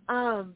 Um, 0.08 0.54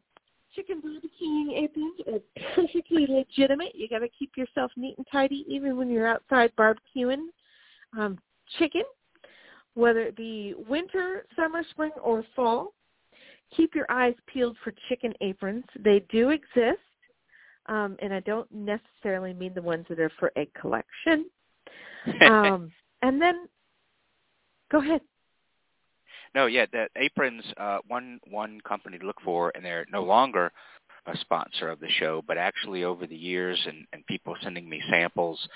chicken 0.54 0.82
barbecuing 0.82 1.56
aprons 1.56 2.00
are 2.12 2.20
perfectly 2.54 3.06
legitimate. 3.08 3.74
You 3.74 3.88
got 3.88 4.00
to 4.00 4.08
keep 4.18 4.32
yourself 4.36 4.70
neat 4.76 4.96
and 4.98 5.06
tidy 5.10 5.44
even 5.48 5.76
when 5.76 5.90
you're 5.90 6.08
outside 6.08 6.52
barbecuing 6.58 7.26
um, 7.98 8.18
chicken, 8.58 8.82
whether 9.74 10.00
it 10.00 10.16
be 10.16 10.54
winter, 10.68 11.26
summer, 11.36 11.62
spring, 11.70 11.92
or 12.02 12.24
fall. 12.34 12.74
Keep 13.56 13.74
your 13.74 13.90
eyes 13.90 14.14
peeled 14.26 14.56
for 14.62 14.74
chicken 14.88 15.14
aprons. 15.20 15.64
They 15.82 16.04
do 16.10 16.30
exist 16.30 16.80
um, 17.68 17.96
and 18.00 18.12
I 18.12 18.20
don't 18.20 18.50
necessarily 18.50 19.34
mean 19.34 19.52
the 19.54 19.62
ones 19.62 19.86
that 19.88 20.00
are 20.00 20.10
for 20.18 20.32
egg 20.36 20.48
collection. 20.58 21.26
um, 22.22 22.72
and 23.02 23.20
then, 23.20 23.46
go 24.72 24.80
ahead. 24.80 25.02
No, 26.34 26.46
yeah, 26.46 26.66
that 26.72 26.90
aprons. 26.96 27.44
Uh, 27.56 27.78
one 27.88 28.20
one 28.28 28.60
company 28.60 28.98
to 28.98 29.06
look 29.06 29.20
for, 29.24 29.52
and 29.54 29.64
they're 29.64 29.86
no 29.90 30.02
longer 30.02 30.52
a 31.06 31.16
sponsor 31.18 31.68
of 31.70 31.80
the 31.80 31.88
show, 31.88 32.22
but 32.26 32.36
actually 32.36 32.84
over 32.84 33.06
the 33.06 33.16
years, 33.16 33.58
and, 33.66 33.86
and 33.92 34.06
people 34.06 34.34
sending 34.42 34.68
me 34.68 34.82
samples 34.90 35.48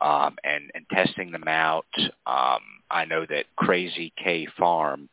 um, 0.00 0.36
and 0.44 0.70
and 0.74 0.86
testing 0.90 1.30
them 1.30 1.46
out. 1.46 1.86
Um, 2.26 2.60
I 2.90 3.04
know 3.04 3.26
that 3.26 3.44
Crazy 3.56 4.12
K 4.22 4.46
Farm 4.58 5.08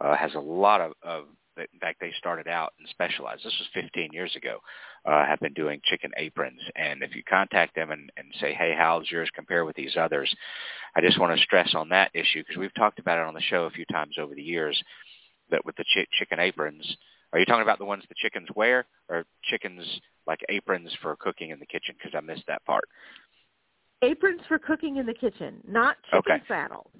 uh, 0.00 0.16
has 0.16 0.34
a 0.34 0.40
lot 0.40 0.80
of, 0.80 0.92
of 1.02 1.24
in 1.56 1.78
fact 1.80 2.00
they 2.00 2.12
started 2.18 2.48
out 2.48 2.72
and 2.78 2.88
specialized. 2.88 3.44
This 3.44 3.54
was 3.58 3.82
15 3.82 4.12
years 4.12 4.34
ago. 4.36 4.58
Uh, 5.04 5.24
have 5.26 5.40
been 5.40 5.52
doing 5.52 5.80
chicken 5.84 6.10
aprons, 6.16 6.60
and 6.76 7.02
if 7.02 7.14
you 7.14 7.22
contact 7.28 7.74
them 7.74 7.90
and, 7.90 8.10
and 8.16 8.28
say, 8.40 8.54
hey, 8.54 8.74
how's 8.76 9.10
yours 9.10 9.28
compare 9.34 9.64
with 9.64 9.76
these 9.76 9.96
others? 9.98 10.34
I 10.96 11.00
just 11.00 11.20
want 11.20 11.36
to 11.36 11.44
stress 11.44 11.74
on 11.74 11.90
that 11.90 12.10
issue 12.14 12.42
because 12.42 12.56
we've 12.56 12.74
talked 12.74 12.98
about 12.98 13.18
it 13.18 13.26
on 13.26 13.34
the 13.34 13.40
show 13.40 13.64
a 13.64 13.70
few 13.70 13.84
times 13.86 14.16
over 14.18 14.34
the 14.34 14.42
years. 14.42 14.82
That 15.50 15.64
with 15.66 15.76
the 15.76 15.84
ch- 15.84 16.08
chicken 16.18 16.40
aprons, 16.40 16.96
are 17.32 17.38
you 17.38 17.44
talking 17.44 17.62
about 17.62 17.78
the 17.78 17.84
ones 17.84 18.04
the 18.08 18.14
chickens 18.16 18.48
wear, 18.54 18.86
or 19.08 19.24
chickens 19.42 19.84
like 20.26 20.40
aprons 20.48 20.90
for 21.02 21.16
cooking 21.16 21.50
in 21.50 21.58
the 21.58 21.66
kitchen? 21.66 21.96
Because 21.98 22.16
I 22.16 22.20
missed 22.20 22.44
that 22.46 22.64
part. 22.64 22.84
Aprons 24.04 24.40
for 24.48 24.58
cooking 24.58 24.96
in 24.98 25.06
the 25.06 25.14
kitchen, 25.14 25.60
not 25.66 25.96
chicken 26.10 26.20
Okay. 26.36 26.42
saddles. 26.46 26.90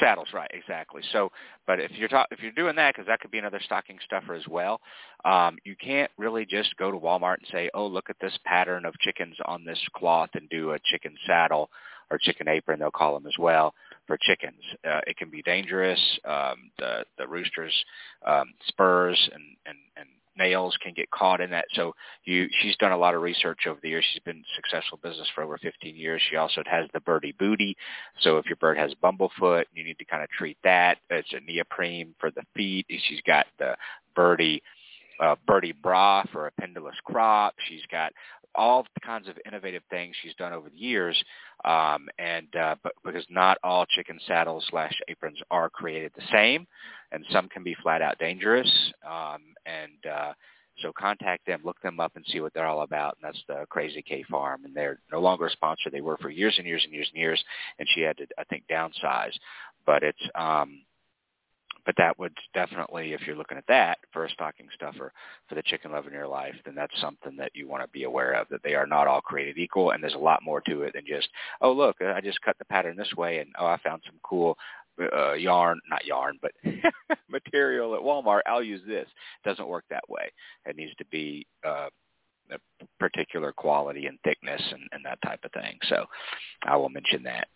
Saddles, 0.00 0.28
right? 0.32 0.50
Exactly. 0.54 1.02
So, 1.12 1.30
but 1.66 1.80
if 1.80 1.90
you're 1.92 2.08
ta- 2.08 2.26
if 2.30 2.40
you're 2.40 2.52
doing 2.52 2.76
that, 2.76 2.94
because 2.94 3.06
that 3.08 3.20
could 3.20 3.30
be 3.30 3.38
another 3.38 3.60
stocking 3.60 3.98
stuffer 4.04 4.34
as 4.34 4.46
well, 4.48 4.80
um, 5.24 5.58
you 5.64 5.74
can't 5.76 6.10
really 6.16 6.46
just 6.46 6.76
go 6.76 6.90
to 6.90 6.98
Walmart 6.98 7.38
and 7.38 7.46
say, 7.50 7.68
"Oh, 7.74 7.86
look 7.86 8.08
at 8.08 8.18
this 8.20 8.36
pattern 8.44 8.84
of 8.86 8.98
chickens 9.00 9.36
on 9.44 9.64
this 9.64 9.80
cloth," 9.94 10.30
and 10.34 10.48
do 10.48 10.72
a 10.72 10.78
chicken 10.78 11.16
saddle 11.26 11.70
or 12.10 12.18
chicken 12.18 12.48
apron. 12.48 12.78
They'll 12.78 12.90
call 12.90 13.14
them 13.14 13.26
as 13.26 13.36
well 13.38 13.74
for 14.06 14.16
chickens. 14.16 14.62
Uh, 14.84 15.00
it 15.06 15.16
can 15.16 15.30
be 15.30 15.42
dangerous. 15.42 16.00
Um, 16.24 16.70
the 16.78 17.04
the 17.18 17.26
roosters' 17.26 17.84
um, 18.24 18.54
spurs 18.68 19.18
and 19.34 19.56
and 19.66 19.78
and 19.96 20.08
nails 20.36 20.76
can 20.82 20.92
get 20.94 21.10
caught 21.10 21.40
in 21.40 21.50
that. 21.50 21.66
So 21.74 21.94
you 22.24 22.48
she's 22.60 22.76
done 22.76 22.92
a 22.92 22.96
lot 22.96 23.14
of 23.14 23.22
research 23.22 23.60
over 23.66 23.78
the 23.82 23.88
years. 23.88 24.04
She's 24.12 24.22
been 24.22 24.44
successful 24.56 24.98
business 25.02 25.28
for 25.34 25.42
over 25.42 25.58
15 25.58 25.96
years. 25.96 26.22
She 26.30 26.36
also 26.36 26.62
has 26.66 26.88
the 26.92 27.00
birdie 27.00 27.34
booty. 27.38 27.76
So 28.20 28.38
if 28.38 28.46
your 28.46 28.56
bird 28.56 28.78
has 28.78 28.92
bumblefoot, 29.02 29.64
you 29.74 29.84
need 29.84 29.98
to 29.98 30.04
kind 30.04 30.22
of 30.22 30.30
treat 30.30 30.58
that. 30.64 30.98
It's 31.10 31.32
a 31.32 31.40
neoprene 31.40 32.14
for 32.18 32.30
the 32.30 32.42
feet. 32.54 32.86
She's 32.88 33.20
got 33.26 33.46
the 33.58 33.76
birdie 34.14 34.62
uh, 35.20 35.36
birdie 35.46 35.72
bra 35.72 36.24
for 36.32 36.46
a 36.46 36.52
pendulous 36.52 36.96
crop. 37.04 37.54
She's 37.68 37.82
got 37.90 38.12
all 38.54 38.86
kinds 39.04 39.28
of 39.28 39.38
innovative 39.46 39.82
things 39.90 40.14
she's 40.22 40.34
done 40.34 40.52
over 40.52 40.68
the 40.68 40.76
years, 40.76 41.22
um, 41.64 42.08
and 42.18 42.54
uh, 42.56 42.76
but 42.82 42.92
because 43.04 43.24
not 43.30 43.58
all 43.62 43.86
chicken 43.86 44.18
saddles 44.26 44.64
slash 44.70 44.92
aprons 45.08 45.38
are 45.50 45.70
created 45.70 46.12
the 46.16 46.24
same, 46.32 46.66
and 47.12 47.24
some 47.30 47.48
can 47.48 47.62
be 47.62 47.76
flat 47.82 48.02
out 48.02 48.18
dangerous. 48.18 48.70
Um, 49.06 49.42
and 49.66 50.12
uh, 50.12 50.32
so 50.80 50.92
contact 50.98 51.46
them, 51.46 51.60
look 51.64 51.80
them 51.82 52.00
up, 52.00 52.12
and 52.16 52.24
see 52.28 52.40
what 52.40 52.54
they're 52.54 52.66
all 52.66 52.82
about. 52.82 53.16
And 53.20 53.28
that's 53.28 53.44
the 53.46 53.66
Crazy 53.68 54.02
K 54.02 54.24
Farm, 54.30 54.64
and 54.64 54.74
they're 54.74 54.98
no 55.10 55.20
longer 55.20 55.46
a 55.46 55.50
sponsor. 55.50 55.90
They 55.90 56.00
were 56.00 56.16
for 56.18 56.30
years 56.30 56.54
and 56.58 56.66
years 56.66 56.82
and 56.84 56.92
years 56.92 57.08
and 57.12 57.20
years, 57.20 57.44
and 57.78 57.88
she 57.94 58.00
had 58.00 58.16
to, 58.18 58.26
I 58.38 58.44
think, 58.44 58.64
downsize. 58.70 59.32
But 59.84 60.02
it's 60.02 60.22
um, 60.34 60.82
but 61.84 61.94
that 61.98 62.18
would 62.18 62.36
definitely, 62.54 63.12
if 63.12 63.22
you're 63.26 63.36
looking 63.36 63.58
at 63.58 63.66
that 63.68 63.98
for 64.12 64.24
a 64.24 64.30
stocking 64.30 64.68
stuffer 64.74 65.12
for 65.48 65.54
the 65.54 65.62
chicken 65.62 65.92
love 65.92 66.06
in 66.06 66.12
your 66.12 66.28
life, 66.28 66.54
then 66.64 66.74
that's 66.74 67.00
something 67.00 67.36
that 67.36 67.52
you 67.54 67.68
want 67.68 67.82
to 67.82 67.88
be 67.88 68.04
aware 68.04 68.32
of, 68.32 68.48
that 68.50 68.62
they 68.62 68.74
are 68.74 68.86
not 68.86 69.06
all 69.06 69.20
created 69.20 69.58
equal, 69.58 69.90
and 69.90 70.02
there's 70.02 70.14
a 70.14 70.18
lot 70.18 70.42
more 70.42 70.60
to 70.62 70.82
it 70.82 70.92
than 70.94 71.04
just, 71.06 71.28
oh, 71.60 71.72
look, 71.72 71.96
I 72.00 72.20
just 72.20 72.40
cut 72.42 72.56
the 72.58 72.64
pattern 72.66 72.96
this 72.96 73.12
way, 73.16 73.38
and 73.38 73.50
oh, 73.58 73.66
I 73.66 73.78
found 73.78 74.02
some 74.06 74.18
cool 74.22 74.56
uh, 75.12 75.32
yarn, 75.32 75.80
not 75.88 76.04
yarn, 76.04 76.38
but 76.40 76.52
material 77.28 77.94
at 77.94 78.02
Walmart. 78.02 78.40
I'll 78.46 78.62
use 78.62 78.82
this. 78.86 79.06
It 79.44 79.48
doesn't 79.48 79.68
work 79.68 79.84
that 79.90 80.08
way. 80.08 80.30
It 80.66 80.76
needs 80.76 80.94
to 80.96 81.04
be 81.06 81.46
uh, 81.66 81.88
a 82.50 82.58
particular 83.00 83.52
quality 83.52 84.06
and 84.06 84.18
thickness 84.24 84.62
and, 84.72 84.82
and 84.92 85.04
that 85.04 85.18
type 85.24 85.40
of 85.44 85.52
thing. 85.52 85.78
So 85.88 86.04
I 86.64 86.76
will 86.76 86.88
mention 86.88 87.22
that. 87.24 87.48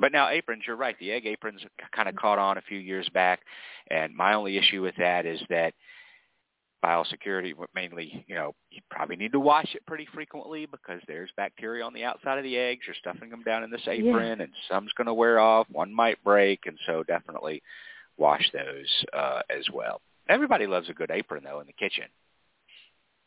But 0.00 0.12
now 0.12 0.28
aprons, 0.30 0.62
you're 0.66 0.76
right. 0.76 0.96
The 0.98 1.12
egg 1.12 1.26
aprons 1.26 1.60
kind 1.94 2.08
of 2.08 2.16
caught 2.16 2.38
on 2.38 2.56
a 2.56 2.62
few 2.62 2.78
years 2.78 3.08
back, 3.10 3.40
and 3.90 4.16
my 4.16 4.32
only 4.34 4.56
issue 4.56 4.80
with 4.80 4.94
that 4.96 5.26
is 5.26 5.40
that 5.50 5.74
biosecurity, 6.82 7.52
mainly, 7.74 8.24
you 8.26 8.34
know, 8.34 8.54
you 8.70 8.80
probably 8.90 9.16
need 9.16 9.32
to 9.32 9.40
wash 9.40 9.74
it 9.74 9.84
pretty 9.86 10.08
frequently 10.14 10.64
because 10.64 11.02
there's 11.06 11.30
bacteria 11.36 11.84
on 11.84 11.92
the 11.92 12.04
outside 12.04 12.38
of 12.38 12.44
the 12.44 12.56
eggs. 12.56 12.80
You're 12.86 12.96
stuffing 12.98 13.28
them 13.28 13.42
down 13.42 13.62
in 13.62 13.70
this 13.70 13.86
apron, 13.86 14.40
and 14.40 14.52
some's 14.70 14.92
going 14.94 15.06
to 15.06 15.12
wear 15.12 15.38
off. 15.38 15.66
One 15.70 15.92
might 15.92 16.22
break, 16.24 16.60
and 16.64 16.78
so 16.86 17.02
definitely 17.02 17.62
wash 18.16 18.50
those 18.52 19.04
uh, 19.12 19.42
as 19.50 19.64
well. 19.72 20.00
Everybody 20.30 20.66
loves 20.66 20.88
a 20.88 20.94
good 20.94 21.10
apron, 21.10 21.44
though, 21.44 21.60
in 21.60 21.66
the 21.66 21.72
kitchen. 21.74 22.06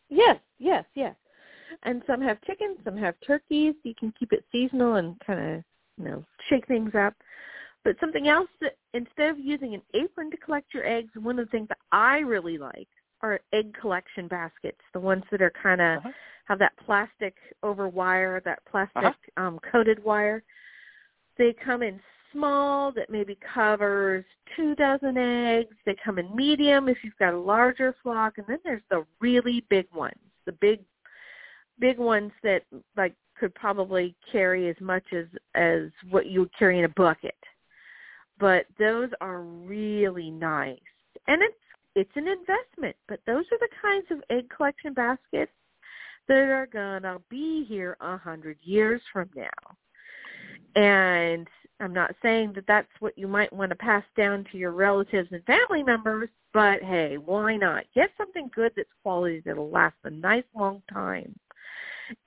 Yes, 0.10 0.40
yes, 0.58 0.86
yes. 0.96 1.16
And 1.84 2.02
some 2.08 2.22
have 2.22 2.42
chickens, 2.42 2.78
some 2.84 2.98
have 2.98 3.16
turkeys. 3.26 3.76
You 3.84 3.94
can 3.94 4.14
keep 4.18 4.34
it 4.34 4.46
seasonal 4.52 4.96
and 4.96 5.20
kind 5.26 5.58
of, 5.58 5.64
you 5.98 6.06
know, 6.06 6.24
shake 6.50 6.68
things 6.68 6.92
up. 6.96 7.14
But 7.84 7.98
something 8.00 8.28
else 8.28 8.50
that 8.62 8.78
instead 8.94 9.30
of 9.30 9.40
using 9.40 9.74
an 9.74 9.82
apron 9.94 10.32
to 10.32 10.38
collect 10.38 10.74
your 10.74 10.86
eggs, 10.86 11.12
one 11.16 11.38
of 11.38 11.46
the 11.46 11.52
things 11.52 11.68
that 11.68 11.80
I 11.92 12.20
really 12.20 12.58
like 12.58 12.88
are 13.22 13.40
egg 13.52 13.74
collection 13.80 14.28
baskets, 14.28 14.80
the 14.94 15.00
ones 15.00 15.24
that 15.32 15.42
are 15.42 15.52
kind 15.52 15.82
of 15.82 15.98
Uh-huh. 15.98 16.12
have 16.46 16.60
that 16.60 16.76
plastic 16.78 17.36
over 17.62 17.88
wire, 17.88 18.40
that 18.42 18.64
plastic 18.66 19.04
Uh-huh. 19.04 19.44
um, 19.44 19.60
coated 19.60 20.04
wire. 20.04 20.44
They 21.38 21.54
come 21.54 21.84
in 21.84 22.02
small 22.32 22.92
that 22.94 23.10
maybe 23.10 23.36
covers 23.54 24.26
two 24.56 24.76
dozen 24.76 25.18
eggs. 25.18 25.76
They 25.86 25.96
come 25.96 26.20
in 26.20 26.36
medium 26.36 26.90
if 26.90 27.04
you've 27.04 27.18
got 27.18 27.34
a 27.34 27.40
larger 27.40 27.94
flock, 28.02 28.38
and 28.38 28.48
then 28.48 28.60
there's 28.64 28.84
the 28.90 29.06
really 29.20 29.62
big 29.70 29.88
ones, 29.94 30.20
the 30.46 30.54
big, 30.54 30.84
big 31.80 31.98
ones 31.98 32.32
that 32.44 32.64
like 32.96 33.16
could 33.44 33.54
probably 33.56 34.16
carry 34.32 34.70
as 34.70 34.76
much 34.80 35.04
as 35.12 35.26
as 35.54 35.90
what 36.10 36.28
you 36.28 36.40
would 36.40 36.58
carry 36.58 36.80
in 36.80 36.86
a 36.86 36.90
bucket. 36.90 37.36
But 38.40 38.68
those 38.80 39.10
are 39.20 39.42
really 39.42 40.32
nice, 40.32 40.80
and 41.28 41.42
it's 41.42 41.54
it's 41.94 42.16
an 42.16 42.30
investment. 42.30 42.96
But 43.10 43.20
those 43.28 43.44
are 43.52 43.60
the 43.60 43.68
kinds 43.82 44.06
of 44.12 44.24
egg 44.30 44.50
collection 44.50 44.94
baskets 44.94 45.52
that 46.30 46.38
are 46.38 46.70
gonna 46.72 47.20
be 47.30 47.66
here 47.68 47.98
a 48.00 48.16
hundred 48.16 48.60
years 48.64 49.02
from 49.12 49.30
now. 49.36 49.76
And 50.82 51.46
I'm 51.82 51.94
not 51.94 52.16
saying 52.22 52.54
that 52.56 52.66
that's 52.66 52.88
what 53.02 53.18
you 53.18 53.28
might 53.28 53.52
want 53.52 53.72
to 53.72 53.76
pass 53.76 54.06
down 54.16 54.46
to 54.54 54.58
your 54.58 54.72
relatives 54.72 55.28
and 55.34 55.44
family 55.44 55.84
members, 55.84 56.30
but 56.54 56.82
hey, 56.82 57.18
why 57.18 57.58
not? 57.58 57.84
Get 57.94 58.10
something 58.18 58.50
good 58.56 58.72
that's 58.78 58.88
quality 59.02 59.42
that'll 59.46 59.70
last 59.70 59.96
a 60.06 60.10
nice 60.10 60.46
long 60.56 60.82
time. 60.90 61.38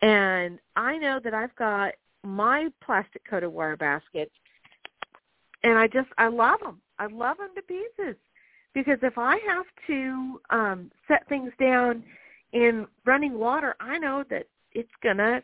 And 0.02 0.58
I 0.76 0.98
know 0.98 1.20
that 1.22 1.34
I've 1.34 1.54
got 1.56 1.92
my 2.22 2.68
plastic 2.84 3.22
coated 3.28 3.50
wire 3.50 3.76
baskets, 3.76 4.32
and 5.62 5.78
I 5.78 5.86
just 5.86 6.08
I 6.18 6.28
love 6.28 6.60
them. 6.60 6.80
I 6.98 7.06
love 7.06 7.38
them 7.38 7.50
to 7.54 7.62
pieces 7.62 8.16
because 8.74 8.98
if 9.02 9.18
I 9.18 9.38
have 9.46 9.66
to 9.86 10.40
um, 10.50 10.90
set 11.08 11.28
things 11.28 11.52
down 11.60 12.02
in 12.52 12.86
running 13.04 13.38
water, 13.38 13.74
I 13.80 13.98
know 13.98 14.24
that 14.30 14.46
it's 14.72 14.88
gonna 15.02 15.42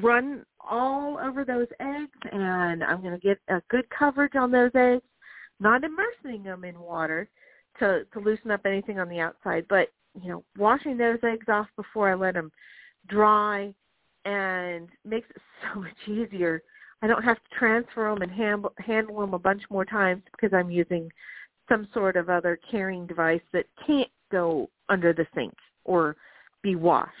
run 0.00 0.44
all 0.60 1.18
over 1.18 1.44
those 1.44 1.66
eggs 1.80 2.18
and 2.30 2.84
I'm 2.84 3.02
to 3.02 3.18
get 3.18 3.38
a 3.48 3.62
good 3.70 3.88
coverage 3.90 4.34
on 4.36 4.50
those 4.50 4.70
eggs, 4.74 5.02
not 5.60 5.82
immersing 5.82 6.42
them 6.42 6.64
in 6.64 6.78
water 6.78 7.28
to 7.78 8.04
to 8.12 8.20
loosen 8.20 8.50
up 8.50 8.60
anything 8.64 8.98
on 8.98 9.08
the 9.08 9.20
outside, 9.20 9.66
but 9.68 9.88
you 10.20 10.28
know, 10.28 10.44
washing 10.56 10.96
those 10.96 11.18
eggs 11.22 11.46
off 11.48 11.68
before 11.76 12.10
I 12.10 12.14
let 12.14 12.34
them 12.34 12.50
dry 13.08 13.72
and 14.24 14.88
makes 15.04 15.28
it 15.30 15.42
so 15.74 15.80
much 15.80 15.96
easier. 16.06 16.62
I 17.02 17.06
don't 17.06 17.22
have 17.22 17.36
to 17.36 17.58
transfer 17.58 18.10
them 18.10 18.22
and 18.22 18.32
handle 18.32 18.72
handle 18.78 19.20
them 19.20 19.34
a 19.34 19.38
bunch 19.38 19.62
more 19.70 19.84
times 19.84 20.22
because 20.32 20.52
I'm 20.52 20.70
using 20.70 21.10
some 21.68 21.86
sort 21.94 22.16
of 22.16 22.28
other 22.28 22.58
carrying 22.70 23.06
device 23.06 23.42
that 23.52 23.66
can't 23.86 24.10
go 24.32 24.68
under 24.88 25.12
the 25.12 25.26
sink 25.34 25.54
or 25.84 26.16
be 26.62 26.74
washed. 26.74 27.12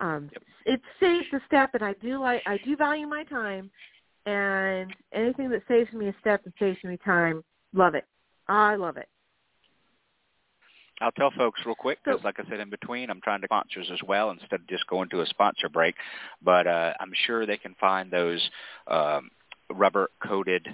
Um, 0.00 0.30
It 0.66 0.80
saves 1.00 1.26
a 1.32 1.40
step, 1.46 1.70
and 1.74 1.82
I 1.82 1.94
do 1.94 2.20
like 2.20 2.42
I 2.46 2.58
do 2.58 2.76
value 2.76 3.06
my 3.06 3.24
time, 3.24 3.70
and 4.26 4.92
anything 5.12 5.48
that 5.50 5.62
saves 5.68 5.92
me 5.92 6.08
a 6.08 6.14
step 6.20 6.42
and 6.44 6.52
saves 6.58 6.82
me 6.84 6.98
time, 7.04 7.42
love 7.72 7.94
it. 7.94 8.04
I 8.48 8.76
love 8.76 8.96
it. 8.96 9.08
I'll 11.02 11.12
tell 11.12 11.32
folks 11.36 11.60
real 11.66 11.74
quick 11.74 11.98
because, 12.04 12.22
like 12.22 12.38
I 12.38 12.48
said, 12.48 12.60
in 12.60 12.70
between, 12.70 13.10
I'm 13.10 13.20
trying 13.20 13.40
to 13.40 13.46
sponsors 13.46 13.90
as 13.92 13.98
well 14.06 14.30
instead 14.30 14.60
of 14.60 14.66
just 14.68 14.86
going 14.86 15.08
to 15.10 15.20
a 15.20 15.26
sponsor 15.26 15.68
break. 15.68 15.96
But 16.42 16.66
uh, 16.66 16.92
I'm 17.00 17.12
sure 17.26 17.44
they 17.44 17.56
can 17.56 17.74
find 17.80 18.10
those 18.10 18.40
um, 18.86 19.30
rubber-coated 19.68 20.68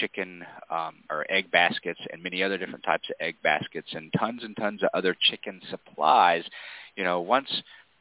chicken 0.00 0.44
um, 0.70 0.94
or 1.10 1.26
egg 1.28 1.50
baskets 1.50 2.00
and 2.10 2.22
many 2.22 2.42
other 2.42 2.56
different 2.56 2.84
types 2.84 3.08
of 3.10 3.16
egg 3.20 3.34
baskets 3.42 3.88
and 3.92 4.12
tons 4.18 4.42
and 4.44 4.56
tons 4.56 4.82
of 4.82 4.88
other 4.94 5.14
chicken 5.20 5.60
supplies. 5.70 6.44
You 6.96 7.04
know, 7.04 7.20
once 7.20 7.48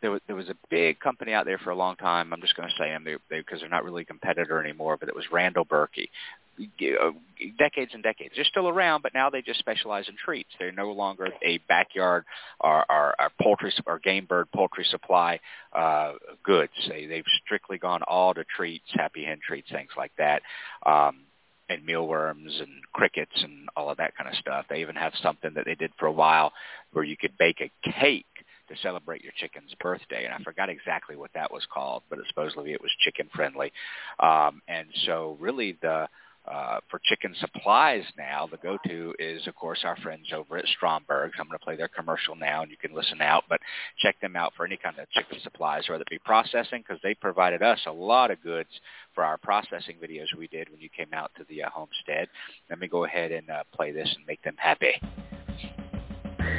there 0.01 0.11
was, 0.11 0.21
there 0.27 0.35
was 0.35 0.49
a 0.49 0.55
big 0.69 0.99
company 0.99 1.33
out 1.33 1.45
there 1.45 1.57
for 1.57 1.71
a 1.71 1.75
long 1.75 1.95
time. 1.95 2.31
I'm 2.31 2.41
just 2.41 2.55
going 2.55 2.69
to 2.69 2.75
say 2.77 2.89
them 2.89 3.03
because 3.03 3.21
they, 3.29 3.39
because 3.39 3.59
they're 3.61 3.69
not 3.69 3.83
really 3.83 4.03
a 4.03 4.05
competitor 4.05 4.61
anymore, 4.61 4.97
but 4.97 5.09
it 5.09 5.15
was 5.15 5.25
Randall 5.31 5.65
Burkey 5.65 6.09
decades 7.57 7.91
and 7.93 8.03
decades. 8.03 8.33
They're 8.35 8.45
still 8.45 8.69
around, 8.69 9.01
but 9.01 9.13
now 9.13 9.29
they 9.29 9.41
just 9.41 9.59
specialize 9.59 10.07
in 10.07 10.15
treats. 10.23 10.49
They're 10.59 10.71
no 10.71 10.91
longer 10.91 11.29
a 11.43 11.57
backyard 11.69 12.25
or, 12.59 12.85
or, 12.89 13.15
or 13.19 13.29
poultry 13.41 13.73
or 13.85 13.99
game 13.99 14.25
bird 14.25 14.47
poultry 14.55 14.85
supply 14.89 15.39
uh, 15.73 16.13
goods. 16.43 16.73
They, 16.87 17.05
they've 17.05 17.25
strictly 17.45 17.77
gone 17.77 18.01
all 18.07 18.33
to 18.33 18.43
treats, 18.43 18.85
happy 18.93 19.23
hen 19.23 19.39
treats, 19.45 19.69
things 19.71 19.91
like 19.97 20.11
that. 20.17 20.41
Um, 20.85 21.21
and 21.69 21.85
mealworms 21.85 22.59
and 22.59 22.69
crickets 22.91 23.31
and 23.41 23.69
all 23.75 23.89
of 23.89 23.97
that 23.97 24.15
kind 24.17 24.29
of 24.29 24.35
stuff. 24.35 24.65
They 24.69 24.81
even 24.81 24.95
have 24.95 25.13
something 25.23 25.53
that 25.55 25.65
they 25.65 25.75
did 25.75 25.91
for 25.97 26.07
a 26.07 26.11
while 26.11 26.51
where 26.91 27.05
you 27.05 27.15
could 27.17 27.37
bake 27.37 27.61
a 27.61 27.89
cake 27.89 28.25
to 28.69 28.75
celebrate 28.81 29.23
your 29.23 29.33
chicken's 29.37 29.73
birthday, 29.79 30.25
and 30.25 30.33
I 30.33 30.37
forgot 30.43 30.69
exactly 30.69 31.15
what 31.15 31.31
that 31.33 31.51
was 31.51 31.65
called, 31.73 32.03
but 32.09 32.19
supposedly 32.27 32.73
it 32.73 32.81
was 32.81 32.91
chicken 32.99 33.29
friendly. 33.33 33.71
Um, 34.19 34.61
and 34.67 34.87
so 35.05 35.37
really 35.39 35.77
the 35.81 36.07
uh, 36.45 36.79
for 36.89 36.99
chicken 37.03 37.33
supplies 37.39 38.03
now, 38.17 38.47
the 38.51 38.57
go-to 38.57 39.13
is, 39.17 39.47
of 39.47 39.55
course, 39.55 39.79
our 39.83 39.95
friends 39.97 40.27
over 40.35 40.57
at 40.57 40.65
Stromberg's. 40.65 41.35
I'm 41.39 41.47
going 41.47 41.57
to 41.57 41.63
play 41.63 41.75
their 41.77 41.87
commercial 41.87 42.35
now, 42.35 42.63
and 42.63 42.71
you 42.71 42.77
can 42.77 42.93
listen 42.93 43.21
out, 43.21 43.45
but 43.47 43.61
check 43.99 44.19
them 44.19 44.35
out 44.35 44.53
for 44.55 44.65
any 44.65 44.77
kind 44.77 44.99
of 44.99 45.09
chicken 45.11 45.39
supplies, 45.41 45.87
whether 45.87 46.01
it 46.01 46.09
be 46.09 46.19
processing, 46.19 46.83
because 46.85 47.01
they 47.01 47.13
provided 47.13 47.61
us 47.61 47.79
a 47.87 47.91
lot 47.91 48.29
of 48.29 48.43
goods 48.43 48.69
for 49.15 49.23
our 49.23 49.37
processing 49.37 49.95
videos 50.03 50.35
we 50.37 50.47
did 50.47 50.69
when 50.69 50.81
you 50.81 50.89
came 50.89 51.13
out 51.13 51.31
to 51.37 51.45
the 51.47 51.63
uh, 51.63 51.69
homestead. 51.69 52.27
Let 52.69 52.79
me 52.79 52.87
go 52.87 53.05
ahead 53.05 53.31
and 53.31 53.49
uh, 53.49 53.63
play 53.73 53.91
this 53.91 54.13
and 54.15 54.25
make 54.25 54.41
them 54.43 54.55
happy. 54.57 55.01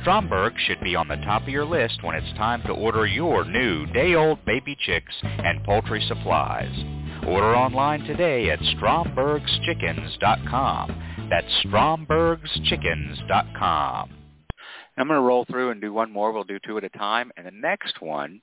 Stromberg 0.00 0.54
should 0.66 0.80
be 0.80 0.96
on 0.96 1.08
the 1.08 1.16
top 1.16 1.42
of 1.42 1.48
your 1.48 1.64
list 1.64 2.02
when 2.02 2.14
it's 2.14 2.36
time 2.36 2.60
to 2.62 2.72
order 2.72 3.06
your 3.06 3.44
new 3.44 3.86
day-old 3.86 4.44
baby 4.44 4.76
chicks 4.80 5.14
and 5.22 5.64
poultry 5.64 6.04
supplies. 6.08 6.72
Order 7.26 7.54
online 7.54 8.02
today 8.04 8.50
at 8.50 8.58
strombergschickens.com. 8.58 11.28
That's 11.30 11.46
strombergschickens.com. 11.66 14.10
I'm 14.96 15.08
going 15.08 15.18
to 15.18 15.26
roll 15.26 15.44
through 15.46 15.70
and 15.70 15.80
do 15.80 15.92
one 15.92 16.12
more. 16.12 16.32
We'll 16.32 16.44
do 16.44 16.58
two 16.66 16.78
at 16.78 16.84
a 16.84 16.90
time. 16.90 17.32
And 17.36 17.46
the 17.46 17.50
next 17.50 18.02
one 18.02 18.40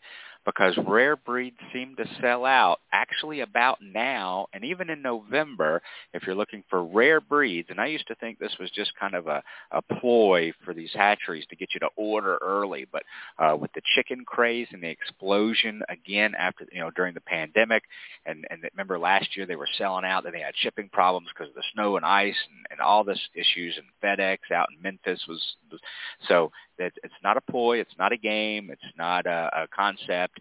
because 0.49 0.73
rare 0.87 1.15
breeds 1.15 1.57
seem 1.71 1.95
to 1.95 2.05
sell 2.21 2.43
out 2.43 2.79
actually 2.91 3.41
about 3.41 3.77
now 3.81 4.47
and 4.51 4.63
even 4.63 4.89
in 4.89 5.01
November 5.01 5.81
if 6.13 6.23
you're 6.25 6.35
looking 6.35 6.63
for 6.69 6.83
rare 6.83 7.21
breeds. 7.21 7.69
And 7.69 7.79
I 7.79 7.85
used 7.87 8.07
to 8.07 8.15
think 8.15 8.39
this 8.39 8.55
was 8.59 8.71
just 8.71 8.91
kind 8.99 9.13
of 9.13 9.27
a, 9.27 9.43
a 9.71 9.81
ploy 9.99 10.51
for 10.65 10.73
these 10.73 10.89
hatcheries 10.93 11.45
to 11.49 11.55
get 11.55 11.69
you 11.73 11.79
to 11.81 11.89
order 11.95 12.39
early. 12.41 12.87
But 12.91 13.03
uh, 13.37 13.55
with 13.57 13.71
the 13.73 13.81
chicken 13.95 14.23
craze 14.25 14.67
and 14.71 14.81
the 14.81 14.89
explosion 14.89 15.83
again 15.87 16.33
after, 16.37 16.65
you 16.71 16.79
know, 16.79 16.89
during 16.95 17.13
the 17.13 17.21
pandemic, 17.21 17.83
and, 18.25 18.45
and 18.49 18.63
remember 18.73 18.97
last 18.97 19.37
year 19.37 19.45
they 19.45 19.55
were 19.55 19.67
selling 19.77 20.05
out, 20.05 20.23
then 20.23 20.33
they 20.33 20.41
had 20.41 20.55
shipping 20.55 20.89
problems 20.91 21.27
because 21.33 21.49
of 21.49 21.55
the 21.55 21.63
snow 21.73 21.95
and 21.95 22.05
ice 22.05 22.35
and, 22.49 22.65
and 22.71 22.79
all 22.79 23.03
this 23.03 23.19
issues, 23.35 23.77
and 23.77 23.85
FedEx 24.03 24.37
out 24.53 24.69
in 24.75 24.81
Memphis 24.81 25.23
was, 25.27 25.41
was 25.71 25.79
so 26.27 26.51
that 26.79 26.93
it's 27.03 27.13
not 27.23 27.37
a 27.37 27.41
ploy, 27.41 27.79
it's 27.79 27.95
not 27.99 28.11
a 28.11 28.17
game, 28.17 28.69
it's 28.71 28.81
not 28.97 29.25
a, 29.25 29.49
a 29.53 29.67
concept. 29.75 30.38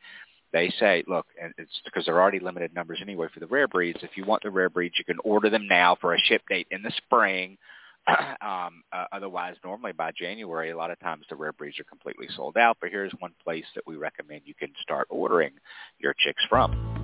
They 0.52 0.72
say, 0.80 1.04
look, 1.06 1.26
it's 1.58 1.80
because 1.84 2.06
they're 2.06 2.20
already 2.20 2.40
limited 2.40 2.74
numbers 2.74 3.00
anyway 3.02 3.26
for 3.32 3.40
the 3.40 3.46
rare 3.46 3.68
breeds. 3.68 3.98
If 4.02 4.16
you 4.16 4.24
want 4.24 4.42
the 4.42 4.50
rare 4.50 4.70
breeds, 4.70 4.94
you 4.98 5.04
can 5.04 5.18
order 5.22 5.50
them 5.50 5.66
now 5.68 5.96
for 6.00 6.14
a 6.14 6.18
ship 6.18 6.42
date 6.48 6.66
in 6.70 6.82
the 6.82 6.92
spring. 6.96 7.58
um, 8.08 8.82
uh, 8.90 9.04
otherwise, 9.12 9.56
normally 9.62 9.92
by 9.92 10.10
January, 10.18 10.70
a 10.70 10.76
lot 10.76 10.90
of 10.90 10.98
times 11.00 11.26
the 11.28 11.36
rare 11.36 11.52
breeds 11.52 11.78
are 11.78 11.84
completely 11.84 12.28
sold 12.34 12.56
out. 12.56 12.78
But 12.80 12.90
here's 12.90 13.12
one 13.18 13.34
place 13.44 13.66
that 13.74 13.86
we 13.86 13.96
recommend 13.96 14.42
you 14.46 14.54
can 14.54 14.72
start 14.80 15.06
ordering 15.10 15.52
your 15.98 16.14
chicks 16.18 16.42
from. 16.48 16.98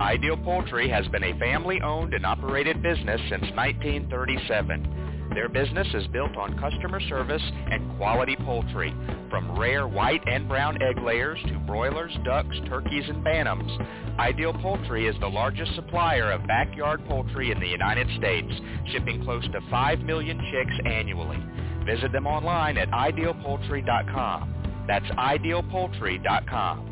Ideal 0.00 0.36
Poultry 0.36 0.88
has 0.88 1.06
been 1.08 1.24
a 1.24 1.38
family-owned 1.38 2.14
and 2.14 2.26
operated 2.26 2.82
business 2.82 3.20
since 3.28 3.42
1937. 3.54 5.03
Their 5.32 5.48
business 5.48 5.86
is 5.94 6.06
built 6.08 6.36
on 6.36 6.58
customer 6.58 7.00
service 7.08 7.42
and 7.70 7.96
quality 7.96 8.36
poultry, 8.36 8.94
from 9.30 9.58
rare 9.58 9.88
white 9.88 10.22
and 10.28 10.48
brown 10.48 10.80
egg 10.82 10.98
layers 11.00 11.38
to 11.48 11.58
broilers, 11.60 12.12
ducks, 12.24 12.56
turkeys, 12.68 13.04
and 13.08 13.24
bantams. 13.24 13.70
Ideal 14.18 14.52
Poultry 14.54 15.06
is 15.08 15.16
the 15.20 15.28
largest 15.28 15.74
supplier 15.74 16.30
of 16.30 16.46
backyard 16.46 17.04
poultry 17.08 17.50
in 17.50 17.58
the 17.58 17.66
United 17.66 18.06
States, 18.16 18.52
shipping 18.92 19.24
close 19.24 19.44
to 19.44 19.60
5 19.70 20.00
million 20.00 20.38
chicks 20.52 20.74
annually. 20.86 21.42
Visit 21.84 22.12
them 22.12 22.26
online 22.26 22.78
at 22.78 22.88
idealpoultry.com. 22.90 24.84
That's 24.86 25.06
idealpoultry.com. 25.06 26.90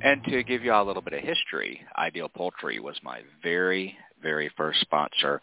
And 0.00 0.22
to 0.24 0.44
give 0.44 0.62
you 0.62 0.72
all 0.72 0.84
a 0.84 0.86
little 0.86 1.02
bit 1.02 1.14
of 1.14 1.20
history, 1.20 1.80
Ideal 1.96 2.28
Poultry 2.28 2.78
was 2.78 2.96
my 3.02 3.22
very, 3.42 3.96
very 4.22 4.50
first 4.56 4.80
sponsor 4.80 5.40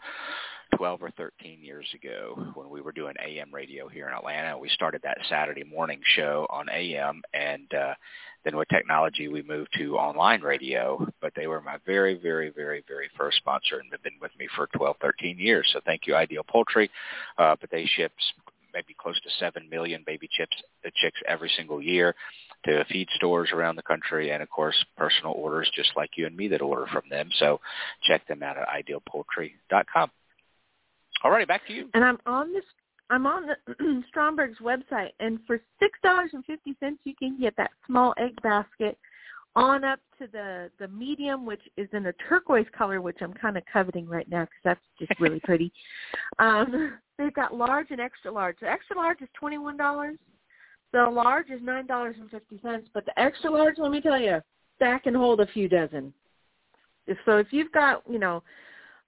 12 0.76 1.02
or 1.02 1.10
13 1.12 1.62
years 1.62 1.86
ago 1.94 2.52
when 2.54 2.68
we 2.68 2.80
were 2.80 2.92
doing 2.92 3.14
AM 3.24 3.54
radio 3.54 3.88
here 3.88 4.08
in 4.08 4.14
Atlanta. 4.14 4.58
We 4.58 4.68
started 4.68 5.02
that 5.02 5.18
Saturday 5.28 5.64
morning 5.64 6.00
show 6.16 6.46
on 6.50 6.68
AM 6.68 7.22
and 7.32 7.72
uh, 7.72 7.94
then 8.44 8.56
with 8.56 8.68
technology 8.68 9.28
we 9.28 9.42
moved 9.42 9.70
to 9.78 9.96
online 9.96 10.40
radio, 10.40 11.06
but 11.20 11.32
they 11.34 11.46
were 11.46 11.60
my 11.60 11.78
very, 11.86 12.14
very, 12.14 12.50
very, 12.50 12.84
very 12.86 13.08
first 13.16 13.38
sponsor 13.38 13.78
and 13.78 13.90
they've 13.90 14.02
been 14.02 14.20
with 14.20 14.32
me 14.38 14.48
for 14.56 14.68
12, 14.76 14.96
13 15.00 15.38
years. 15.38 15.68
So 15.72 15.80
thank 15.84 16.06
you, 16.06 16.14
Ideal 16.14 16.44
Poultry. 16.48 16.90
Uh, 17.38 17.56
but 17.60 17.70
they 17.70 17.86
ship 17.86 18.12
maybe 18.76 18.94
close 19.00 19.18
to 19.22 19.30
7 19.40 19.68
million 19.70 20.02
baby 20.06 20.28
chips, 20.30 20.54
the 20.84 20.90
chicks 20.96 21.18
every 21.26 21.50
single 21.56 21.80
year 21.80 22.14
to 22.66 22.84
feed 22.90 23.08
stores 23.16 23.50
around 23.52 23.76
the 23.76 23.82
country 23.82 24.30
and 24.30 24.42
of 24.42 24.50
course 24.50 24.76
personal 24.96 25.32
orders 25.32 25.70
just 25.74 25.90
like 25.96 26.10
you 26.16 26.26
and 26.26 26.36
me 26.36 26.48
that 26.48 26.60
order 26.60 26.86
from 26.92 27.02
them. 27.10 27.30
So 27.38 27.60
check 28.06 28.26
them 28.28 28.42
out 28.42 28.56
at 28.58 28.68
idealpoultry.com. 28.68 30.10
All 31.24 31.30
righty, 31.30 31.46
back 31.46 31.66
to 31.68 31.72
you. 31.72 31.88
And 31.94 32.04
I'm 32.04 32.18
on 32.26 32.52
this 32.52 32.64
I'm 33.08 33.26
on 33.26 33.46
the 33.46 34.02
Stromberg's 34.08 34.58
website 34.58 35.12
and 35.20 35.38
for 35.46 35.60
six 35.78 35.98
dollars 36.02 36.30
and 36.32 36.44
fifty 36.44 36.76
cents 36.80 36.98
you 37.04 37.14
can 37.16 37.40
get 37.40 37.56
that 37.56 37.70
small 37.86 38.14
egg 38.18 38.40
basket 38.42 38.98
on 39.56 39.82
up 39.82 39.98
to 40.18 40.28
the 40.30 40.70
the 40.78 40.86
medium 40.88 41.44
which 41.44 41.62
is 41.76 41.88
in 41.92 42.06
a 42.06 42.12
turquoise 42.28 42.66
color 42.76 43.00
which 43.00 43.18
I'm 43.20 43.32
kind 43.34 43.56
of 43.56 43.64
coveting 43.72 44.06
right 44.06 44.28
now 44.28 44.42
because 44.42 44.60
that's 44.62 44.80
just 44.98 45.20
really 45.20 45.40
pretty. 45.44 45.72
Um, 46.38 46.98
they've 47.18 47.34
got 47.34 47.54
large 47.54 47.88
and 47.90 48.00
extra 48.00 48.30
large. 48.30 48.56
The 48.60 48.68
extra 48.68 48.96
large 48.96 49.20
is 49.22 49.28
twenty 49.38 49.58
one 49.58 49.76
dollars 49.76 50.18
the 50.92 51.04
large 51.04 51.50
is 51.50 51.60
nine 51.62 51.86
dollars 51.86 52.16
and 52.18 52.30
fifty 52.30 52.58
cents, 52.62 52.88
but 52.94 53.04
the 53.04 53.18
extra 53.18 53.50
large, 53.50 53.74
let 53.78 53.90
me 53.90 54.00
tell 54.00 54.18
you, 54.18 54.40
that 54.80 55.02
can 55.02 55.14
hold 55.14 55.40
a 55.40 55.46
few 55.48 55.68
dozen. 55.68 56.12
So 57.24 57.38
if 57.38 57.48
you've 57.50 57.72
got, 57.72 58.02
you 58.10 58.18
know, 58.18 58.42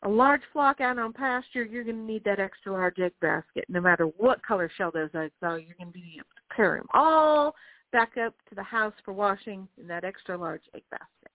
a 0.03 0.09
large 0.09 0.43
flock 0.53 0.81
out 0.81 0.99
on 0.99 1.13
pasture, 1.13 1.65
you're 1.65 1.85
going 1.85 1.97
to 1.97 2.03
need 2.03 2.23
that 2.25 2.39
extra 2.39 2.73
large 2.73 2.99
egg 3.01 3.13
basket. 3.21 3.65
No 3.69 3.81
matter 3.81 4.05
what 4.05 4.45
color 4.45 4.71
shell 4.77 4.93
those 4.93 5.11
eggs 5.15 5.33
are, 5.43 5.59
you're 5.59 5.75
going 5.77 5.89
to 5.89 5.93
be 5.93 6.15
able 6.17 6.27
to 6.37 6.55
carry 6.55 6.79
them 6.79 6.87
all 6.95 7.55
back 7.93 8.17
up 8.17 8.35
to 8.49 8.55
the 8.55 8.63
house 8.63 8.95
for 9.05 9.13
washing 9.13 9.69
in 9.81 9.87
that 9.89 10.05
extra 10.05 10.37
large 10.37 10.63
egg 10.75 10.83
basket. 10.91 11.31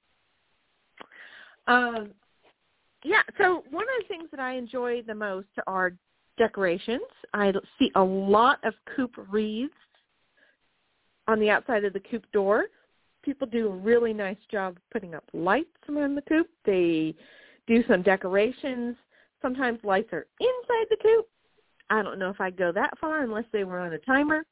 Um, 1.68 2.12
yeah, 3.04 3.22
so 3.38 3.64
one 3.70 3.84
of 3.84 4.04
the 4.04 4.08
things 4.08 4.30
that 4.32 4.40
I 4.40 4.54
enjoy 4.54 5.02
the 5.02 5.16
most 5.16 5.48
are 5.68 5.94
decorations. 6.38 7.02
I 7.34 7.54
see 7.80 7.92
a 7.96 8.04
lot 8.04 8.60
of 8.64 8.74
coop 8.96 9.12
wreaths 9.30 9.74
on 11.28 11.40
the 11.40 11.50
outside 11.50 11.86
of 11.86 11.94
the 11.94 12.00
coop 12.00 12.26
door. 12.32 12.66
People 13.24 13.48
do 13.48 13.68
a 13.68 13.76
really 13.76 14.14
nice 14.14 14.38
job 14.52 14.78
putting 14.92 15.16
up 15.16 15.24
lights 15.34 15.70
around 15.90 16.16
the 16.16 16.22
coop. 16.24 16.50
They 16.66 17.16
do 17.68 17.84
some 17.88 18.02
decorations. 18.02 18.96
Sometimes 19.42 19.80
lights 19.84 20.12
are 20.12 20.28
inside 20.40 20.88
the 20.90 20.98
coop. 21.02 21.28
I 21.90 22.02
don't 22.02 22.20
know 22.20 22.30
if 22.30 22.42
I'd 22.42 22.58
go 22.58 22.72
that 22.72 22.98
far 23.00 23.22
unless 23.24 23.46
they 23.52 23.64
were 23.64 23.80
on 23.80 23.94
a 23.94 24.00
timer. 24.00 24.46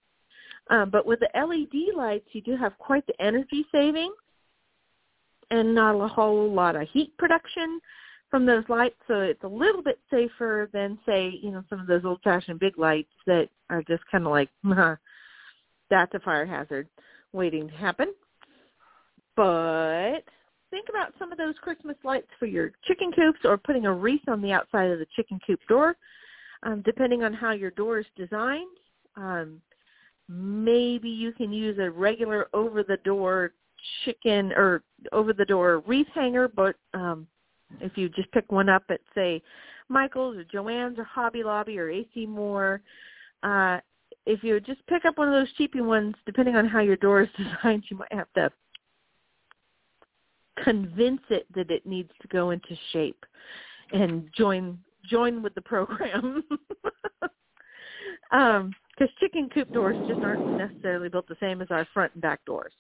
Um, 0.69 0.89
but 0.89 1.05
with 1.05 1.19
the 1.19 1.29
LED 1.33 1.95
lights, 1.95 2.27
you 2.31 2.41
do 2.41 2.55
have 2.55 2.77
quite 2.77 3.05
the 3.07 3.21
energy 3.21 3.65
saving 3.71 4.11
and 5.49 5.75
not 5.75 5.99
a 5.99 6.07
whole 6.07 6.51
lot 6.51 6.75
of 6.75 6.87
heat 6.89 7.15
production 7.17 7.81
from 8.29 8.45
those 8.45 8.63
lights. 8.69 8.95
So 9.07 9.19
it's 9.19 9.43
a 9.43 9.47
little 9.47 9.83
bit 9.83 9.99
safer 10.09 10.69
than, 10.71 10.97
say, 11.05 11.37
you 11.41 11.51
know, 11.51 11.63
some 11.69 11.79
of 11.79 11.87
those 11.87 12.05
old-fashioned 12.05 12.59
big 12.59 12.77
lights 12.77 13.11
that 13.27 13.49
are 13.69 13.83
just 13.83 14.03
kind 14.09 14.25
of 14.25 14.31
like, 14.31 14.49
that's 15.89 16.13
a 16.13 16.19
fire 16.21 16.45
hazard 16.45 16.87
waiting 17.33 17.67
to 17.67 17.75
happen. 17.75 18.13
But 19.35 20.23
think 20.69 20.87
about 20.89 21.13
some 21.19 21.31
of 21.31 21.37
those 21.37 21.55
Christmas 21.61 21.97
lights 22.03 22.27
for 22.39 22.45
your 22.45 22.71
chicken 22.85 23.11
coops 23.11 23.39
or 23.43 23.57
putting 23.57 23.85
a 23.85 23.93
wreath 23.93 24.27
on 24.27 24.41
the 24.41 24.53
outside 24.53 24.89
of 24.89 24.99
the 24.99 25.07
chicken 25.15 25.39
coop 25.45 25.59
door. 25.67 25.95
Um, 26.63 26.81
depending 26.85 27.23
on 27.23 27.33
how 27.33 27.51
your 27.51 27.71
door 27.71 27.99
is 27.99 28.05
designed, 28.15 28.77
um, 29.17 29.61
maybe 30.27 31.09
you 31.09 31.31
can 31.33 31.51
use 31.51 31.77
a 31.79 31.89
regular 31.89 32.47
over-the-door 32.53 33.53
chicken 34.05 34.51
or 34.53 34.83
over-the-door 35.11 35.83
wreath 35.87 36.07
hanger, 36.13 36.47
but 36.47 36.75
um, 36.93 37.27
if 37.79 37.97
you 37.97 38.09
just 38.09 38.31
pick 38.31 38.51
one 38.51 38.69
up 38.69 38.83
at, 38.89 39.01
say, 39.15 39.41
Michael's 39.89 40.37
or 40.37 40.43
Joann's 40.45 40.97
or 40.97 41.03
Hobby 41.03 41.43
Lobby 41.43 41.77
or 41.79 41.89
AC 41.89 42.25
Moore, 42.25 42.81
uh, 43.43 43.79
if 44.25 44.43
you 44.43 44.59
just 44.59 44.85
pick 44.87 45.05
up 45.05 45.17
one 45.17 45.27
of 45.27 45.33
those 45.33 45.51
cheapy 45.53 45.81
ones, 45.81 46.15
depending 46.25 46.55
on 46.55 46.67
how 46.67 46.79
your 46.79 46.95
door 46.97 47.23
is 47.23 47.29
designed, 47.37 47.83
you 47.89 47.97
might 47.97 48.13
have 48.13 48.31
to 48.35 48.51
convince 50.63 51.21
it 51.29 51.45
that 51.55 51.71
it 51.71 51.85
needs 51.85 52.11
to 52.21 52.27
go 52.27 52.51
into 52.51 52.75
shape 52.91 53.25
and 53.93 54.29
join 54.37 54.77
join 55.09 55.41
with 55.41 55.55
the 55.55 55.61
program. 55.61 56.43
um, 58.31 58.71
because 58.93 59.13
chicken 59.19 59.49
coop 59.53 59.71
doors 59.73 59.97
just 60.07 60.21
aren't 60.21 60.57
necessarily 60.57 61.09
built 61.09 61.27
the 61.27 61.37
same 61.39 61.61
as 61.61 61.67
our 61.71 61.87
front 61.93 62.13
and 62.13 62.21
back 62.21 62.43
doors. 62.45 62.73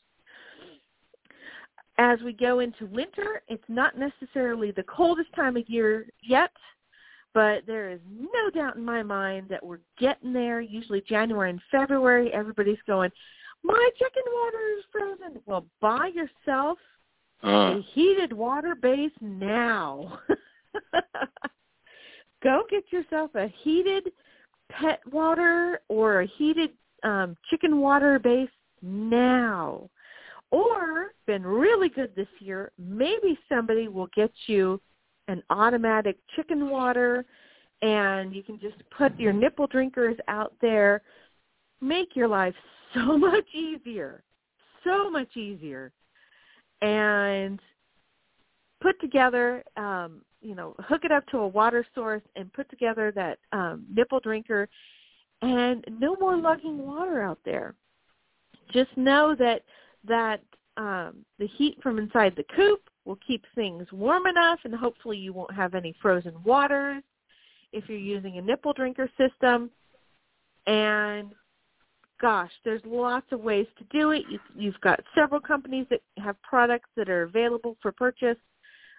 As 1.97 2.19
we 2.21 2.33
go 2.33 2.59
into 2.59 2.85
winter, 2.87 3.41
it's 3.47 3.63
not 3.67 3.97
necessarily 3.97 4.71
the 4.71 4.83
coldest 4.83 5.33
time 5.35 5.57
of 5.57 5.69
year 5.69 6.07
yet, 6.23 6.51
but 7.33 7.65
there 7.67 7.89
is 7.89 7.99
no 8.09 8.49
doubt 8.53 8.75
in 8.75 8.83
my 8.83 9.03
mind 9.03 9.47
that 9.49 9.63
we're 9.63 9.79
getting 9.99 10.33
there. 10.33 10.61
Usually 10.61 11.01
January 11.01 11.49
and 11.49 11.61
February, 11.69 12.33
everybody's 12.33 12.81
going, 12.87 13.11
my 13.63 13.89
chicken 13.97 14.23
water 14.33 14.57
is 14.77 14.83
frozen. 14.91 15.41
Well, 15.45 15.65
buy 15.79 16.11
yourself 16.13 16.77
uh. 17.43 17.77
a 17.77 17.85
heated 17.93 18.33
water 18.33 18.75
base 18.75 19.11
now. 19.21 20.19
Go 22.43 22.63
get 22.69 22.91
yourself 22.91 23.31
a 23.35 23.47
heated 23.63 24.11
pet 24.79 25.01
water 25.11 25.81
or 25.87 26.21
a 26.21 26.27
heated 26.37 26.71
um, 27.03 27.35
chicken 27.49 27.79
water 27.79 28.19
base 28.19 28.49
now. 28.81 29.89
Or, 30.51 31.13
been 31.27 31.45
really 31.45 31.89
good 31.89 32.13
this 32.15 32.27
year, 32.39 32.71
maybe 32.77 33.39
somebody 33.47 33.87
will 33.87 34.09
get 34.15 34.31
you 34.47 34.81
an 35.27 35.41
automatic 35.49 36.17
chicken 36.35 36.69
water 36.69 37.25
and 37.81 38.35
you 38.35 38.43
can 38.43 38.59
just 38.59 38.75
put 38.95 39.17
your 39.19 39.33
nipple 39.33 39.67
drinkers 39.67 40.17
out 40.27 40.53
there. 40.61 41.01
Make 41.79 42.15
your 42.15 42.27
life 42.27 42.53
so 42.93 43.17
much 43.17 43.45
easier, 43.53 44.23
so 44.83 45.09
much 45.09 45.35
easier. 45.37 45.91
And 46.81 47.59
put 48.81 48.99
together 48.99 49.63
um, 49.77 50.21
you 50.41 50.55
know, 50.55 50.75
hook 50.79 51.05
it 51.05 51.11
up 51.11 51.25
to 51.27 51.37
a 51.37 51.47
water 51.47 51.85
source 51.93 52.23
and 52.35 52.51
put 52.53 52.69
together 52.69 53.11
that 53.15 53.39
um, 53.51 53.85
nipple 53.93 54.19
drinker 54.19 54.67
and 55.41 55.85
no 55.99 56.15
more 56.19 56.35
lugging 56.35 56.85
water 56.85 57.21
out 57.21 57.39
there. 57.45 57.75
Just 58.71 58.95
know 58.95 59.35
that 59.37 59.63
that 60.07 60.41
um, 60.77 61.25
the 61.37 61.47
heat 61.47 61.77
from 61.83 61.99
inside 61.99 62.33
the 62.35 62.45
coop 62.55 62.81
will 63.05 63.19
keep 63.25 63.43
things 63.55 63.85
warm 63.91 64.25
enough 64.25 64.59
and 64.63 64.73
hopefully 64.73 65.17
you 65.17 65.33
won't 65.33 65.53
have 65.53 65.75
any 65.75 65.93
frozen 66.01 66.33
waters 66.43 67.03
if 67.71 67.87
you're 67.87 67.97
using 67.97 68.37
a 68.37 68.41
nipple 68.41 68.73
drinker 68.73 69.09
system. 69.17 69.69
And 70.67 71.33
gosh, 72.19 72.51
there's 72.63 72.81
lots 72.85 73.25
of 73.31 73.41
ways 73.41 73.67
to 73.77 73.83
do 73.85 74.11
it. 74.11 74.23
You, 74.29 74.39
you've 74.55 74.79
got 74.81 74.99
several 75.15 75.41
companies 75.41 75.87
that 75.89 76.01
have 76.17 76.41
products 76.41 76.89
that 76.95 77.09
are 77.09 77.23
available 77.23 77.77
for 77.81 77.91
purchase 77.91 78.37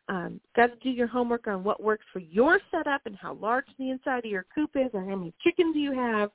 um, 0.08 0.40
got 0.56 0.66
to 0.66 0.76
do 0.82 0.90
your 0.90 1.06
homework 1.06 1.46
on 1.46 1.64
what 1.64 1.82
works 1.82 2.04
for 2.12 2.18
your 2.18 2.58
setup 2.70 3.02
and 3.06 3.16
how 3.16 3.34
large 3.34 3.66
the 3.78 3.90
inside 3.90 4.24
of 4.24 4.30
your 4.30 4.46
coop 4.54 4.70
is 4.74 4.90
or 4.92 5.04
how 5.08 5.16
many 5.16 5.32
chickens 5.42 5.76
you 5.76 5.92
have. 5.92 6.30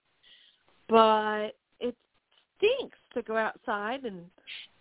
But 0.87 1.49
it 1.79 1.95
stinks 2.57 2.97
to 3.13 3.21
go 3.21 3.35
outside 3.35 4.05
and 4.05 4.21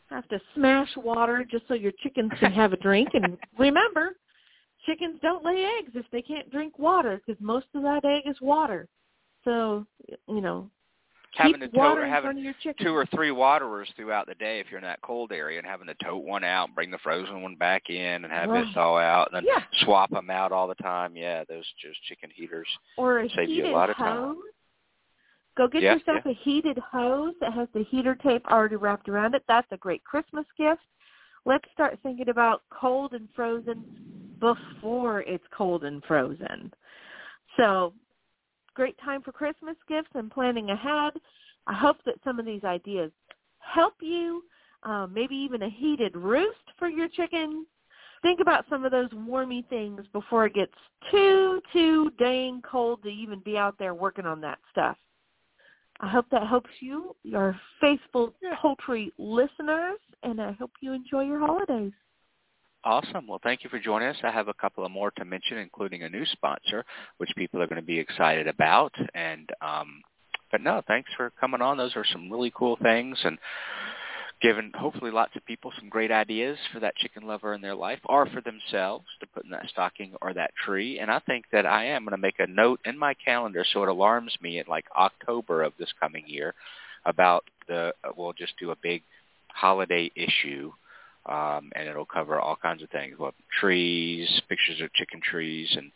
have 0.09 0.29
to 0.29 0.41
smash 0.55 0.89
water 0.97 1.45
just 1.51 1.67
so 1.67 1.75
your 1.75 1.93
chickens 2.03 2.31
can 2.39 2.53
have 2.53 2.73
a 2.73 2.77
drink. 2.77 3.09
And 3.15 3.37
remember, 3.59 4.17
chickens 4.85 5.19
don't 5.21 5.45
lay 5.45 5.69
eggs 5.79 5.93
if 5.95 6.07
they 6.13 6.23
can't 6.23 6.51
drink 6.51 6.79
water 6.79 7.21
because 7.25 7.41
most 7.43 7.67
of 7.75 7.83
that 7.83 8.05
egg 8.05 8.23
is 8.27 8.41
water. 8.41 8.89
So, 9.45 9.87
you 10.29 10.41
know, 10.41 10.71
having 11.37 11.61
Keep 11.61 11.73
to 11.73 11.79
water 11.79 12.01
tote, 12.01 12.05
in 12.05 12.11
having 12.11 12.39
your 12.39 12.55
two 12.81 12.95
or 12.95 13.07
three 13.07 13.31
waterers 13.31 13.89
throughout 13.97 14.27
the 14.27 14.35
day 14.35 14.61
if 14.61 14.67
you're 14.71 14.79
in 14.79 14.85
that 14.85 15.01
cold 15.03 15.33
area, 15.33 15.59
and 15.59 15.67
having 15.67 15.87
to 15.87 15.95
tote 16.03 16.25
one 16.25 16.45
out 16.45 16.69
and 16.69 16.75
bring 16.75 16.91
the 16.91 16.99
frozen 16.99 17.43
one 17.43 17.57
back 17.57 17.89
in 17.91 18.25
and 18.25 18.33
have 18.33 18.51
Right. 18.51 18.67
it 18.67 18.75
thaw 18.75 18.99
out, 18.99 19.33
and 19.33 19.37
then 19.37 19.45
Yeah. 19.45 19.65
swap 19.85 20.11
them 20.11 20.31
out 20.31 20.53
all 20.53 20.67
the 20.67 20.75
time. 20.77 21.17
Yeah, 21.17 21.45
those 21.45 21.71
just 21.75 22.03
chicken 22.05 22.31
heaters 22.31 22.69
or 22.97 23.21
a 23.21 23.29
save 23.31 23.51
you 23.51 23.67
a 23.67 23.73
lot 23.73 23.91
of 23.91 23.97
hose. 23.97 24.37
time. 24.37 24.43
Go 25.57 25.69
get 25.69 25.83
Yeah, 25.83 25.95
yourself 25.95 26.27
a 26.27 26.33
heated 26.33 26.77
hose 26.79 27.35
that 27.41 27.53
has 27.55 27.71
the 27.73 27.83
heater 27.85 28.15
tape 28.15 28.47
already 28.47 28.77
wrapped 28.77 29.09
around 29.09 29.35
it. 29.35 29.43
That's 29.49 29.71
a 29.73 29.79
great 29.79 30.05
Christmas 30.05 30.47
gift. 30.57 30.83
Let's 31.47 31.71
start 31.73 31.99
thinking 32.03 32.29
about 32.29 32.63
cold 32.71 33.15
and 33.15 33.31
frozen 33.35 33.87
before 34.41 35.23
it's 35.23 35.47
cold 35.49 35.85
and 35.85 36.05
frozen. 36.05 36.73
So, 37.57 37.95
great 38.77 38.97
time 39.03 39.23
for 39.23 39.33
Christmas 39.33 39.75
gifts 39.89 40.11
and 40.15 40.31
planning 40.31 40.71
ahead. 40.71 41.15
I 41.67 41.73
hope 41.73 41.97
that 42.05 42.17
some 42.23 42.39
of 42.39 42.47
these 42.47 42.63
ideas 42.63 43.11
help 43.59 43.95
you. 44.01 44.45
Um, 44.83 45.13
maybe 45.13 45.35
even 45.35 45.63
a 45.63 45.71
heated 45.71 46.15
roost 46.15 46.59
for 46.79 46.89
your 46.89 47.09
chicken. 47.09 47.67
Think 48.23 48.41
about 48.41 48.67
some 48.69 48.85
of 48.85 48.93
those 48.93 49.11
warmy 49.11 49.67
things 49.69 50.03
before 50.13 50.47
it 50.47 50.55
gets 50.55 50.75
too, 51.11 51.61
too 51.73 52.13
dang 52.19 52.63
cold 52.63 53.03
to 53.03 53.09
even 53.09 53.41
be 53.41 53.57
out 53.57 53.77
there 53.79 53.95
working 53.95 54.27
on 54.27 54.41
that 54.43 54.59
stuff. 54.71 54.97
I 56.01 56.09
hope 56.09 56.27
that 56.31 56.47
helps 56.47 56.71
you, 56.81 57.17
your 57.23 57.59
faithful 57.81 58.35
poultry 58.61 59.13
listeners, 59.19 59.99
and 60.23 60.41
I 60.41 60.53
hope 60.53 60.73
you 60.83 60.93
enjoy 60.93 61.25
your 61.25 61.41
holidays. 61.41 61.93
Awesome. 62.85 63.27
Well, 63.27 63.41
thank 63.43 63.65
you 63.65 63.71
for 63.71 63.81
joining 63.81 64.09
us. 64.09 64.17
I 64.23 64.31
have 64.31 64.49
a 64.49 64.55
couple 64.55 64.85
of 64.85 64.93
more 64.93 65.11
to 65.13 65.25
mention, 65.25 65.59
including 65.59 66.03
a 66.05 66.09
new 66.09 66.25
sponsor, 66.27 66.85
which 67.19 67.31
people 67.37 67.61
are 67.61 67.67
going 67.67 67.81
to 67.81 67.87
be 67.87 67.99
excited 67.99 68.47
about. 68.47 68.93
And 69.15 69.51
um, 69.61 70.03
but 70.53 70.61
no, 70.61 70.83
thanks 70.87 71.11
for 71.17 71.33
coming 71.41 71.61
on. 71.61 71.77
Those 71.77 71.97
are 71.97 72.05
some 72.13 72.31
really 72.31 72.53
cool 72.57 72.79
things, 72.81 73.19
and 73.25 73.39
giving 74.43 74.71
hopefully 74.75 75.11
lots 75.11 75.35
of 75.35 75.45
people 75.47 75.73
some 75.79 75.89
great 75.89 76.13
ideas 76.13 76.59
for 76.73 76.81
that 76.81 76.95
chicken 76.97 77.27
lover 77.27 77.55
in 77.55 77.61
their 77.61 77.75
life 77.75 78.01
or 78.05 78.27
for 78.27 78.41
themselves 78.43 79.07
to 79.19 79.27
put 79.27 79.45
in 79.45 79.51
that 79.51 79.69
stocking 79.71 80.13
or 80.21 80.35
that 80.35 80.51
tree. 80.65 80.99
And 80.99 81.11
I 81.11 81.21
think 81.21 81.47
that 81.53 81.65
I 81.65 81.87
am 81.87 82.05
going 82.05 82.13
to 82.13 82.19
make 82.19 82.39
a 82.39 82.47
note 82.47 82.81
in 82.85 82.99
my 82.99 83.15
calendar 83.15 83.65
so 83.73 83.83
it 83.83 83.89
alarms 83.89 84.37
me 84.43 84.59
at 84.59 84.69
like 84.69 84.85
October 84.97 85.63
of 85.63 85.73
this 85.79 85.93
coming 85.99 86.25
year 86.27 86.55
about 87.07 87.45
the 87.67 87.93
we'll 88.17 88.33
just 88.35 88.53
do 88.59 88.71
a 88.73 88.77
big 88.77 89.03
holiday 89.49 90.11
issue 90.15 90.71
um, 91.29 91.71
and 91.75 91.89
it'll 91.89 92.07
cover 92.07 92.41
all 92.41 92.57
kinds 92.57 92.83
of 92.83 92.91
things, 92.91 93.17
well, 93.19 93.35
trees, 93.61 94.29
pictures 94.49 94.81
of 94.81 94.93
chicken 94.95 95.21
trees, 95.21 95.69
and 95.77 95.91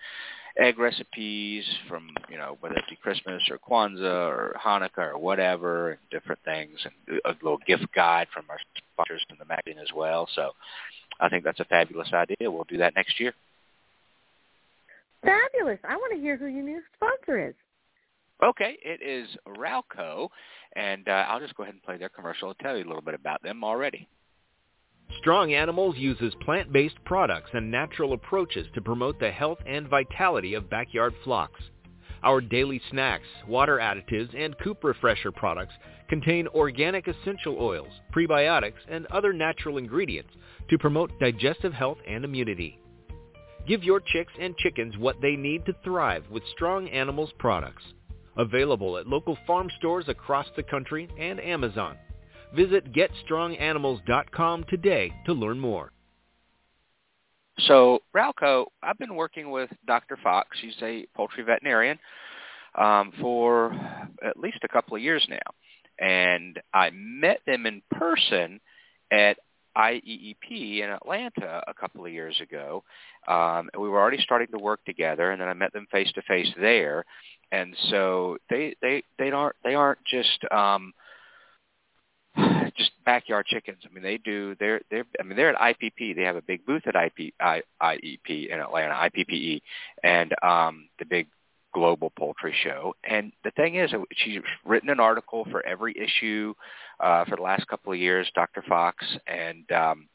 egg 0.59 0.79
recipes 0.79 1.65
from 1.89 2.11
you 2.29 2.37
know 2.37 2.57
whether 2.61 2.75
it 2.75 2.85
be 2.89 2.97
Christmas 2.97 3.43
or 3.51 3.59
Kwanzaa 3.59 4.29
or 4.31 4.57
Hanukkah 4.63 5.13
or 5.13 5.19
whatever, 5.19 5.91
and 5.93 6.01
different 6.11 6.41
things, 6.45 6.79
and 6.85 7.21
a 7.25 7.31
little 7.43 7.61
gift 7.67 7.87
guide 7.95 8.27
from 8.33 8.45
our 8.49 8.59
sponsors 8.95 9.25
in 9.31 9.37
the 9.39 9.45
magazine 9.45 9.79
as 9.81 9.93
well. 9.95 10.29
So 10.35 10.51
I 11.21 11.29
think 11.29 11.45
that's 11.45 11.61
a 11.61 11.65
fabulous 11.65 12.13
idea. 12.13 12.51
We'll 12.51 12.65
do 12.65 12.79
that 12.79 12.95
next 12.97 13.21
year. 13.21 13.33
Fabulous. 15.23 15.79
I 15.85 15.97
want 15.97 16.15
to 16.15 16.21
hear 16.21 16.37
who 16.37 16.47
your 16.47 16.65
new 16.65 16.81
sponsor 16.97 17.49
is. 17.49 17.55
Okay, 18.43 18.79
it 18.83 19.03
is 19.03 19.29
Ralco, 19.47 20.29
and 20.75 21.07
uh, 21.07 21.27
I'll 21.29 21.41
just 21.41 21.55
go 21.57 21.63
ahead 21.63 21.75
and 21.75 21.83
play 21.83 21.99
their 21.99 22.09
commercial 22.09 22.49
and 22.49 22.59
tell 22.59 22.77
you 22.77 22.85
a 22.85 22.89
little 22.89 23.03
bit 23.03 23.15
about 23.15 23.43
them 23.43 23.63
already. 23.63 24.09
Strong 25.19 25.53
Animals 25.53 25.97
uses 25.97 26.35
plant-based 26.41 27.05
products 27.05 27.51
and 27.53 27.71
natural 27.71 28.13
approaches 28.13 28.67
to 28.75 28.81
promote 28.81 29.19
the 29.19 29.31
health 29.31 29.59
and 29.67 29.89
vitality 29.89 30.55
of 30.55 30.71
backyard 30.71 31.15
flocks. 31.25 31.61
Our 32.23 32.41
daily 32.41 32.81
snacks, 32.91 33.27
water 33.47 33.79
additives, 33.79 34.35
and 34.37 34.59
coop 34.59 34.85
refresher 34.85 35.33
products 35.33 35.75
contain 36.09 36.47
organic 36.49 37.09
essential 37.09 37.57
oils, 37.59 37.93
prebiotics, 38.13 38.81
and 38.89 39.07
other 39.07 39.33
natural 39.33 39.79
ingredients 39.79 40.33
to 40.69 40.79
promote 40.79 41.19
digestive 41.19 41.73
health 41.73 41.99
and 42.07 42.25
immunity. 42.25 42.79
Give 43.67 43.85
your 43.85 44.01
chicks 44.01 44.33
and 44.41 44.57
chickens 44.57 44.97
what 44.97 45.21
they 45.21 45.37
need 45.37 45.67
to 45.67 45.75
thrive 45.85 46.25
with 46.31 46.43
Strong 46.55 46.89
Animals 46.89 47.31
products. 47.39 47.83
Available 48.37 48.97
at 48.97 49.07
local 49.07 49.37
farm 49.47 49.69
stores 49.79 50.07
across 50.09 50.47
the 50.57 50.63
country 50.63 51.09
and 51.19 51.41
Amazon. 51.41 51.97
Visit 52.55 52.93
GetStrongAnimals.com 52.93 54.65
today 54.69 55.13
to 55.27 55.33
learn 55.33 55.59
more. 55.59 55.93
So 57.67 58.01
Ralco, 58.15 58.67
I've 58.83 58.99
been 58.99 59.15
working 59.15 59.51
with 59.51 59.71
Dr. 59.87 60.19
Fox. 60.23 60.57
She's 60.61 60.77
a 60.83 61.07
poultry 61.15 61.45
veterinarian 61.45 61.99
um, 62.77 63.13
for 63.21 63.73
at 64.25 64.39
least 64.39 64.59
a 64.63 64.69
couple 64.69 64.97
of 64.97 65.03
years 65.03 65.27
now, 65.29 66.05
and 66.05 66.59
I 66.73 66.91
met 66.91 67.41
them 67.47 67.67
in 67.67 67.83
person 67.91 68.61
at 69.11 69.37
IEEP 69.77 70.81
in 70.81 70.91
Atlanta 70.91 71.63
a 71.67 71.75
couple 71.75 72.05
of 72.05 72.13
years 72.13 72.41
ago. 72.41 72.83
Um, 73.29 73.69
we 73.79 73.89
were 73.89 74.01
already 74.01 74.23
starting 74.23 74.49
to 74.49 74.59
work 74.59 74.85
together, 74.85 75.31
and 75.31 75.41
then 75.41 75.49
I 75.49 75.55
met 75.55 75.73
them 75.73 75.87
face 75.93 76.11
to 76.13 76.23
face 76.23 76.51
there. 76.59 77.05
And 77.53 77.75
so 77.91 78.39
they 78.49 78.75
they 78.81 79.03
they 79.19 79.31
aren't 79.31 79.57
they 79.65 79.75
aren't 79.75 79.99
just 80.05 80.45
um, 80.53 80.93
just 82.77 82.93
backyard 83.05 83.47
chickens. 83.47 83.83
I 83.85 83.93
mean, 83.93 84.03
they 84.03 84.19
do. 84.19 84.55
They're 84.59 84.81
they're. 84.91 85.05
I 85.19 85.23
mean, 85.23 85.37
they're 85.37 85.55
at 85.55 85.77
IPP. 85.77 86.17
They 86.17 86.23
have 86.23 86.37
a 86.37 86.43
big 86.43 86.65
booth 86.67 86.83
at 86.87 86.95
IP, 86.95 87.35
I, 87.41 87.63
IEP 87.83 88.49
in 88.49 88.61
Atlanta, 88.61 88.95
IPPE, 88.95 89.61
and 90.03 90.35
um, 90.43 90.89
the 90.99 91.05
big 91.05 91.29
global 91.73 92.11
poultry 92.19 92.55
show. 92.63 92.95
And 93.05 93.33
the 93.45 93.51
thing 93.53 93.77
is, 93.77 93.91
she's 94.13 94.41
written 94.65 94.91
an 94.91 95.01
article 95.01 95.47
for 95.51 95.65
every 95.65 95.95
issue 95.97 96.55
uh, 96.99 97.25
for 97.25 97.37
the 97.37 97.43
last 97.43 97.67
couple 97.69 97.93
of 97.93 97.99
years, 97.99 98.31
Dr. 98.35 98.63
Fox, 98.69 99.05
and 99.27 99.71
um, 99.73 100.09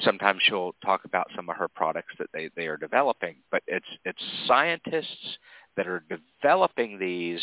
sometimes 0.00 0.40
she'll 0.42 0.74
talk 0.84 1.04
about 1.04 1.28
some 1.34 1.48
of 1.48 1.56
her 1.56 1.68
products 1.68 2.14
that 2.18 2.28
they, 2.32 2.50
they 2.56 2.66
are 2.66 2.76
developing. 2.76 3.36
But 3.50 3.62
it's 3.66 3.86
it's 4.04 4.22
scientists 4.46 5.38
that 5.76 5.86
are 5.86 6.04
developing 6.42 6.98
these 6.98 7.40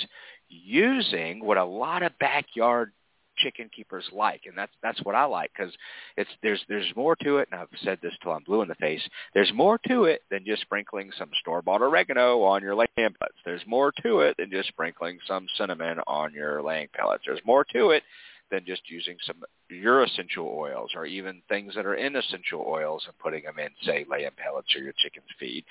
using 0.47 1.43
what 1.43 1.57
a 1.57 1.65
lot 1.65 2.03
of 2.03 2.17
backyard 2.19 2.91
chicken 3.39 3.69
keepers 3.75 4.05
like, 4.11 4.41
and 4.45 4.57
that's 4.57 4.71
that's 4.81 5.03
what 5.03 5.15
I 5.15 5.25
like 5.25 5.51
because 5.55 5.73
it's 6.17 6.29
there's 6.43 6.63
there's 6.67 6.91
more 6.95 7.15
to 7.17 7.37
it, 7.37 7.49
and 7.51 7.59
I've 7.59 7.67
said 7.83 7.99
this 8.01 8.13
till 8.21 8.31
I'm 8.31 8.43
blue 8.43 8.61
in 8.61 8.67
the 8.67 8.75
face. 8.75 9.01
There's 9.33 9.51
more 9.53 9.79
to 9.87 10.05
it 10.05 10.21
than 10.29 10.45
just 10.45 10.61
sprinkling 10.61 11.11
some 11.17 11.29
store 11.41 11.61
bought 11.61 11.81
oregano 11.81 12.41
on 12.43 12.61
your 12.61 12.75
laying 12.75 12.89
pellets. 12.95 13.37
There's 13.45 13.65
more 13.65 13.91
to 14.03 14.19
it 14.21 14.37
than 14.37 14.51
just 14.51 14.69
sprinkling 14.69 15.19
some 15.27 15.47
cinnamon 15.57 15.99
on 16.07 16.33
your 16.33 16.61
laying 16.61 16.89
pellets. 16.93 17.23
There's 17.25 17.41
more 17.45 17.65
to 17.73 17.91
it 17.91 18.03
than 18.51 18.65
just 18.65 18.81
using 18.89 19.17
some 19.25 19.43
your 19.69 20.03
essential 20.03 20.47
oils 20.47 20.91
or 20.95 21.05
even 21.05 21.41
things 21.47 21.75
that 21.75 21.85
are 21.85 21.95
in 21.95 22.15
essential 22.15 22.65
oils 22.67 23.03
and 23.07 23.17
putting 23.19 23.43
them 23.43 23.59
in, 23.59 23.69
say, 23.83 24.05
laying 24.09 24.31
pellets 24.37 24.75
or 24.75 24.81
your 24.81 24.93
chicken's 24.97 25.29
feed. 25.39 25.63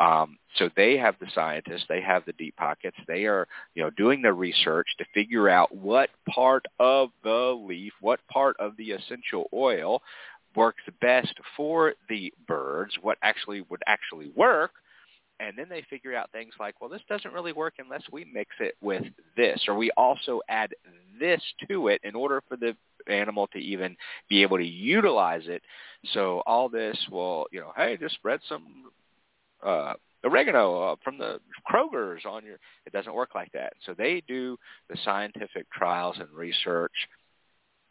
Um, 0.00 0.38
so 0.56 0.70
they 0.76 0.96
have 0.96 1.16
the 1.20 1.26
scientists, 1.34 1.84
they 1.88 2.00
have 2.00 2.24
the 2.24 2.32
deep 2.32 2.56
pockets, 2.56 2.96
they 3.06 3.26
are, 3.26 3.46
you 3.74 3.82
know, 3.82 3.90
doing 3.90 4.22
the 4.22 4.32
research 4.32 4.88
to 4.98 5.04
figure 5.12 5.48
out 5.48 5.74
what 5.74 6.08
part 6.28 6.64
of 6.80 7.10
the 7.22 7.54
leaf, 7.68 7.92
what 8.00 8.18
part 8.32 8.56
of 8.58 8.76
the 8.78 8.92
essential 8.92 9.48
oil 9.52 10.00
works 10.56 10.82
best 11.00 11.34
for 11.54 11.92
the 12.08 12.32
birds, 12.48 12.94
what 13.02 13.18
actually 13.22 13.60
would 13.68 13.82
actually 13.86 14.32
work, 14.34 14.72
and 15.38 15.56
then 15.56 15.66
they 15.68 15.82
figure 15.88 16.14
out 16.14 16.32
things 16.32 16.52
like, 16.58 16.80
well, 16.80 16.90
this 16.90 17.02
doesn't 17.08 17.32
really 17.32 17.52
work 17.52 17.74
unless 17.78 18.02
we 18.10 18.24
mix 18.24 18.50
it 18.58 18.76
with 18.80 19.04
this, 19.36 19.62
or 19.68 19.74
we 19.74 19.90
also 19.96 20.40
add 20.48 20.74
this 21.18 21.42
to 21.68 21.88
it 21.88 22.00
in 22.04 22.14
order 22.14 22.42
for 22.48 22.56
the 22.56 22.74
animal 23.06 23.46
to 23.48 23.58
even 23.58 23.96
be 24.28 24.42
able 24.42 24.56
to 24.56 24.66
utilize 24.66 25.44
it. 25.46 25.62
So 26.12 26.42
all 26.46 26.68
this 26.68 26.98
will, 27.10 27.46
you 27.52 27.60
know, 27.60 27.72
hey, 27.76 27.96
just 27.98 28.14
spread 28.14 28.40
some 28.48 28.90
uh, 29.62 29.94
oregano 30.24 30.92
uh, 30.92 30.96
from 31.02 31.18
the 31.18 31.40
Kroger's 31.70 32.24
on 32.24 32.44
your. 32.44 32.58
It 32.86 32.92
doesn't 32.92 33.14
work 33.14 33.34
like 33.34 33.52
that. 33.52 33.74
So 33.84 33.94
they 33.96 34.22
do 34.26 34.56
the 34.88 34.96
scientific 35.04 35.70
trials 35.72 36.16
and 36.18 36.28
research. 36.30 36.92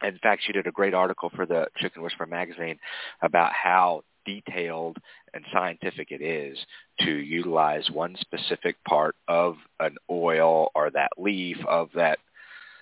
In 0.03 0.17
fact, 0.20 0.43
she 0.45 0.53
did 0.53 0.67
a 0.67 0.72
great 0.72 0.93
article 0.93 1.30
for 1.36 1.45
the 1.45 1.67
Chicken 1.78 2.01
Whisperer 2.01 2.26
magazine 2.26 2.80
about 3.22 3.51
how 3.51 4.03
detailed 4.26 4.97
and 5.34 5.43
scientific 5.51 6.11
it 6.11 6.22
is 6.22 6.57
to 7.01 7.11
utilize 7.11 7.89
one 7.91 8.15
specific 8.20 8.76
part 8.88 9.15
of 9.28 9.55
an 9.80 9.95
oil 10.09 10.70
or 10.76 10.89
that 10.91 11.09
leaf 11.17 11.57
of 11.67 11.89
that, 11.95 12.20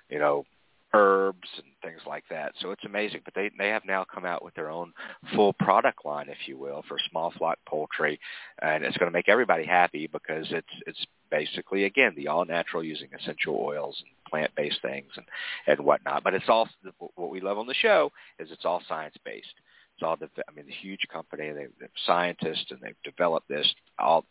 you 0.10 0.20
know, 0.20 0.46
herbs 0.94 1.48
and 1.58 1.66
things 1.84 2.02
like 2.08 2.24
that. 2.30 2.54
So 2.62 2.72
it's 2.72 2.86
amazing. 2.86 3.22
But 3.26 3.34
they 3.34 3.52
they 3.58 3.70
have 3.70 3.84
now 3.86 4.06
come 4.12 4.26
out 4.26 4.44
with 4.44 4.54
their 4.56 4.70
own 4.70 4.94
full 5.36 5.54
product 5.54 6.06
line, 6.06 6.30
if 6.30 6.48
you 6.48 6.58
will, 6.58 6.84
for 6.88 6.98
small 7.10 7.32
flock 7.38 7.60
poultry, 7.68 8.20
and 8.62 8.84
it's 8.84 8.98
going 8.98 9.12
to 9.12 9.18
make 9.18 9.30
everybody 9.30 9.66
happy 9.66 10.08
because 10.08 10.48
it's 10.52 10.68
it's 10.86 11.06
basically 11.30 11.84
again 11.84 12.14
the 12.16 12.28
all 12.28 12.46
natural 12.46 12.84
using 12.84 13.10
essential 13.20 13.60
oils 13.60 13.98
and 14.00 14.32
plant 14.32 14.52
based 14.56 14.82
things 14.82 15.12
and 15.16 15.26
and 15.68 15.80
whatnot. 15.86 16.24
But 16.24 16.34
it's 16.34 16.50
all 16.50 16.70
what 17.16 17.30
we 17.30 17.42
love 17.42 17.58
on 17.58 17.68
the 17.68 17.74
show 17.74 18.12
is 18.40 18.50
it's 18.52 18.66
all 18.66 18.82
science 18.88 19.16
based. 19.26 19.48
It's 19.96 20.04
all 20.04 20.16
the 20.16 20.30
I 20.48 20.54
mean 20.56 20.66
the 20.68 20.74
huge 20.74 21.06
company 21.12 21.52
they 21.52 21.68
they're 21.80 21.90
scientists 22.06 22.68
and 22.70 22.80
they've 22.82 22.96
developed 23.04 23.50
this 23.50 23.68
all 24.00 24.26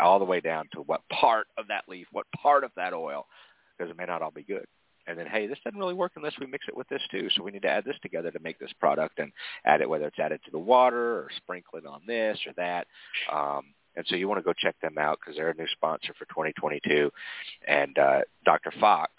all 0.00 0.18
the 0.18 0.24
way 0.24 0.40
down 0.40 0.66
to 0.72 0.80
what 0.80 1.02
part 1.10 1.46
of 1.58 1.66
that 1.68 1.84
leaf, 1.88 2.06
what 2.10 2.24
part 2.40 2.64
of 2.64 2.70
that 2.74 2.94
oil, 2.94 3.26
because 3.76 3.90
it 3.90 3.98
may 3.98 4.06
not 4.06 4.22
all 4.22 4.30
be 4.30 4.42
good 4.42 4.64
and 5.06 5.18
then 5.18 5.26
hey, 5.26 5.46
this 5.46 5.58
doesn't 5.64 5.78
really 5.78 5.94
work 5.94 6.12
unless 6.16 6.38
we 6.40 6.46
mix 6.46 6.66
it 6.68 6.76
with 6.76 6.88
this 6.88 7.02
too. 7.10 7.28
So 7.36 7.42
we 7.42 7.50
need 7.50 7.62
to 7.62 7.68
add 7.68 7.84
this 7.84 7.96
together 8.02 8.30
to 8.30 8.40
make 8.40 8.58
this 8.58 8.72
product 8.80 9.18
and 9.18 9.32
add 9.64 9.80
it 9.80 9.88
whether 9.88 10.06
it's 10.06 10.18
added 10.18 10.40
to 10.44 10.50
the 10.50 10.58
water 10.58 11.16
or 11.16 11.28
sprinkle 11.36 11.78
it 11.78 11.86
on 11.86 12.02
this 12.06 12.38
or 12.46 12.52
that. 12.56 12.86
Um, 13.32 13.64
and 13.96 14.04
so 14.08 14.16
you 14.16 14.28
want 14.28 14.38
to 14.38 14.44
go 14.44 14.52
check 14.52 14.74
them 14.80 14.98
out 14.98 15.18
because 15.20 15.36
they're 15.36 15.50
a 15.50 15.54
new 15.54 15.68
sponsor 15.72 16.14
for 16.18 16.24
2022. 16.26 17.10
And 17.66 17.96
uh, 17.98 18.20
Dr. 18.44 18.72
Fox, 18.80 19.12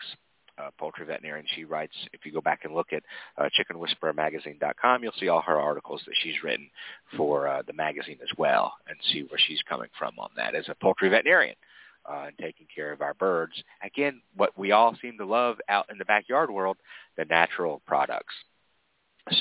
uh, 0.57 0.69
poultry 0.77 1.05
veterinarian, 1.05 1.45
she 1.55 1.63
writes, 1.63 1.93
if 2.13 2.25
you 2.25 2.31
go 2.31 2.41
back 2.41 2.65
and 2.65 2.73
look 2.73 2.91
at 2.91 3.03
uh, 3.37 3.49
chickenwhisperermagazine.com, 3.57 5.03
you'll 5.03 5.13
see 5.19 5.29
all 5.29 5.41
her 5.41 5.59
articles 5.59 6.01
that 6.05 6.15
she's 6.21 6.43
written 6.43 6.69
for 7.15 7.47
uh, 7.47 7.61
the 7.67 7.73
magazine 7.73 8.17
as 8.21 8.37
well 8.37 8.73
and 8.87 8.97
see 9.11 9.21
where 9.21 9.39
she's 9.47 9.61
coming 9.67 9.89
from 9.97 10.13
on 10.19 10.29
that 10.35 10.55
as 10.55 10.65
a 10.67 10.75
poultry 10.75 11.09
veterinarian 11.09 11.55
uh, 11.55 11.74
and 12.09 12.37
taking 12.39 12.67
care 12.73 12.91
of 12.91 13.01
our 13.01 13.13
birds. 13.13 13.53
Again, 13.83 14.21
what 14.35 14.57
we 14.57 14.71
all 14.71 14.95
seem 15.01 15.17
to 15.17 15.25
love 15.25 15.57
out 15.69 15.87
in 15.91 15.97
the 15.97 16.05
backyard 16.05 16.49
world, 16.49 16.77
the 17.17 17.25
natural 17.25 17.81
products. 17.85 18.33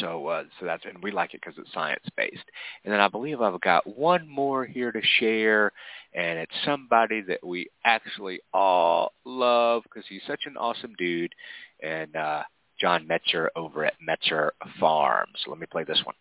So, 0.01 0.29
uh, 0.29 0.45
so 0.59 0.65
that's 0.65 0.85
and 0.87 1.03
we 1.03 1.11
like 1.11 1.35
it 1.35 1.43
because 1.43 1.59
it's 1.59 1.73
science 1.75 2.05
based. 2.17 2.45
And 2.85 2.93
then 2.93 3.01
I 3.01 3.09
believe 3.09 3.43
I've 3.43 3.61
got 3.61 3.87
one 3.87 4.27
more 4.27 4.65
here 4.65 4.91
to 4.91 5.01
share, 5.19 5.73
and 6.15 6.39
it's 6.39 6.55
somebody 6.65 7.21
that 7.23 7.47
we 7.47 7.69
actually 7.85 8.41
all 8.55 9.13
love 9.27 9.83
because 9.83 10.05
he's 10.09 10.23
such 10.27 10.45
an 10.47 10.57
awesome 10.57 10.95
dude, 10.97 11.35
and 11.83 12.17
uh, 12.17 12.45
John 12.81 13.07
Metzer 13.07 13.49
over 13.57 13.85
at 13.85 13.95
Metzer 14.01 14.51
Farms. 14.81 15.45
Let 15.47 15.59
me 15.59 15.67
play 15.67 15.85
this 15.85 16.01
one. 16.05 16.15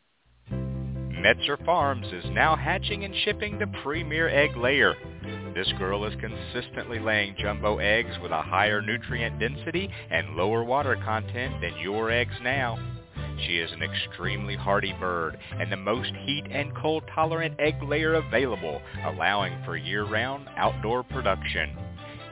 Metzer 1.23 1.55
Farms 1.65 2.07
is 2.11 2.25
now 2.31 2.53
hatching 2.53 3.05
and 3.05 3.15
shipping 3.23 3.57
the 3.57 3.67
premier 3.81 4.27
egg 4.27 4.57
layer. 4.57 4.93
This 5.55 5.71
girl 5.79 6.03
is 6.03 6.13
consistently 6.19 6.99
laying 6.99 7.37
jumbo 7.39 7.77
eggs 7.77 8.13
with 8.21 8.33
a 8.33 8.41
higher 8.41 8.81
nutrient 8.81 9.39
density 9.39 9.89
and 10.11 10.35
lower 10.35 10.65
water 10.65 10.97
content 10.97 11.61
than 11.61 11.79
your 11.79 12.11
eggs 12.11 12.33
now. 12.43 12.77
She 13.47 13.57
is 13.57 13.71
an 13.71 13.81
extremely 13.81 14.57
hardy 14.57 14.91
bird 14.99 15.37
and 15.57 15.71
the 15.71 15.77
most 15.77 16.11
heat 16.25 16.43
and 16.51 16.75
cold 16.75 17.05
tolerant 17.15 17.55
egg 17.57 17.81
layer 17.81 18.15
available, 18.15 18.81
allowing 19.05 19.63
for 19.63 19.77
year-round 19.77 20.49
outdoor 20.57 21.03
production. 21.03 21.69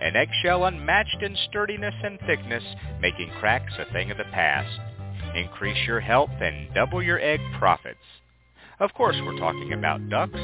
An 0.01 0.17
eggshell 0.17 0.65
unmatched 0.65 1.23
in 1.23 1.37
sturdiness 1.47 1.95
and 2.03 2.19
thickness, 2.27 2.63
making 2.99 3.31
cracks 3.39 3.71
a 3.79 3.89
thing 3.93 4.11
of 4.11 4.17
the 4.17 4.25
past. 4.25 4.81
Increase 5.33 5.87
your 5.87 6.01
health 6.01 6.31
and 6.41 6.73
double 6.73 7.01
your 7.01 7.21
egg 7.21 7.39
profits. 7.57 8.20
Of 8.81 8.93
course, 8.95 9.15
we're 9.23 9.37
talking 9.37 9.73
about 9.73 10.09
ducks. 10.09 10.39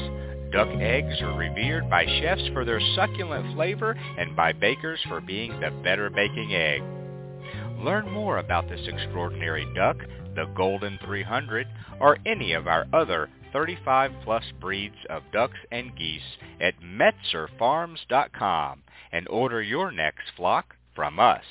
Duck 0.52 0.68
eggs 0.80 1.20
are 1.22 1.36
revered 1.36 1.90
by 1.90 2.06
chefs 2.06 2.46
for 2.52 2.64
their 2.64 2.80
succulent 2.94 3.52
flavor 3.56 3.98
and 4.16 4.36
by 4.36 4.52
bakers 4.52 5.00
for 5.08 5.20
being 5.20 5.58
the 5.58 5.72
better 5.82 6.08
baking 6.08 6.54
egg. 6.54 6.80
Learn 7.78 8.08
more 8.08 8.38
about 8.38 8.68
this 8.68 8.86
extraordinary 8.86 9.66
duck, 9.74 9.96
the 10.36 10.44
Golden 10.56 11.00
300, 11.04 11.66
or 12.00 12.18
any 12.26 12.52
of 12.52 12.68
our 12.68 12.86
other 12.92 13.28
35 13.52 14.12
plus 14.22 14.44
breeds 14.60 14.94
of 15.10 15.24
ducks 15.32 15.58
and 15.72 15.96
geese 15.96 16.22
at 16.60 16.74
metzerfarms.com 16.80 18.84
and 19.10 19.26
order 19.28 19.60
your 19.60 19.90
next 19.90 20.30
flock 20.36 20.76
from 20.94 21.18
us. 21.18 21.42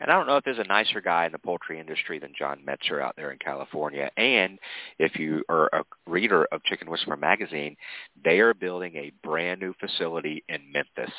And 0.00 0.10
I 0.10 0.14
don't 0.14 0.26
know 0.26 0.36
if 0.36 0.44
there's 0.44 0.58
a 0.58 0.64
nicer 0.64 1.00
guy 1.00 1.26
in 1.26 1.32
the 1.32 1.38
poultry 1.38 1.80
industry 1.80 2.18
than 2.18 2.32
John 2.38 2.60
Metzer 2.66 3.02
out 3.02 3.14
there 3.16 3.32
in 3.32 3.38
California. 3.38 4.10
And 4.16 4.58
if 4.98 5.18
you 5.18 5.42
are 5.48 5.68
a 5.72 5.82
reader 6.06 6.46
of 6.52 6.62
Chicken 6.64 6.88
Whisperer 6.88 7.16
magazine, 7.16 7.76
they 8.24 8.38
are 8.38 8.54
building 8.54 8.94
a 8.94 9.12
brand 9.26 9.60
new 9.60 9.74
facility 9.80 10.44
in 10.48 10.60
Memphis. 10.72 11.14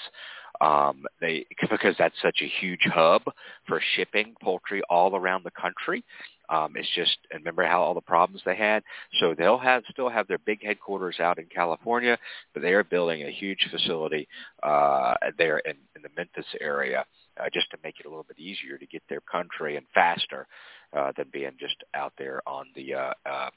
Um, 0.62 1.06
they 1.22 1.46
because 1.62 1.96
that's 1.98 2.22
such 2.22 2.42
a 2.42 2.52
huge 2.60 2.82
hub 2.86 3.22
for 3.68 3.82
shipping 3.96 4.36
poultry 4.42 4.82
all 4.90 5.16
around 5.16 5.44
the 5.44 5.52
country. 5.52 6.04
Um, 6.50 6.74
it's 6.76 6.90
just 6.96 7.18
and 7.32 7.42
remember 7.42 7.66
how 7.66 7.82
all 7.82 7.94
the 7.94 8.02
problems 8.02 8.42
they 8.46 8.56
had. 8.56 8.84
So 9.20 9.36
they'll 9.38 9.60
have 9.60 9.84
still 9.92 10.10
have 10.10 10.28
their 10.28 10.40
big 10.40 10.64
headquarters 10.64 11.20
out 11.20 11.38
in 11.38 11.46
California, 11.54 12.18
but 12.54 12.62
they 12.62 12.74
are 12.74 12.84
building 12.84 13.24
a 13.24 13.32
huge 13.32 13.68
facility 13.72 14.28
uh, 14.64 15.14
there 15.38 15.60
in, 15.60 15.76
in 15.96 16.02
the 16.02 16.10
Memphis 16.18 16.48
area 16.60 17.06
uh, 17.40 17.50
just 17.54 17.70
to 17.72 17.78
make 17.84 18.00
it 18.00 18.06
a 18.06 18.10
little 18.10 18.26
bit 18.28 18.40
easier 18.40 18.78
to 18.78 18.86
get 18.86 19.04
their 19.10 19.22
country 19.22 19.78
and 19.78 19.86
faster 19.94 20.48
uh, 20.96 21.12
than 21.18 21.28
being 21.32 21.52
just 21.60 21.76
out 21.94 22.14
there 22.18 22.42
on 22.48 22.66
the 22.76 22.94
uh, 22.94 23.14
uh, 23.26 23.50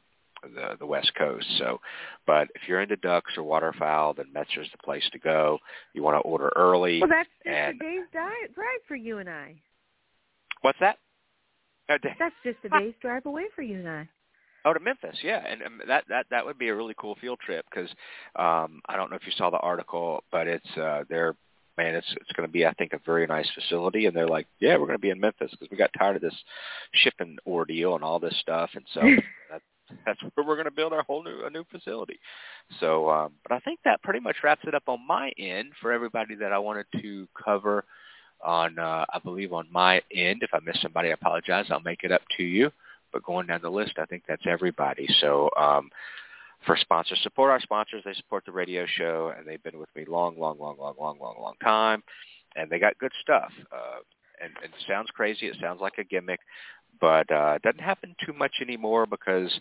the 0.43 0.77
the 0.79 0.87
west 0.87 1.13
coast. 1.17 1.47
So, 1.59 1.81
but 2.27 2.49
if 2.55 2.63
you're 2.67 2.81
into 2.81 2.97
ducks 2.97 3.33
or 3.37 3.43
waterfowl, 3.43 4.15
then 4.15 4.27
Metzer's 4.33 4.69
the 4.73 4.83
place 4.85 5.05
to 5.13 5.19
go. 5.19 5.59
You 5.95 6.03
want 6.03 6.17
to 6.17 6.21
order 6.21 6.53
early. 6.57 7.01
Well, 7.01 7.11
that's 7.11 7.29
just 7.45 7.55
and, 7.55 7.81
a 7.81 7.85
day's 7.85 8.07
diet 8.13 8.55
drive 8.55 8.81
for 8.89 8.97
you 8.97 9.19
and 9.19 9.29
I. 9.29 9.57
What's 10.63 10.79
that? 10.81 10.99
That's 11.89 12.35
just 12.45 12.59
a 12.65 12.81
day's 12.81 12.95
drive 13.01 13.27
away 13.27 13.45
for 13.55 13.63
you 13.63 13.79
and 13.79 13.89
I. 13.89 14.09
Oh, 14.65 14.73
to 14.73 14.79
Memphis, 14.79 15.19
yeah, 15.25 15.43
and 15.45 15.63
um, 15.63 15.81
that 15.89 16.05
that 16.09 16.27
that 16.31 16.47
would 16.47 16.57
be 16.57 16.69
a 16.69 16.75
really 16.75 16.95
cool 16.97 17.17
field 17.21 17.41
trip 17.45 17.65
because 17.69 17.91
um, 18.37 18.81
I 18.87 18.97
don't 18.97 19.11
know 19.11 19.17
if 19.17 19.27
you 19.27 19.33
saw 19.37 19.51
the 19.51 19.59
article, 19.59 20.23
but 20.31 20.47
it's 20.47 20.77
uh, 20.77 21.03
they're 21.09 21.35
man, 21.77 21.95
it's 21.95 22.07
it's 22.21 22.33
going 22.33 22.49
to 22.49 22.53
be, 22.53 22.67
I 22.67 22.73
think, 22.75 22.93
a 22.93 23.01
very 23.05 23.27
nice 23.27 23.49
facility. 23.55 24.07
And 24.07 24.17
they're 24.17 24.29
like, 24.29 24.47
yeah, 24.61 24.77
we're 24.77 24.87
going 24.87 24.99
to 24.99 25.03
be 25.03 25.11
in 25.11 25.21
Memphis 25.21 25.51
because 25.51 25.69
we 25.71 25.77
got 25.77 25.91
tired 25.99 26.17
of 26.17 26.23
this 26.23 26.35
shipping 26.93 27.37
ordeal 27.47 27.95
and 27.95 28.05
all 28.05 28.19
this 28.19 28.37
stuff. 28.41 28.71
And 28.75 28.85
so 28.93 29.01
that 29.51 29.63
that's 30.07 30.21
where 30.35 30.47
we're 30.47 30.57
going 30.57 30.67
to 30.67 30.71
build 30.71 30.93
our 30.93 31.03
whole 31.03 31.23
new 31.23 31.45
a 31.45 31.51
new 31.51 31.65
facility. 31.71 32.19
So, 32.81 33.11
um, 33.11 33.33
but 33.43 33.55
I 33.55 33.61
think 33.61 33.81
that 33.85 34.03
pretty 34.03 34.21
much 34.21 34.37
wraps 34.43 34.63
it 34.67 34.75
up 34.75 34.85
on 34.87 35.07
my 35.07 35.33
end 35.39 35.73
for 35.81 35.93
everybody 35.93 36.35
that 36.37 36.53
I 36.53 36.59
wanted 36.59 36.87
to 37.01 37.29
cover 37.43 37.85
on. 38.45 38.79
Uh, 38.79 39.05
I 39.13 39.19
believe 39.23 39.53
on 39.53 39.67
my 39.71 40.03
end. 40.13 40.43
If 40.43 40.51
I 40.53 40.59
miss 40.65 40.81
somebody, 40.83 41.11
I 41.11 41.13
apologize. 41.13 41.67
I'll 41.71 41.81
make 41.81 42.05
it 42.05 42.13
up 42.13 42.23
to 42.37 42.43
you. 42.43 42.71
But 43.13 43.25
going 43.25 43.47
down 43.47 43.61
the 43.63 43.71
list, 43.71 43.99
I 43.99 44.07
think 44.07 44.25
that's 44.27 44.47
everybody. 44.47 45.07
So. 45.21 45.51
Um, 45.59 45.91
for 46.67 46.77
sponsors, 46.77 47.21
support 47.23 47.51
our 47.51 47.61
sponsors. 47.61 48.03
They 48.05 48.15
support 48.15 48.45
the 48.45 48.53
radio 48.53 48.87
show, 48.87 49.33
and 49.37 49.47
they've 49.47 49.63
been 49.63 49.79
with 49.79 49.89
me 49.97 50.05
long, 50.07 50.39
long, 50.39 50.59
long, 50.59 50.77
long, 50.79 50.95
long, 50.99 51.19
long, 51.21 51.37
long 51.41 51.55
time. 51.63 52.03
And 52.57 52.71
they 52.71 52.79
got 52.79 52.99
good 52.99 53.13
stuff. 53.21 53.51
Uh, 53.73 54.01
and, 54.43 54.53
and 54.63 54.73
it 54.73 54.85
sounds 54.89 55.09
crazy. 55.11 55.47
It 55.47 55.57
sounds 55.61 55.81
like 55.81 55.99
a 55.99 56.05
gimmick, 56.05 56.41
but 57.01 57.31
uh, 57.31 57.55
it 57.57 57.63
doesn't 57.63 57.81
happen 57.81 58.15
too 58.25 58.33
much 58.33 58.57
anymore 58.61 59.07
because 59.07 59.53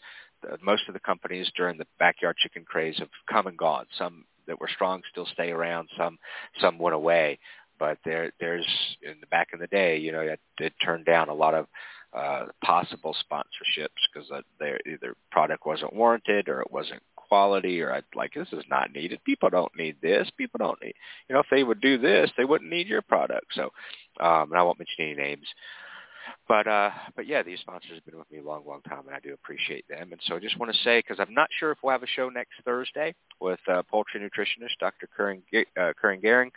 most 0.62 0.84
of 0.88 0.94
the 0.94 1.00
companies 1.00 1.52
during 1.56 1.78
the 1.78 1.88
backyard 2.00 2.36
chicken 2.38 2.66
craze 2.66 2.98
have 3.00 3.10
come 3.30 3.48
and 3.48 3.58
gone. 3.58 3.86
Some 3.98 4.26
that 4.48 4.60
were 4.60 4.70
strong 4.74 5.02
still 5.12 5.28
stay 5.34 5.52
around. 5.52 5.90
Some 5.98 6.18
some 6.60 6.78
went 6.80 6.96
away. 6.96 7.40
But 7.80 7.98
there 8.06 8.32
there's 8.40 8.68
in 9.02 9.16
the 9.22 9.28
back 9.28 9.50
in 9.54 9.60
the 9.60 9.68
day, 9.68 9.98
you 9.98 10.12
know, 10.12 10.22
it 10.22 10.40
did 10.58 10.74
turn 10.84 11.04
down 11.04 11.30
a 11.30 11.34
lot 11.34 11.56
of 11.56 11.68
uh, 12.14 12.48
possible 12.64 13.16
sponsorships 13.32 13.90
because 14.14 14.30
their 14.60 14.80
either 14.86 15.16
product 15.32 15.66
wasn't 15.66 15.94
warranted 15.94 16.50
or 16.50 16.62
it 16.62 16.72
wasn't 16.72 17.02
quality 17.16 17.82
or 17.82 17.94
I'd 17.94 18.04
like 18.16 18.34
this 18.34 18.50
is 18.52 18.66
not 18.70 18.92
needed. 18.94 19.24
People 19.24 19.50
don't 19.50 19.72
need 19.78 19.96
this. 20.02 20.30
People 20.38 20.58
don't 20.58 20.82
need 20.82 20.94
you 21.30 21.34
know 21.34 21.40
if 21.40 21.48
they 21.50 21.64
would 21.64 21.82
do 21.82 21.98
this, 21.98 22.30
they 22.38 22.46
wouldn't 22.46 22.70
need 22.70 22.88
your 22.88 23.02
product. 23.02 23.48
So, 23.54 23.72
um, 24.20 24.52
and 24.52 24.58
I 24.58 24.64
won't 24.64 24.80
mention 24.80 25.06
any 25.06 25.16
names. 25.16 25.48
But 26.48 26.68
uh, 26.68 26.92
but 27.16 27.28
yeah, 27.28 27.44
these 27.44 27.60
sponsors 27.60 27.92
have 27.96 28.06
been 28.06 28.18
with 28.18 28.32
me 28.32 28.40
a 28.40 28.44
long, 28.44 28.64
long 28.68 28.82
time, 28.82 29.04
and 29.08 29.16
I 29.16 29.20
do 29.20 29.34
appreciate 29.34 29.88
them. 29.88 30.12
And 30.12 30.22
so 30.26 30.36
I 30.36 30.40
just 30.40 30.60
want 30.60 30.72
to 30.74 30.78
say, 30.84 31.00
because 31.00 31.18
I'm 31.20 31.34
not 31.34 31.50
sure 31.60 31.72
if 31.72 31.78
we'll 31.82 31.94
have 31.94 32.04
a 32.04 32.08
show 32.08 32.30
next 32.30 32.54
Thursday 32.66 33.16
with 33.40 33.60
uh, 33.68 33.84
poultry 33.84 34.20
nutritionist 34.20 34.78
Dr. 34.80 35.08
Curran, 35.16 35.44
uh, 35.80 35.94
Curran 36.00 36.22
Gehring. 36.22 36.52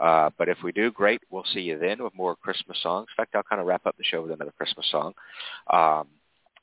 Uh, 0.00 0.30
but 0.38 0.48
if 0.48 0.58
we 0.64 0.72
do, 0.72 0.90
great. 0.90 1.20
We'll 1.30 1.44
see 1.52 1.60
you 1.60 1.78
then 1.78 2.02
with 2.02 2.14
more 2.14 2.34
Christmas 2.36 2.78
songs. 2.82 3.08
In 3.10 3.22
fact, 3.22 3.34
I'll 3.34 3.42
kind 3.42 3.60
of 3.60 3.66
wrap 3.66 3.86
up 3.86 3.96
the 3.96 4.04
show 4.04 4.22
with 4.22 4.30
another 4.30 4.52
Christmas 4.56 4.86
song. 4.90 5.12
Um, 5.72 6.06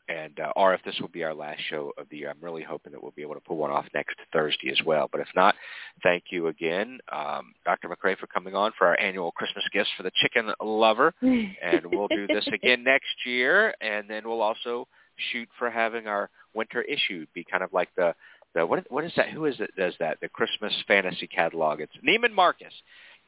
and 0.09 0.39
uh, 0.39 0.53
or 0.55 0.73
if 0.73 0.81
this 0.83 0.95
will 1.01 1.09
be 1.09 1.23
our 1.23 1.33
last 1.33 1.61
show 1.69 1.91
of 1.97 2.07
the 2.09 2.17
year, 2.17 2.29
I'm 2.29 2.41
really 2.41 2.63
hoping 2.63 2.93
that 2.93 3.01
we'll 3.01 3.11
be 3.11 3.21
able 3.21 3.33
to 3.33 3.41
pull 3.41 3.57
one 3.57 3.71
off 3.71 3.85
next 3.93 4.15
Thursday 4.31 4.71
as 4.71 4.79
well. 4.85 5.09
But 5.11 5.21
if 5.21 5.27
not, 5.35 5.55
thank 6.01 6.25
you 6.29 6.47
again, 6.47 6.99
um, 7.11 7.53
Dr. 7.65 7.89
McCrea, 7.89 8.17
for 8.17 8.27
coming 8.27 8.55
on 8.55 8.71
for 8.77 8.87
our 8.87 8.99
annual 8.99 9.31
Christmas 9.31 9.65
gifts 9.73 9.89
for 9.97 10.03
the 10.03 10.11
chicken 10.15 10.51
lover. 10.61 11.13
and 11.21 11.85
we'll 11.85 12.07
do 12.07 12.25
this 12.27 12.47
again 12.53 12.83
next 12.83 13.25
year, 13.25 13.73
and 13.81 14.09
then 14.09 14.27
we'll 14.27 14.41
also 14.41 14.87
shoot 15.31 15.49
for 15.59 15.69
having 15.69 16.07
our 16.07 16.29
winter 16.53 16.81
issue 16.83 17.25
be 17.33 17.43
kind 17.43 17.63
of 17.63 17.73
like 17.73 17.89
the 17.97 18.13
the 18.55 18.65
what 18.65 18.89
what 18.89 19.03
is 19.03 19.11
that? 19.17 19.29
Who 19.29 19.45
is 19.45 19.55
it 19.59 19.71
does 19.77 19.93
that? 19.99 20.19
The 20.21 20.29
Christmas 20.29 20.73
fantasy 20.87 21.27
catalog. 21.27 21.81
It's 21.81 21.93
Neiman 22.07 22.33
Marcus. 22.33 22.73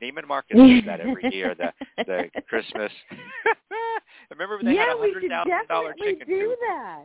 Neiman 0.01 0.27
Marcus 0.27 0.57
does 0.57 0.83
that 0.85 0.99
every 0.99 1.33
year. 1.33 1.55
The 1.55 1.73
the 2.05 2.29
Christmas. 2.47 2.91
Remember 4.29 4.57
when 4.57 4.65
they 4.65 4.73
yeah, 4.73 4.87
had 4.87 4.95
a 4.95 4.99
hundred 4.99 5.29
thousand 5.29 5.67
dollar 5.67 5.93
chicken 5.93 6.27
do 6.27 6.39
coop. 6.49 6.59
that. 6.67 7.03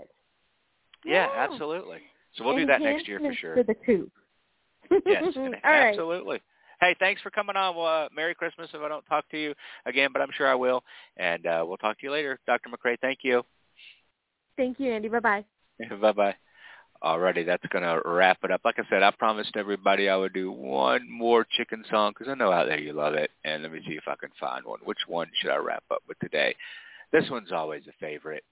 Yeah, 1.05 1.29
Yeah. 1.35 1.47
absolutely. 1.49 1.99
So 2.37 2.45
we'll 2.45 2.57
do 2.57 2.66
that 2.66 2.81
next 2.81 3.07
year 3.07 3.21
for 3.21 3.35
sure. 3.35 3.57
For 3.57 3.62
the 3.62 3.75
coop. 3.75 4.11
yes, 5.07 5.23
All 5.37 5.45
right. 5.45 5.59
absolutely. 5.65 6.41
Hey, 6.81 6.95
thanks 6.99 7.23
for 7.23 7.31
coming 7.31 7.57
on. 7.57 7.77
Well, 7.77 7.87
uh, 7.87 8.09
Merry 8.15 8.35
Christmas 8.35 8.69
if 8.75 8.81
I 8.81 8.89
don't 8.89 9.05
talk 9.07 9.29
to 9.31 9.39
you 9.39 9.55
again, 9.87 10.11
but 10.12 10.21
I'm 10.21 10.31
sure 10.37 10.49
I 10.49 10.55
will. 10.55 10.83
And 11.16 11.47
uh, 11.47 11.65
we'll 11.66 11.77
talk 11.77 11.99
to 12.01 12.07
you 12.07 12.12
later, 12.12 12.39
Dr. 12.47 12.69
McCrea. 12.69 12.99
Thank 13.01 13.21
you. 13.23 13.43
Thank 14.57 14.79
you, 14.81 14.93
Andy. 14.93 15.09
Bye-bye. 15.09 15.45
Bye 16.01 16.12
bye. 16.12 16.35
Alrighty, 17.05 17.44
that's 17.44 17.66
gonna 17.66 18.01
wrap 18.06 18.39
it 18.44 18.51
up. 18.51 18.62
Like 18.64 18.78
I 18.78 18.82
said, 18.89 19.02
I 19.02 19.10
promised 19.10 19.56
everybody 19.56 20.09
I 20.09 20.16
would 20.16 20.32
do 20.32 20.51
one 20.51 21.06
more 21.10 21.44
chicken 21.44 21.85
song 21.90 22.14
because 22.16 22.31
I 22.31 22.35
know 22.35 22.51
out 22.51 22.66
there 22.66 22.81
you 22.81 22.94
love 22.94 23.12
it. 23.12 23.31
And 23.44 23.62
let 23.62 23.72
me 23.72 23.82
see 23.86 23.93
if 23.93 24.05
I 24.09 24.14
can 24.18 24.31
find 24.40 24.64
one. 24.64 24.78
Which 24.85 25.01
one 25.06 25.28
should 25.35 25.51
I 25.51 25.56
wrap 25.56 25.85
up 25.90 26.02
with 26.09 26.18
today? 26.20 26.56
This 27.12 27.28
one's 27.31 27.52
always 27.52 27.82
a 27.86 27.93
favorite. 28.01 28.43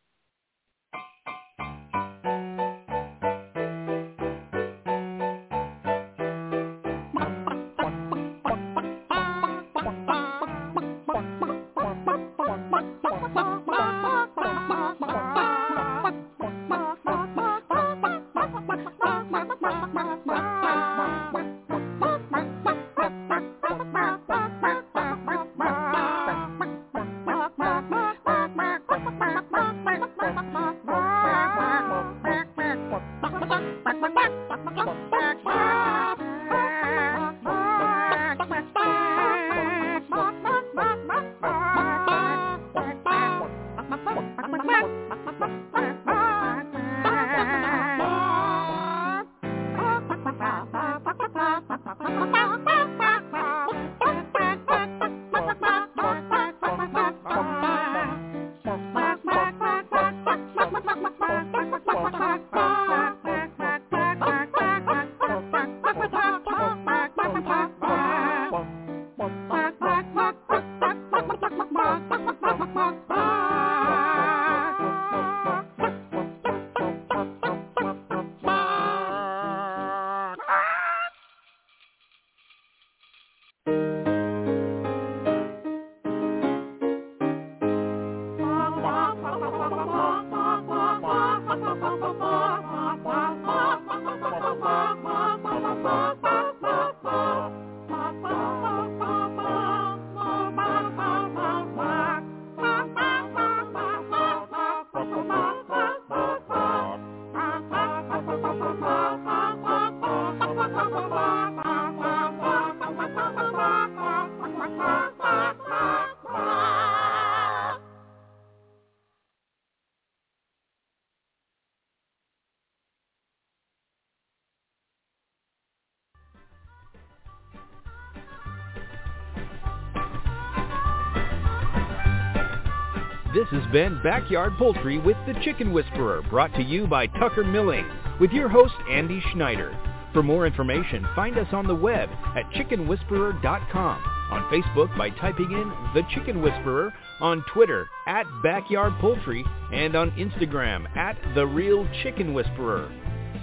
Has 133.52 133.70
been 133.72 134.02
Backyard 134.02 134.54
Poultry 134.58 134.98
with 134.98 135.16
the 135.26 135.34
Chicken 135.44 135.72
Whisperer, 135.72 136.22
brought 136.30 136.54
to 136.54 136.62
you 136.62 136.86
by 136.86 137.06
Tucker 137.06 137.44
Milling, 137.44 137.86
with 138.18 138.30
your 138.32 138.48
host 138.48 138.74
Andy 138.90 139.22
Schneider. 139.32 139.76
For 140.12 140.22
more 140.22 140.46
information, 140.46 141.06
find 141.14 141.38
us 141.38 141.48
on 141.52 141.66
the 141.66 141.74
web 141.74 142.08
at 142.34 142.50
chickenwhisperer.com, 142.52 144.02
on 144.30 144.50
Facebook 144.52 144.96
by 144.96 145.10
typing 145.10 145.52
in 145.52 145.68
The 145.94 146.02
Chicken 146.14 146.40
Whisperer, 146.42 146.92
on 147.20 147.44
Twitter 147.52 147.88
at 148.06 148.24
Backyard 148.42 148.94
Poultry, 149.00 149.44
and 149.72 149.94
on 149.94 150.10
Instagram 150.12 150.94
at 150.96 151.16
The 151.34 151.46
Real 151.46 151.86
Chicken 152.02 152.34
Whisperer. 152.34 152.90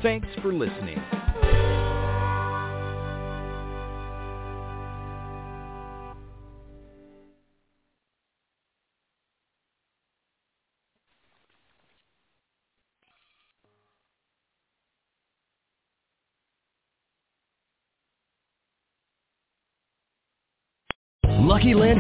Thanks 0.01 0.27
for 0.41 0.53
listening. 0.53 1.01